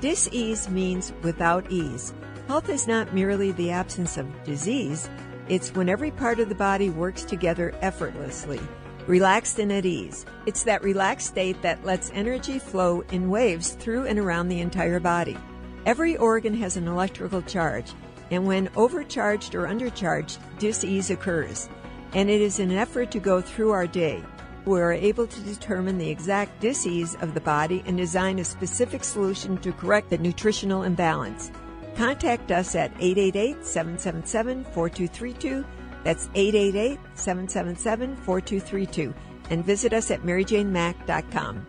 Disease 0.00 0.68
means 0.68 1.12
without 1.22 1.70
ease. 1.70 2.12
Health 2.48 2.68
is 2.68 2.86
not 2.86 3.14
merely 3.14 3.52
the 3.52 3.70
absence 3.70 4.18
of 4.18 4.26
disease, 4.44 5.08
it's 5.48 5.74
when 5.74 5.88
every 5.88 6.10
part 6.10 6.40
of 6.40 6.48
the 6.48 6.54
body 6.54 6.90
works 6.90 7.22
together 7.22 7.74
effortlessly, 7.82 8.60
relaxed 9.06 9.58
and 9.58 9.70
at 9.72 9.84
ease. 9.84 10.24
It's 10.46 10.62
that 10.64 10.82
relaxed 10.82 11.28
state 11.28 11.60
that 11.62 11.84
lets 11.84 12.10
energy 12.12 12.58
flow 12.58 13.02
in 13.10 13.28
waves 13.28 13.70
through 13.72 14.06
and 14.06 14.18
around 14.18 14.48
the 14.48 14.60
entire 14.60 15.00
body. 15.00 15.36
Every 15.84 16.16
organ 16.16 16.54
has 16.54 16.78
an 16.78 16.88
electrical 16.88 17.42
charge, 17.42 17.92
and 18.30 18.46
when 18.46 18.70
overcharged 18.74 19.54
or 19.54 19.66
undercharged, 19.66 20.38
disease 20.58 21.10
occurs. 21.10 21.68
And 22.14 22.30
it 22.30 22.40
is 22.40 22.58
an 22.58 22.72
effort 22.72 23.10
to 23.10 23.18
go 23.18 23.42
through 23.42 23.72
our 23.72 23.86
day. 23.86 24.24
We 24.64 24.80
are 24.80 24.92
able 24.92 25.26
to 25.26 25.40
determine 25.40 25.98
the 25.98 26.08
exact 26.08 26.60
disease 26.60 27.16
of 27.20 27.34
the 27.34 27.40
body 27.42 27.82
and 27.84 27.98
design 27.98 28.38
a 28.38 28.44
specific 28.44 29.04
solution 29.04 29.58
to 29.58 29.72
correct 29.72 30.08
the 30.08 30.16
nutritional 30.16 30.84
imbalance. 30.84 31.52
Contact 31.96 32.50
us 32.50 32.74
at 32.74 32.90
888 32.98 33.64
777 33.64 34.64
4232. 34.64 35.64
That's 36.02 36.28
888 36.34 36.98
777 37.14 38.16
4232. 38.16 39.14
And 39.50 39.64
visit 39.64 39.92
us 39.92 40.10
at 40.10 40.22
maryjanemack.com. 40.22 41.66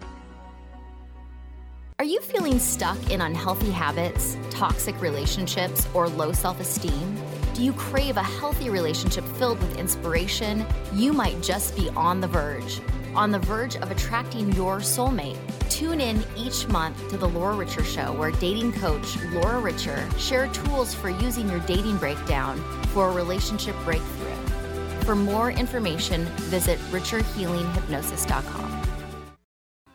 Are 1.98 2.06
you 2.06 2.20
feeling 2.20 2.60
stuck 2.60 3.10
in 3.10 3.22
unhealthy 3.22 3.72
habits, 3.72 4.38
toxic 4.50 5.00
relationships, 5.02 5.88
or 5.94 6.10
low 6.10 6.34
self 6.34 6.60
esteem? 6.60 7.18
Do 7.54 7.64
you 7.64 7.72
crave 7.72 8.18
a 8.18 8.24
healthy 8.24 8.70
relationship 8.70 9.24
filled 9.38 9.60
with 9.60 9.78
inspiration? 9.78 10.66
You 10.92 11.14
might 11.14 11.42
just 11.42 11.74
be 11.76 11.90
on 11.92 12.20
the 12.20 12.28
verge. 12.28 12.82
On 13.16 13.32
the 13.32 13.40
verge 13.40 13.78
of 13.78 13.92
attracting 13.92 14.52
your 14.52 14.80
soulmate. 14.80 15.38
Tune 15.76 16.00
in 16.00 16.24
each 16.38 16.70
month 16.70 17.10
to 17.10 17.18
The 17.18 17.28
Laura 17.28 17.54
Richer 17.54 17.84
Show, 17.84 18.14
where 18.14 18.32
dating 18.32 18.72
coach 18.72 19.18
Laura 19.34 19.60
Richer 19.60 20.10
share 20.18 20.48
tools 20.48 20.96
for 20.96 21.10
using 21.10 21.50
your 21.50 21.60
dating 21.60 21.98
breakdown 21.98 22.58
for 22.94 23.10
a 23.10 23.12
relationship 23.12 23.76
breakthrough. 23.84 24.38
For 25.04 25.16
more 25.16 25.52
information, 25.52 26.24
visit 26.48 26.80
richerhealinghypnosis.com. 26.92 28.84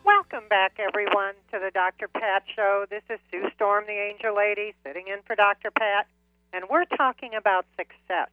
Welcome 0.04 0.46
back, 0.50 0.74
everyone, 0.78 1.32
to 1.50 1.58
the 1.58 1.70
Dr. 1.72 2.08
Pat 2.08 2.42
Show. 2.54 2.84
This 2.90 3.04
is 3.08 3.18
Sue 3.30 3.48
Storm, 3.54 3.84
the 3.86 3.94
Angel 3.94 4.36
Lady, 4.36 4.74
sitting 4.84 5.08
in 5.08 5.20
for 5.26 5.34
Dr. 5.34 5.70
Pat, 5.70 6.06
and 6.52 6.66
we're 6.68 6.84
talking 6.84 7.30
about 7.34 7.64
success. 7.78 8.28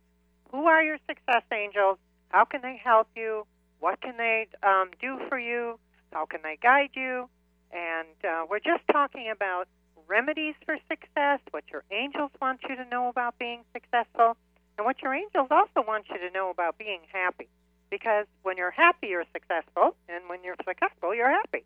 Who 0.51 0.65
are 0.65 0.83
your 0.83 0.97
success 1.07 1.43
angels? 1.53 1.97
How 2.27 2.43
can 2.43 2.61
they 2.61 2.75
help 2.83 3.07
you? 3.15 3.47
What 3.79 4.01
can 4.01 4.17
they 4.17 4.49
um, 4.63 4.89
do 4.99 5.17
for 5.29 5.39
you? 5.39 5.79
How 6.11 6.25
can 6.25 6.41
they 6.43 6.57
guide 6.61 6.89
you? 6.93 7.29
And 7.72 8.18
uh, 8.24 8.45
we're 8.49 8.59
just 8.59 8.84
talking 8.91 9.30
about 9.30 9.68
remedies 10.07 10.55
for 10.65 10.78
success, 10.89 11.39
what 11.51 11.63
your 11.72 11.84
angels 11.91 12.32
want 12.41 12.61
you 12.68 12.76
to 12.76 12.86
know 12.86 13.09
about 13.09 13.38
being 13.38 13.63
successful, 13.74 14.38
and 14.78 14.86
what 14.86 15.01
your 15.01 15.13
angels 15.13 15.47
also 15.51 15.86
want 15.86 16.05
you 16.09 16.18
to 16.18 16.32
know 16.32 16.49
about 16.49 16.78
being 16.78 17.01
happy. 17.11 17.47
Because 17.89 18.26
when 18.43 18.57
you're 18.57 18.72
happy, 18.72 19.07
you're 19.07 19.26
successful, 19.34 19.95
and 20.07 20.30
when 20.30 20.43
you're 20.43 20.55
successful, 20.65 21.15
you're 21.15 21.30
happy. 21.30 21.65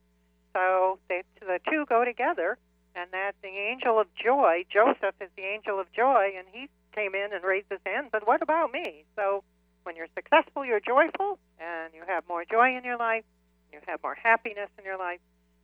So 0.53 0.99
they, 1.09 1.23
the 1.39 1.59
two 1.69 1.85
go 1.87 2.05
together, 2.05 2.57
and 2.95 3.09
that 3.11 3.33
the 3.41 3.49
angel 3.49 3.99
of 3.99 4.07
joy, 4.15 4.65
Joseph 4.71 5.15
is 5.21 5.29
the 5.35 5.43
angel 5.43 5.79
of 5.79 5.91
joy, 5.93 6.33
and 6.37 6.47
he 6.51 6.69
came 6.93 7.15
in 7.15 7.33
and 7.33 7.43
raised 7.43 7.67
his 7.69 7.79
hand, 7.85 8.07
but 8.11 8.27
what 8.27 8.41
about 8.41 8.71
me? 8.71 9.05
So 9.15 9.43
when 9.83 9.95
you're 9.95 10.11
successful, 10.13 10.65
you're 10.65 10.81
joyful, 10.81 11.39
and 11.59 11.93
you 11.93 12.03
have 12.07 12.27
more 12.27 12.43
joy 12.45 12.75
in 12.75 12.83
your 12.83 12.97
life, 12.97 13.23
you 13.71 13.79
have 13.87 14.03
more 14.03 14.15
happiness 14.15 14.69
in 14.77 14.83
your 14.83 14.97
life, 14.97 15.19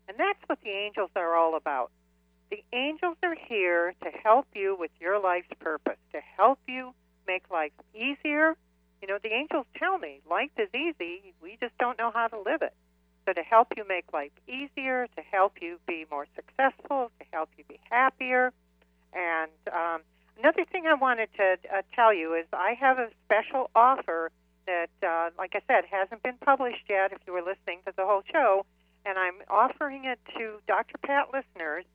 and 0.08 0.18
that's 0.18 0.39
what 0.47 0.60
the 0.62 0.70
angels 0.70 1.12
are 1.16 1.36
all 1.36 1.55
about. 1.55 1.91
The 2.49 2.64
angels 2.72 3.18
are 3.24 3.36
here 3.36 3.93
to 4.03 4.10
help 4.24 4.47
you 4.55 4.76
with 4.80 4.91
your 4.99 5.20
life's 5.20 5.49
purpose, 5.60 5.97
to 6.14 6.22
help 6.38 6.60
you 6.68 6.93
make 7.28 7.43
life 7.51 7.74
easier. 7.93 8.55
You 9.01 9.08
know, 9.08 9.18
the 9.22 9.34
angels 9.34 9.66
tell 9.76 9.97
me 9.97 10.22
life 10.30 10.51
is 10.58 10.70
easy, 10.74 11.34
we 11.41 11.58
just 11.60 11.78
don't 11.78 11.97
know 11.97 12.12
how 12.14 12.28
to 12.28 12.39
live 12.39 12.62
it. 12.62 12.74
So, 13.26 13.34
to 13.34 13.41
help 13.41 13.74
you 13.76 13.86
make 13.86 14.05
life 14.14 14.32
easier, 14.47 15.08
to 15.18 15.22
help 15.22 15.58
you 15.62 15.80
be 15.86 16.05
more 16.10 16.26
successful, 16.36 17.12
to 17.20 17.26
help 17.34 17.49
you 17.58 17.66
be 17.68 17.78
happier. 17.89 18.53
And 19.14 19.51
um, 19.74 20.01
another 20.39 20.64
thing 20.72 20.88
I 20.88 20.93
wanted 20.93 21.28
to 21.36 21.58
uh, 21.74 21.82
tell 21.93 22.14
you 22.14 22.34
is 22.36 22.45
I 22.53 22.76
have 22.80 22.97
a 22.99 23.10
special 23.26 23.70
offer 23.76 24.32
that, 24.66 24.89
uh, 25.03 25.32
like 25.38 25.55
I 25.55 25.62
said, 25.68 25.84
hasn't 25.91 26.24
been 26.24 26.38
published 26.39 26.86
yet 26.88 27.12
if 27.12 27.20
you 27.28 27.34
were 27.34 27.41
listening 27.41 27.80
to 27.86 27.93
the 27.95 28.05
whole 28.05 28.24
show. 28.32 28.66
And 29.08 29.18
I'm 29.18 29.41
offering 29.49 30.05
it 30.05 30.20
to 30.38 30.60
Dr. 30.68 30.97
Pat 31.01 31.30
listeners. 31.34 31.86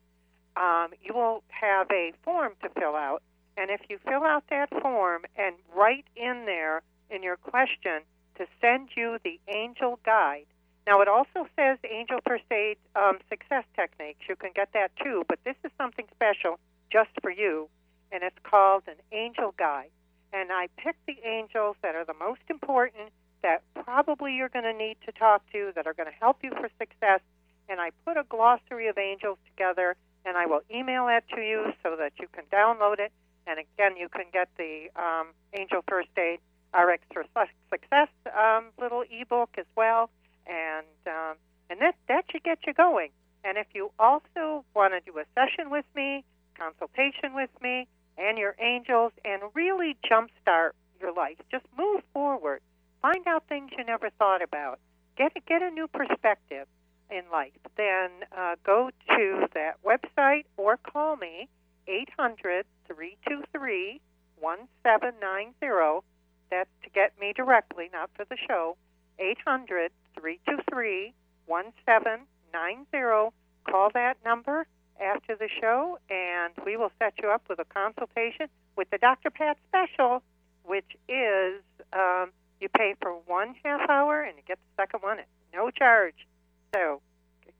um, 0.56 0.90
you 1.02 1.14
will 1.14 1.42
have 1.48 1.90
a 1.90 2.12
form 2.22 2.52
to 2.62 2.68
fill 2.78 2.94
out. 2.94 3.22
And 3.56 3.70
if 3.70 3.80
you 3.88 3.98
fill 4.04 4.22
out 4.22 4.44
that 4.50 4.68
form 4.82 5.22
and 5.36 5.56
write 5.74 6.04
in 6.16 6.44
there 6.46 6.82
in 7.10 7.22
your 7.22 7.36
question 7.36 8.02
to 8.36 8.46
send 8.60 8.90
you 8.96 9.18
the 9.24 9.40
angel 9.48 9.98
guide. 10.04 10.46
Now, 10.86 11.02
it 11.02 11.08
also 11.08 11.46
says 11.54 11.78
angel 11.90 12.18
first 12.26 12.44
aid 12.50 12.78
um, 12.96 13.18
success 13.28 13.64
techniques. 13.76 14.20
You 14.28 14.36
can 14.36 14.52
get 14.54 14.72
that 14.72 14.90
too, 15.02 15.24
but 15.28 15.38
this 15.44 15.56
is 15.64 15.70
something 15.76 16.06
special 16.14 16.58
just 16.90 17.10
for 17.20 17.30
you, 17.30 17.68
and 18.10 18.22
it's 18.22 18.38
called 18.42 18.84
an 18.86 18.96
angel 19.12 19.54
guide. 19.58 19.90
And 20.32 20.50
I 20.50 20.68
picked 20.78 21.04
the 21.06 21.18
angels 21.24 21.76
that 21.82 21.94
are 21.94 22.04
the 22.04 22.14
most 22.14 22.40
important, 22.48 23.12
that 23.42 23.62
probably 23.74 24.34
you're 24.34 24.48
going 24.48 24.64
to 24.64 24.72
need 24.72 24.96
to 25.06 25.12
talk 25.12 25.42
to, 25.52 25.72
that 25.74 25.86
are 25.86 25.94
going 25.94 26.08
to 26.08 26.18
help 26.18 26.38
you 26.42 26.50
for 26.50 26.70
success. 26.78 27.20
And 27.68 27.80
I 27.80 27.90
put 28.06 28.16
a 28.16 28.24
glossary 28.24 28.88
of 28.88 28.96
angels 28.96 29.38
together, 29.50 29.94
and 30.24 30.36
I 30.36 30.46
will 30.46 30.62
email 30.74 31.06
that 31.06 31.28
to 31.34 31.40
you 31.40 31.72
so 31.82 31.96
that 31.96 32.12
you 32.18 32.28
can 32.32 32.44
download 32.50 32.98
it. 32.98 33.12
And 33.46 33.58
again, 33.58 33.96
you 33.96 34.08
can 34.08 34.26
get 34.32 34.48
the 34.56 34.88
um, 34.96 35.28
Angel 35.58 35.82
First 35.88 36.10
Aid 36.16 36.40
RX 36.74 37.04
for 37.12 37.24
Success 37.70 38.08
um, 38.36 38.66
little 38.80 39.04
ebook 39.10 39.50
as 39.58 39.66
well, 39.76 40.10
and 40.46 40.86
um, 41.06 41.36
and 41.70 41.80
that 41.80 41.94
that 42.08 42.24
should 42.30 42.42
get 42.42 42.58
you 42.66 42.74
going. 42.74 43.10
And 43.44 43.56
if 43.56 43.66
you 43.74 43.90
also 43.98 44.64
want 44.74 44.92
to 44.92 45.00
do 45.00 45.18
a 45.18 45.24
session 45.34 45.70
with 45.70 45.84
me, 45.94 46.24
consultation 46.58 47.34
with 47.34 47.50
me, 47.62 47.86
and 48.16 48.36
your 48.36 48.54
angels, 48.58 49.12
and 49.24 49.42
really 49.54 49.96
jumpstart 50.10 50.70
your 51.00 51.12
life, 51.12 51.36
just 51.50 51.64
move 51.76 52.02
forward. 52.12 52.60
Find 53.00 53.26
out 53.26 53.44
things 53.48 53.70
you 53.76 53.84
never 53.84 54.10
thought 54.10 54.42
about. 54.42 54.80
Get 55.16 55.32
a, 55.36 55.40
get 55.40 55.62
a 55.62 55.70
new 55.70 55.86
perspective 55.88 56.66
in 57.10 57.22
life. 57.32 57.52
Then 57.76 58.10
uh, 58.36 58.56
go 58.64 58.90
to 59.10 59.46
that 59.54 59.76
website 59.84 60.44
or 60.56 60.76
call 60.76 61.16
me 61.16 61.48
800 61.86 62.66
323 62.86 64.00
1790 64.40 66.02
that's 66.50 66.70
to 66.84 66.90
get 66.90 67.12
me 67.20 67.32
directly, 67.34 67.88
not 67.92 68.10
for 68.14 68.24
the 68.24 68.36
show. 68.48 68.76
800 69.18 69.90
323 70.20 71.14
1790. 71.46 73.34
Call 73.68 73.90
that 73.94 74.16
number 74.24 74.66
after 75.00 75.36
the 75.36 75.48
show, 75.60 75.98
and 76.10 76.54
we 76.64 76.76
will 76.76 76.92
set 76.98 77.14
you 77.22 77.30
up 77.30 77.42
with 77.48 77.58
a 77.58 77.64
consultation 77.64 78.48
with 78.76 78.88
the 78.90 78.98
Dr. 78.98 79.30
Pat 79.30 79.56
special, 79.68 80.22
which 80.64 80.96
is 81.08 81.62
um, 81.92 82.30
you 82.60 82.68
pay 82.68 82.94
for 83.00 83.12
one 83.26 83.54
half 83.64 83.88
hour 83.88 84.22
and 84.22 84.36
you 84.36 84.42
get 84.46 84.58
the 84.58 84.82
second 84.82 85.00
one 85.02 85.18
at 85.18 85.26
no 85.52 85.70
charge. 85.70 86.26
So, 86.74 87.00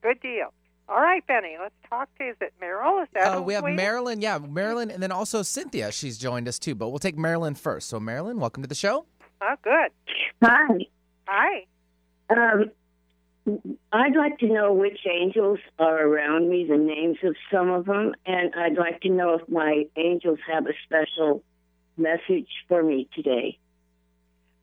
good 0.02 0.20
deal. 0.20 0.52
All 0.88 1.00
right, 1.02 1.26
Benny, 1.26 1.56
let's 1.60 1.74
talk 1.90 2.08
to, 2.18 2.24
is 2.30 2.36
it 2.40 2.54
Meryl? 2.62 3.02
Is 3.02 3.08
that 3.12 3.36
Uh, 3.36 3.42
we 3.42 3.52
have 3.52 3.62
waiting? 3.64 3.76
Marilyn, 3.76 4.22
yeah, 4.22 4.38
Marilyn, 4.38 4.90
and 4.90 5.02
then 5.02 5.12
also 5.12 5.42
Cynthia. 5.42 5.92
She's 5.92 6.16
joined 6.16 6.48
us 6.48 6.58
too, 6.58 6.74
but 6.74 6.88
we'll 6.88 6.98
take 6.98 7.18
Marilyn 7.18 7.54
first. 7.54 7.90
So, 7.90 8.00
Marilyn, 8.00 8.40
welcome 8.40 8.62
to 8.62 8.68
the 8.68 8.74
show. 8.74 9.04
Oh, 9.42 9.54
good. 9.62 9.90
Hi. 10.42 10.86
Hi. 11.26 11.66
Um, 12.30 12.70
I'd 13.92 14.16
like 14.16 14.38
to 14.38 14.46
know 14.46 14.72
which 14.72 14.98
angels 15.06 15.58
are 15.78 16.06
around 16.06 16.48
me, 16.48 16.64
the 16.66 16.78
names 16.78 17.18
of 17.22 17.36
some 17.52 17.70
of 17.70 17.84
them, 17.84 18.14
and 18.24 18.54
I'd 18.54 18.78
like 18.78 19.02
to 19.02 19.10
know 19.10 19.34
if 19.34 19.46
my 19.48 19.84
angels 19.96 20.38
have 20.50 20.66
a 20.66 20.72
special 20.84 21.42
message 21.98 22.48
for 22.66 22.82
me 22.82 23.08
today. 23.14 23.58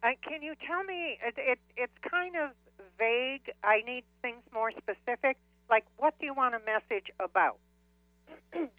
Uh, 0.01 0.09
can 0.27 0.41
you 0.41 0.53
tell 0.65 0.83
me? 0.83 1.19
It, 1.23 1.35
it, 1.37 1.59
it's 1.77 1.93
kind 2.09 2.35
of 2.35 2.49
vague. 2.97 3.51
I 3.63 3.81
need 3.85 4.03
things 4.23 4.41
more 4.53 4.71
specific. 4.71 5.37
Like, 5.69 5.85
what 5.97 6.13
do 6.19 6.25
you 6.25 6.33
want 6.33 6.55
a 6.55 6.59
message 6.59 7.07
about? 7.19 7.57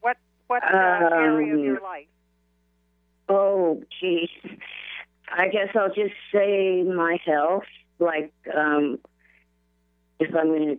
what 0.00 0.16
what 0.46 0.62
uh, 0.62 1.08
area 1.12 1.54
of 1.54 1.60
your 1.60 1.76
Um, 1.78 1.82
life? 1.82 2.06
Oh, 3.28 3.82
geez. 4.00 4.28
I 5.28 5.48
guess 5.48 5.68
I'll 5.74 5.88
just 5.88 6.14
say 6.32 6.82
my 6.82 7.18
health. 7.24 7.64
Like, 7.98 8.32
um, 8.54 8.98
if 10.20 10.34
I'm 10.34 10.48
going 10.48 10.76
to, 10.76 10.78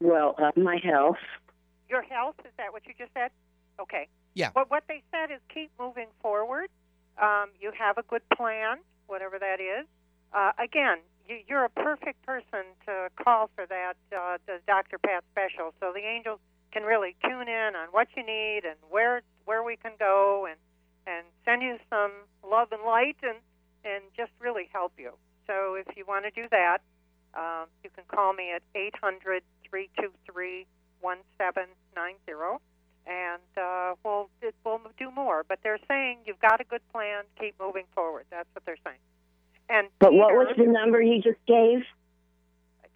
well, 0.00 0.34
uh, 0.38 0.50
my 0.56 0.78
health. 0.82 1.18
Your 1.88 2.02
health? 2.02 2.34
Is 2.44 2.50
that 2.56 2.72
what 2.72 2.82
you 2.86 2.94
just 2.98 3.12
said? 3.14 3.30
Okay. 3.80 4.08
Yeah. 4.34 4.50
What 4.52 4.70
what 4.70 4.84
they 4.88 5.02
said 5.12 5.30
is 5.30 5.40
keep 5.52 5.70
moving 5.78 6.08
forward. 6.20 6.68
Um, 7.22 7.50
you 7.60 7.70
have 7.78 7.98
a 7.98 8.02
good 8.02 8.22
plan, 8.36 8.78
whatever 9.06 9.38
that 9.38 9.60
is. 9.60 9.86
Uh, 10.32 10.50
again, 10.58 10.98
you, 10.98 11.13
you're 11.26 11.64
a 11.64 11.70
perfect 11.70 12.22
person 12.24 12.64
to 12.86 13.08
call 13.22 13.50
for 13.54 13.66
that 13.66 13.94
uh, 14.16 14.38
the 14.46 14.60
Dr. 14.66 14.98
Pat 14.98 15.24
special, 15.32 15.74
so 15.80 15.92
the 15.94 16.04
angels 16.04 16.40
can 16.72 16.82
really 16.82 17.14
tune 17.22 17.48
in 17.48 17.76
on 17.76 17.88
what 17.92 18.08
you 18.16 18.24
need 18.24 18.62
and 18.64 18.76
where 18.90 19.22
where 19.44 19.62
we 19.62 19.76
can 19.76 19.92
go 19.98 20.46
and 20.48 20.58
and 21.06 21.26
send 21.44 21.62
you 21.62 21.78
some 21.90 22.12
love 22.48 22.68
and 22.72 22.82
light 22.82 23.16
and 23.22 23.38
and 23.84 24.02
just 24.16 24.32
really 24.40 24.68
help 24.72 24.92
you. 24.98 25.12
So 25.46 25.74
if 25.74 25.96
you 25.96 26.04
want 26.06 26.24
to 26.24 26.30
do 26.30 26.48
that, 26.50 26.78
um, 27.34 27.66
you 27.82 27.90
can 27.94 28.04
call 28.08 28.32
me 28.32 28.50
at 28.54 28.62
800 28.74 29.42
323 29.68 30.66
1790 31.00 32.64
and 33.06 33.42
uh, 33.56 33.94
we'll 34.02 34.30
we'll 34.64 34.80
do 34.98 35.10
more. 35.10 35.44
But 35.46 35.58
they're 35.62 35.80
saying 35.88 36.20
you've 36.24 36.40
got 36.40 36.60
a 36.60 36.64
good 36.64 36.82
plan. 36.92 37.24
Keep 37.38 37.56
moving 37.60 37.84
forward. 37.94 38.24
That's 38.30 38.48
what 38.54 38.64
they're 38.64 38.80
saying. 38.84 38.98
And 39.68 39.88
But 39.98 40.12
what 40.12 40.34
was 40.34 40.54
the 40.56 40.66
number 40.66 41.00
you 41.00 41.20
just 41.22 41.38
gave? 41.46 41.80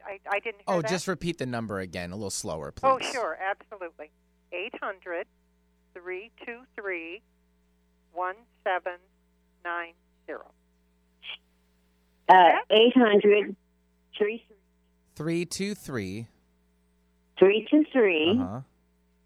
I, 0.06 0.18
I 0.30 0.38
didn't 0.40 0.56
hear 0.66 0.68
Oh, 0.68 0.82
that. 0.82 0.90
just 0.90 1.08
repeat 1.08 1.38
the 1.38 1.46
number 1.46 1.80
again, 1.80 2.10
a 2.12 2.16
little 2.16 2.30
slower, 2.30 2.70
please. 2.72 2.88
Oh, 2.88 2.98
sure, 3.12 3.38
absolutely. 3.40 4.10
800 4.52 5.26
323 5.94 7.22
1790. 8.12 9.94
Uh, 12.28 12.50
800 12.70 13.56
323 14.16 16.26
323 17.38 18.30
uh-huh, 18.40 18.60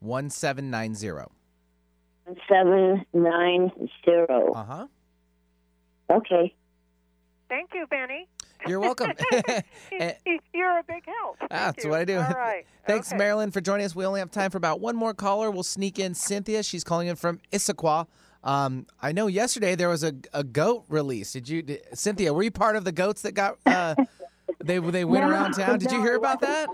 1790. 0.01 1.31
790. 2.49 4.53
Uh 4.55 4.65
huh. 4.65 4.87
Okay. 6.11 6.55
Thank 7.53 7.75
you, 7.75 7.87
Benny. 7.87 8.29
You're 8.67 8.81
welcome. 8.81 9.11
You're 10.55 10.79
a 10.79 10.83
big 10.89 11.05
help. 11.05 11.39
Thank 11.39 11.51
Ah, 11.51 11.67
That's 11.67 11.85
you. 11.85 11.91
what 11.91 12.01
I 12.01 12.07
do. 12.07 12.17
All 12.17 12.31
right. 12.31 12.65
Thanks, 12.87 13.09
okay. 13.09 13.19
Marilyn, 13.19 13.51
for 13.51 13.61
joining 13.61 13.85
us. 13.85 13.95
We 13.95 14.07
only 14.07 14.21
have 14.21 14.31
time 14.31 14.51
for 14.51 14.57
about 14.57 14.81
one 14.81 14.97
more 14.97 15.13
caller. 15.13 15.51
We'll 15.51 15.63
sneak 15.63 15.99
in 15.99 16.15
Cynthia. 16.15 16.63
She's 16.63 16.83
calling 16.83 17.09
in 17.09 17.17
from 17.17 17.41
Issaquah. 17.53 18.07
Um, 18.43 18.87
I 19.03 19.13
know 19.13 19.27
yesterday 19.27 19.75
there 19.75 19.91
was 19.91 20.03
a, 20.03 20.15
a 20.33 20.43
goat 20.43 20.87
release. 20.89 21.35
Did 21.35 21.47
you, 21.47 21.61
did, 21.61 21.83
Cynthia? 21.93 22.33
Were 22.33 22.43
you 22.43 22.51
part 22.51 22.75
of 22.75 22.87
the 22.87 22.93
goats 22.93 23.21
that 23.21 23.33
got 23.33 23.59
uh, 23.67 23.97
they 24.65 24.79
they 24.79 25.05
went 25.05 25.27
around 25.27 25.53
town? 25.53 25.79
Did 25.79 25.93
you 25.93 26.01
hear 26.01 26.17
about 26.17 26.41
that? 26.41 26.71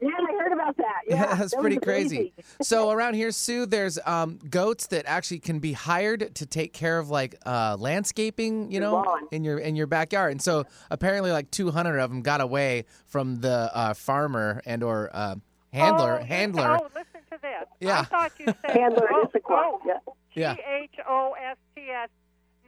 Yeah, 0.00 0.10
I 0.10 0.32
heard 0.38 0.52
about 0.52 0.76
that. 0.76 0.84
Yeah, 1.08 1.34
that's 1.34 1.52
that 1.52 1.60
pretty 1.60 1.76
was 1.76 1.84
crazy. 1.84 2.32
so 2.62 2.90
around 2.90 3.14
here, 3.14 3.30
Sue, 3.30 3.66
there's 3.66 3.98
um, 4.04 4.38
goats 4.50 4.86
that 4.88 5.06
actually 5.06 5.38
can 5.40 5.58
be 5.58 5.72
hired 5.72 6.34
to 6.36 6.46
take 6.46 6.72
care 6.72 6.98
of 6.98 7.08
like 7.10 7.34
uh, 7.46 7.76
landscaping, 7.78 8.70
you 8.70 8.78
know, 8.80 9.04
in 9.32 9.42
your 9.44 9.58
in 9.58 9.74
your 9.74 9.86
backyard. 9.86 10.32
And 10.32 10.42
so 10.42 10.64
apparently, 10.90 11.32
like 11.32 11.50
200 11.50 11.98
of 11.98 12.10
them 12.10 12.22
got 12.22 12.40
away 12.40 12.84
from 13.06 13.40
the 13.40 13.70
uh, 13.74 13.94
farmer 13.94 14.60
and 14.66 14.82
or 14.82 15.10
uh, 15.12 15.36
handler 15.72 16.18
Oh, 16.20 16.24
handler. 16.24 16.78
Oh, 16.80 16.88
listen 16.94 17.20
to 17.32 17.38
this. 17.40 17.68
Yeah. 17.80 18.00
I 18.00 18.04
thought 18.04 18.32
you 18.38 18.46
said 18.66 18.70
Handler 18.70 19.08
Issaquah, 19.24 19.84
goat. 19.84 20.14
Yeah. 20.34 20.54
G 20.54 20.60
H 20.68 20.94
O 21.08 21.34
S 21.42 21.56
T 21.74 21.88
S, 21.90 22.08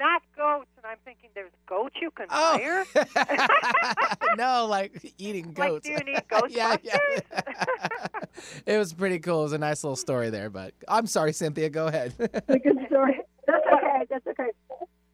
not 0.01 0.23
goats. 0.37 0.67
And 0.77 0.87
I'm 0.87 0.97
thinking, 1.05 1.31
there's 1.35 1.53
goats 1.69 1.95
you 2.01 2.11
can 2.11 2.27
Oh. 2.31 2.59
hire. 2.59 2.85
no, 4.37 4.67
like 4.67 5.13
eating 5.19 5.53
goats. 5.53 5.59
Like, 5.59 5.69
goats. 5.71 5.87
do 5.87 5.93
you 5.93 5.99
need 5.99 6.23
Ghostbusters? 6.31 6.57
yeah, 6.57 6.77
yeah. 6.83 6.99
it 8.67 8.79
was 8.79 8.93
pretty 8.93 9.19
cool. 9.19 9.41
It 9.41 9.45
was 9.45 9.53
a 9.53 9.59
nice 9.59 9.85
little 9.85 9.97
story 9.97 10.31
there, 10.31 10.51
but 10.51 10.75
I'm 10.89 11.07
sorry, 11.07 11.33
Cynthia. 11.33 11.69
Go 11.71 11.87
ahead. 11.87 12.15
Good 12.19 12.79
story. 12.89 13.21
That's 13.47 13.65
okay. 13.73 14.07
That's 14.11 14.27
okay. 14.27 14.51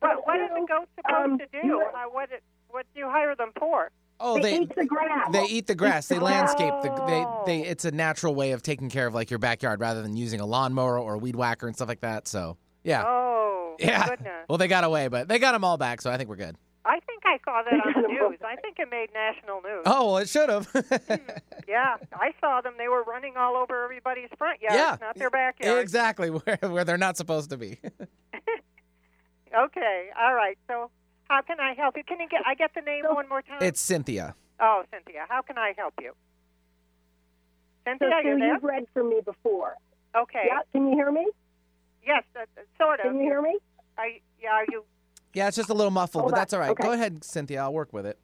What, 0.01 0.27
what 0.27 0.41
is 0.41 0.49
the 0.51 0.67
goat 0.69 0.89
supposed 0.97 1.25
Um, 1.33 1.39
to 1.39 1.47
do? 1.63 1.81
Uh, 1.83 2.09
what 2.11 2.31
it, 2.31 2.43
what 2.69 2.87
do 2.95 3.01
you 3.01 3.09
hire 3.09 3.35
them 3.35 3.51
for? 3.59 3.91
Oh, 4.19 4.37
they, 4.41 4.53
they 4.53 4.59
eat 4.63 4.75
the 4.77 4.85
grass. 4.87 5.29
They 5.33 5.45
eat 5.45 5.67
the 5.67 5.75
grass. 5.75 6.09
They 6.09 6.19
landscape 6.19 6.73
the. 6.83 6.89
They, 7.07 7.25
Oh. 7.27 7.43
they. 7.45 7.61
It's 7.63 7.85
a 7.85 7.91
natural 7.91 8.35
way 8.35 8.53
of 8.53 8.63
taking 8.63 8.89
care 8.89 9.07
of 9.07 9.15
like 9.15 9.31
your 9.31 9.39
backyard 9.39 9.81
rather 9.81 10.01
than 10.03 10.17
using 10.17 10.41
a 10.41 10.47
lawnmower 10.47 10.99
or 10.99 11.15
a 11.15 11.19
weed 11.19 11.37
whacker 11.37 11.67
and 11.67 11.77
stuff 11.77 11.89
like 11.89 12.01
that. 12.01 12.27
So 12.29 12.57
yeah, 12.85 13.05
Oh, 13.07 13.66
yeah. 13.85 14.09
goodness. 14.09 14.47
Well, 14.49 14.59
they 14.59 14.69
got 14.69 14.85
away, 14.85 15.09
but 15.09 15.29
they 15.29 15.39
got 15.39 15.53
them 15.53 15.65
all 15.65 15.77
back, 15.77 16.01
so 16.01 16.11
I 16.11 16.17
think 16.17 16.29
we're 16.29 16.37
good. 16.37 16.57
I 16.85 17.01
think 17.01 17.23
I 17.25 17.39
saw 17.45 17.63
that 17.65 17.73
on 17.97 18.03
the 18.03 18.09
news. 18.09 18.39
I 18.47 18.55
think 18.57 18.79
it 18.79 18.89
made 18.89 19.09
national 19.13 19.61
news. 19.61 19.83
Oh, 19.87 20.07
well, 20.07 20.19
it 20.19 20.29
should 20.29 20.49
have. 20.49 20.69
Yeah, 21.69 21.97
I 22.13 22.31
saw 22.41 22.61
them. 22.61 22.75
They 22.79 22.87
were 22.87 23.03
running 23.03 23.37
all 23.37 23.57
over 23.57 23.83
everybody's 23.83 24.29
front 24.39 24.63
yards, 24.63 24.77
Yeah. 24.77 24.97
not 25.01 25.17
their 25.17 25.31
backyard. 25.31 25.81
exactly 25.83 26.31
where, 26.31 26.59
where 26.61 26.85
they're 26.85 26.97
not 26.97 27.17
supposed 27.17 27.51
to 27.51 27.57
be. 27.57 27.81
Okay, 29.55 30.09
all 30.21 30.35
right. 30.35 30.57
So, 30.69 30.91
how 31.29 31.41
can 31.43 31.59
I 31.61 31.75
help 31.75 31.97
you? 31.97 32.05
Can 32.05 32.21
you 32.21 32.29
get? 32.29 32.43
I 32.47 32.55
get 32.55 32.73
the 32.75 32.83
name 32.83 33.05
one 33.07 33.29
more 33.29 33.43
time. 33.43 33.59
it's 33.63 33.81
Cynthia. 33.81 34.35
Oh, 34.61 34.83
Cynthia, 34.93 35.27
how 35.29 35.43
can 35.43 35.59
I 35.59 35.73
help 35.77 35.95
you? 36.01 36.13
So, 37.85 37.91
Cynthia, 37.93 38.11
Sue, 38.23 38.29
you 38.29 38.39
there? 38.39 38.55
you've 38.55 38.63
read 38.65 38.85
from 38.93 39.09
me 39.09 39.21
before. 39.25 39.75
Okay. 40.17 40.45
Yeah, 40.47 40.61
can 40.73 40.89
you 40.89 40.95
hear 40.95 41.11
me? 41.11 41.27
Yes, 42.07 42.23
uh, 42.37 42.41
uh, 42.41 42.63
sort 42.79 43.01
of. 43.01 43.07
Can 43.07 43.17
you 43.17 43.23
hear 43.23 43.43
me? 43.43 43.57
Are 43.99 44.09
you, 44.09 44.21
yeah, 44.41 44.51
are 44.51 44.65
you? 44.71 44.85
Yeah, 45.35 45.49
it's 45.49 45.57
just 45.57 45.69
a 45.71 45.75
little 45.75 45.91
muffled, 45.91 46.23
Hold 46.23 46.33
but 46.33 46.39
on. 46.39 46.41
that's 46.41 46.53
all 46.53 46.61
right. 46.61 46.71
Okay. 46.71 46.83
Go 46.83 46.93
ahead, 46.93 47.25
Cynthia. 47.25 47.61
I'll 47.63 47.73
work 47.73 47.93
with 47.93 48.07
it. 48.07 48.19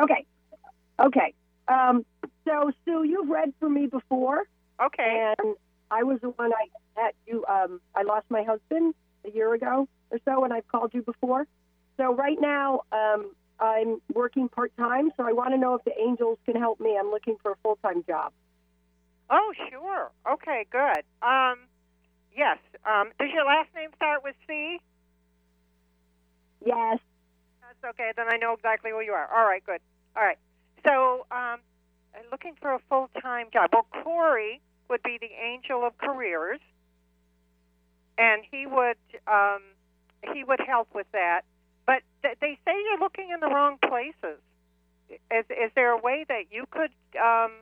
Okay. 0.00 0.24
Okay. 1.00 1.34
Um, 1.68 2.04
so, 2.44 2.70
Sue, 2.84 3.02
you've 3.04 3.28
read 3.28 3.52
for 3.58 3.68
me 3.68 3.86
before. 3.86 4.44
Okay. 4.82 5.32
And 5.38 5.56
I 5.90 6.02
was 6.04 6.20
the 6.20 6.30
one 6.30 6.52
I 6.52 7.00
had 7.00 7.12
you. 7.26 7.44
Um, 7.48 7.80
I 7.94 8.02
lost 8.02 8.26
my 8.28 8.42
husband 8.42 8.94
a 9.24 9.30
year 9.30 9.52
ago 9.54 9.88
or 10.10 10.18
so, 10.24 10.44
and 10.44 10.52
I've 10.52 10.68
called 10.68 10.92
you 10.94 11.02
before. 11.02 11.46
So 11.96 12.14
right 12.14 12.38
now, 12.40 12.82
um, 12.92 13.32
I'm 13.58 14.00
working 14.12 14.48
part 14.48 14.72
time. 14.76 15.10
So 15.16 15.26
I 15.26 15.32
want 15.32 15.50
to 15.50 15.58
know 15.58 15.74
if 15.74 15.84
the 15.84 15.98
angels 15.98 16.38
can 16.44 16.56
help 16.56 16.78
me. 16.78 16.96
I'm 16.98 17.10
looking 17.10 17.36
for 17.42 17.52
a 17.52 17.56
full 17.62 17.78
time 17.82 18.04
job. 18.06 18.32
Oh, 19.30 19.52
sure. 19.70 20.10
Okay, 20.34 20.66
good. 20.70 21.02
Um, 21.26 21.56
yes. 22.36 22.58
Um, 22.84 23.10
does 23.18 23.30
your 23.34 23.44
last 23.44 23.70
name 23.74 23.90
start 23.96 24.22
with 24.22 24.36
C? 24.46 24.78
Yes. 26.66 26.98
That's 27.62 27.94
okay. 27.94 28.12
Then 28.16 28.26
I 28.28 28.36
know 28.36 28.52
exactly 28.52 28.90
who 28.90 29.00
you 29.00 29.12
are. 29.12 29.28
All 29.32 29.46
right, 29.46 29.64
good. 29.64 29.80
All 30.16 30.22
right. 30.24 30.38
So, 30.86 31.26
um, 31.30 31.60
looking 32.32 32.54
for 32.60 32.74
a 32.74 32.80
full 32.88 33.08
time 33.22 33.48
job. 33.52 33.70
Well, 33.72 33.86
Corey 34.02 34.60
would 34.88 35.02
be 35.02 35.18
the 35.20 35.30
angel 35.42 35.84
of 35.86 35.96
careers, 35.98 36.60
and 38.18 38.42
he 38.50 38.66
would 38.66 38.96
um, 39.26 39.62
he 40.34 40.44
would 40.44 40.60
help 40.60 40.88
with 40.94 41.06
that. 41.12 41.42
But 41.86 42.02
th- 42.22 42.38
they 42.40 42.58
say 42.64 42.72
you're 42.84 42.98
looking 42.98 43.30
in 43.32 43.40
the 43.40 43.48
wrong 43.48 43.78
places. 43.78 44.40
Is 45.10 45.44
is 45.50 45.70
there 45.74 45.92
a 45.92 45.98
way 45.98 46.24
that 46.28 46.44
you 46.50 46.64
could? 46.70 46.90
Um, 47.20 47.52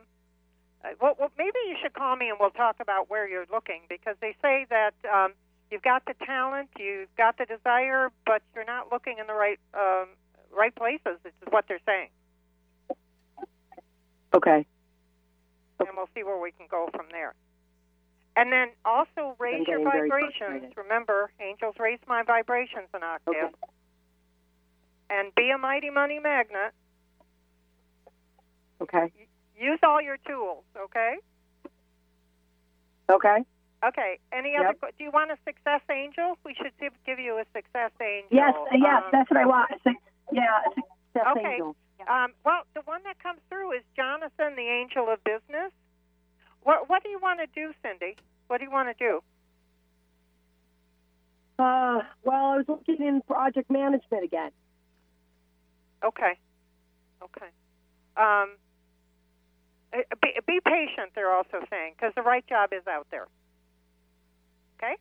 uh, 0.83 0.89
well, 1.01 1.15
well, 1.19 1.31
maybe 1.37 1.57
you 1.67 1.75
should 1.81 1.93
call 1.93 2.15
me 2.15 2.29
and 2.29 2.37
we'll 2.39 2.51
talk 2.51 2.77
about 2.79 3.09
where 3.09 3.27
you're 3.27 3.45
looking 3.51 3.81
because 3.89 4.15
they 4.21 4.35
say 4.41 4.65
that 4.69 4.93
um, 5.11 5.33
you've 5.71 5.81
got 5.81 6.03
the 6.05 6.13
talent, 6.25 6.69
you've 6.77 7.13
got 7.17 7.37
the 7.37 7.45
desire, 7.45 8.09
but 8.25 8.41
you're 8.53 8.65
not 8.65 8.91
looking 8.91 9.17
in 9.19 9.27
the 9.27 9.33
right 9.33 9.59
um, 9.73 10.07
right 10.55 10.73
places. 10.75 11.19
This 11.23 11.33
is 11.41 11.47
what 11.49 11.65
they're 11.67 11.79
saying, 11.85 12.09
Okay. 14.33 14.65
and 15.79 15.89
we'll 15.95 16.09
see 16.15 16.23
where 16.23 16.39
we 16.39 16.51
can 16.51 16.67
go 16.69 16.89
from 16.93 17.07
there. 17.11 17.33
And 18.37 18.51
then 18.51 18.69
also 18.83 19.35
raise 19.39 19.65
your 19.67 19.81
vibrations. 19.81 20.73
Remember, 20.75 21.31
angels 21.39 21.75
raise 21.79 21.99
my 22.05 22.23
vibrations 22.23 22.89
an 22.93 23.01
octave. 23.01 23.33
Okay. 23.33 23.53
And 25.09 25.33
be 25.35 25.51
a 25.51 25.57
mighty 25.57 25.89
money 25.89 26.19
magnet. 26.19 26.73
Okay. 28.81 29.11
Use 29.57 29.79
all 29.83 30.01
your 30.01 30.17
tools, 30.27 30.63
okay? 30.77 31.15
Okay. 33.09 33.45
Okay. 33.83 34.19
Any 34.31 34.53
Yep. 34.53 34.77
other? 34.81 34.91
Do 34.97 35.03
you 35.03 35.11
want 35.11 35.31
a 35.31 35.37
success 35.45 35.81
angel? 35.89 36.37
We 36.43 36.53
should 36.55 36.77
give, 36.79 36.93
give 37.05 37.19
you 37.19 37.37
a 37.37 37.45
success 37.53 37.91
angel. 38.01 38.29
Yes. 38.31 38.53
Yes. 38.71 39.03
Um, 39.03 39.09
that's 39.11 39.29
what 39.29 39.39
I 39.39 39.45
want. 39.45 39.71
Yeah. 40.31 40.59
a 40.65 40.73
Success 40.73 41.27
okay. 41.37 41.53
angel. 41.53 41.75
Um, 42.07 42.33
well, 42.43 42.63
the 42.73 42.81
one 42.81 43.01
that 43.03 43.19
comes 43.19 43.39
through 43.49 43.71
is 43.71 43.83
Jonathan, 43.95 44.55
the 44.55 44.67
angel 44.69 45.09
of 45.09 45.23
business. 45.23 45.71
What 46.63 46.89
What 46.89 47.03
do 47.03 47.09
you 47.09 47.19
want 47.19 47.39
to 47.39 47.47
do, 47.47 47.73
Cindy? 47.81 48.15
What 48.47 48.59
do 48.59 48.63
you 48.65 48.71
want 48.71 48.95
to 48.95 49.03
do? 49.03 49.23
Uh, 51.57 52.01
well, 52.23 52.45
I 52.51 52.57
was 52.57 52.65
looking 52.67 52.97
in 52.99 53.21
project 53.21 53.71
management 53.71 54.23
again. 54.23 54.51
Okay. 56.03 56.37
Okay. 57.23 57.47
Um, 58.17 58.57
uh, 59.93 59.99
be, 60.21 60.33
be 60.45 60.59
patient. 60.65 61.11
They're 61.15 61.31
also 61.31 61.61
saying 61.69 61.93
because 61.95 62.13
the 62.15 62.21
right 62.21 62.45
job 62.47 62.71
is 62.73 62.85
out 62.87 63.07
there. 63.09 63.27
Okay. 64.85 64.95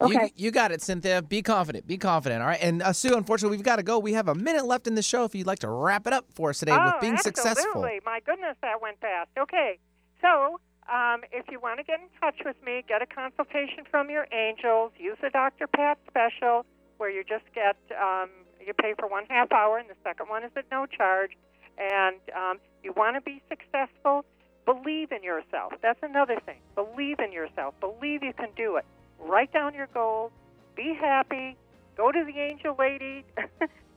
Okay. 0.00 0.24
You, 0.36 0.46
you 0.46 0.50
got 0.50 0.72
it, 0.72 0.82
Cynthia. 0.82 1.22
Be 1.22 1.40
confident. 1.42 1.86
Be 1.86 1.96
confident. 1.96 2.42
All 2.42 2.48
right. 2.48 2.60
And 2.60 2.82
uh, 2.82 2.92
Sue, 2.92 3.16
unfortunately, 3.16 3.56
we've 3.56 3.64
got 3.64 3.76
to 3.76 3.82
go. 3.82 3.98
We 3.98 4.12
have 4.12 4.28
a 4.28 4.34
minute 4.34 4.66
left 4.66 4.86
in 4.86 4.94
the 4.94 5.02
show. 5.02 5.24
If 5.24 5.34
you'd 5.34 5.46
like 5.46 5.60
to 5.60 5.70
wrap 5.70 6.06
it 6.06 6.12
up 6.12 6.26
for 6.34 6.50
us 6.50 6.58
today 6.58 6.76
oh, 6.78 6.84
with 6.84 7.00
being 7.00 7.16
successful. 7.16 7.50
absolutely. 7.50 7.96
successful. 7.96 8.12
My 8.12 8.20
goodness, 8.20 8.56
that 8.62 8.82
went 8.82 9.00
fast. 9.00 9.30
Okay. 9.38 9.78
So, 10.20 10.60
um, 10.92 11.22
if 11.32 11.46
you 11.50 11.58
want 11.60 11.78
to 11.78 11.84
get 11.84 12.00
in 12.00 12.08
touch 12.20 12.36
with 12.44 12.56
me, 12.64 12.84
get 12.86 13.00
a 13.00 13.06
consultation 13.06 13.84
from 13.90 14.10
your 14.10 14.26
angels. 14.32 14.92
Use 14.98 15.16
the 15.22 15.30
Dr. 15.30 15.66
Pat 15.66 15.98
special, 16.08 16.66
where 16.98 17.10
you 17.10 17.24
just 17.24 17.44
get 17.54 17.76
um, 17.98 18.28
you 18.64 18.74
pay 18.74 18.94
for 18.98 19.08
one 19.08 19.24
half 19.28 19.50
hour, 19.50 19.78
and 19.78 19.88
the 19.88 19.96
second 20.04 20.28
one 20.28 20.44
is 20.44 20.50
at 20.56 20.66
no 20.70 20.86
charge. 20.86 21.32
And 21.78 22.20
um, 22.36 22.58
you 22.82 22.92
want 22.96 23.16
to 23.16 23.20
be 23.20 23.42
successful. 23.48 24.24
Believe 24.66 25.12
in 25.12 25.22
yourself. 25.22 25.72
That's 25.80 25.98
another 26.02 26.38
thing. 26.44 26.58
Believe 26.74 27.20
in 27.20 27.32
yourself. 27.32 27.74
Believe 27.80 28.22
you 28.22 28.32
can 28.32 28.48
do 28.56 28.76
it. 28.76 28.84
Write 29.20 29.52
down 29.52 29.74
your 29.74 29.88
goals. 29.94 30.32
Be 30.74 30.96
happy. 31.00 31.56
Go 31.96 32.12
to 32.12 32.18
theangellady.net. 32.18 33.24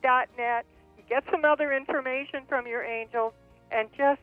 Get 1.08 1.24
some 1.30 1.44
other 1.44 1.72
information 1.72 2.42
from 2.48 2.68
your 2.68 2.84
angels, 2.84 3.32
and 3.72 3.88
just 3.96 4.20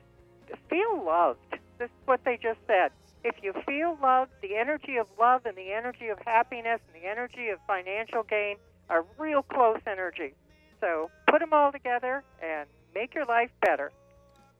feel 0.69 1.03
loved. 1.05 1.39
This 1.77 1.89
is 1.89 2.05
what 2.05 2.21
they 2.23 2.39
just 2.41 2.59
said. 2.65 2.91
If 3.25 3.35
you 3.43 3.53
feel 3.65 3.97
loved, 4.01 4.31
the 4.41 4.55
energy 4.55 4.95
of 4.95 5.07
love 5.19 5.45
and 5.45 5.57
the 5.57 5.73
energy 5.73 6.07
of 6.07 6.17
happiness 6.25 6.79
and 6.87 7.03
the 7.03 7.07
energy 7.07 7.49
of 7.49 7.59
financial 7.67 8.23
gain 8.23 8.55
are 8.89 9.05
real 9.17 9.43
close 9.43 9.81
energy. 9.85 10.33
So 10.79 11.11
put 11.27 11.39
them 11.39 11.51
all 11.51 11.73
together 11.73 12.23
and 12.41 12.69
make 12.95 13.13
your 13.13 13.25
life 13.25 13.49
better. 13.61 13.91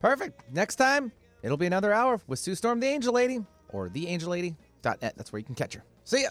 Perfect. 0.02 0.44
Next 0.52 0.76
time, 0.76 1.14
it'll 1.48 1.58
be 1.58 1.66
another 1.66 1.94
hour 1.94 2.20
with 2.28 2.40
Sue 2.40 2.56
Storm, 2.56 2.82
the 2.82 2.88
Angel 2.88 3.14
Lady, 3.14 3.40
or 3.70 3.88
theangellady.net. 3.90 5.14
That's 5.16 5.32
where 5.32 5.40
you 5.40 5.46
can 5.46 5.56
catch 5.56 5.74
her. 5.76 5.84
See 6.04 6.24
ya. 6.24 6.30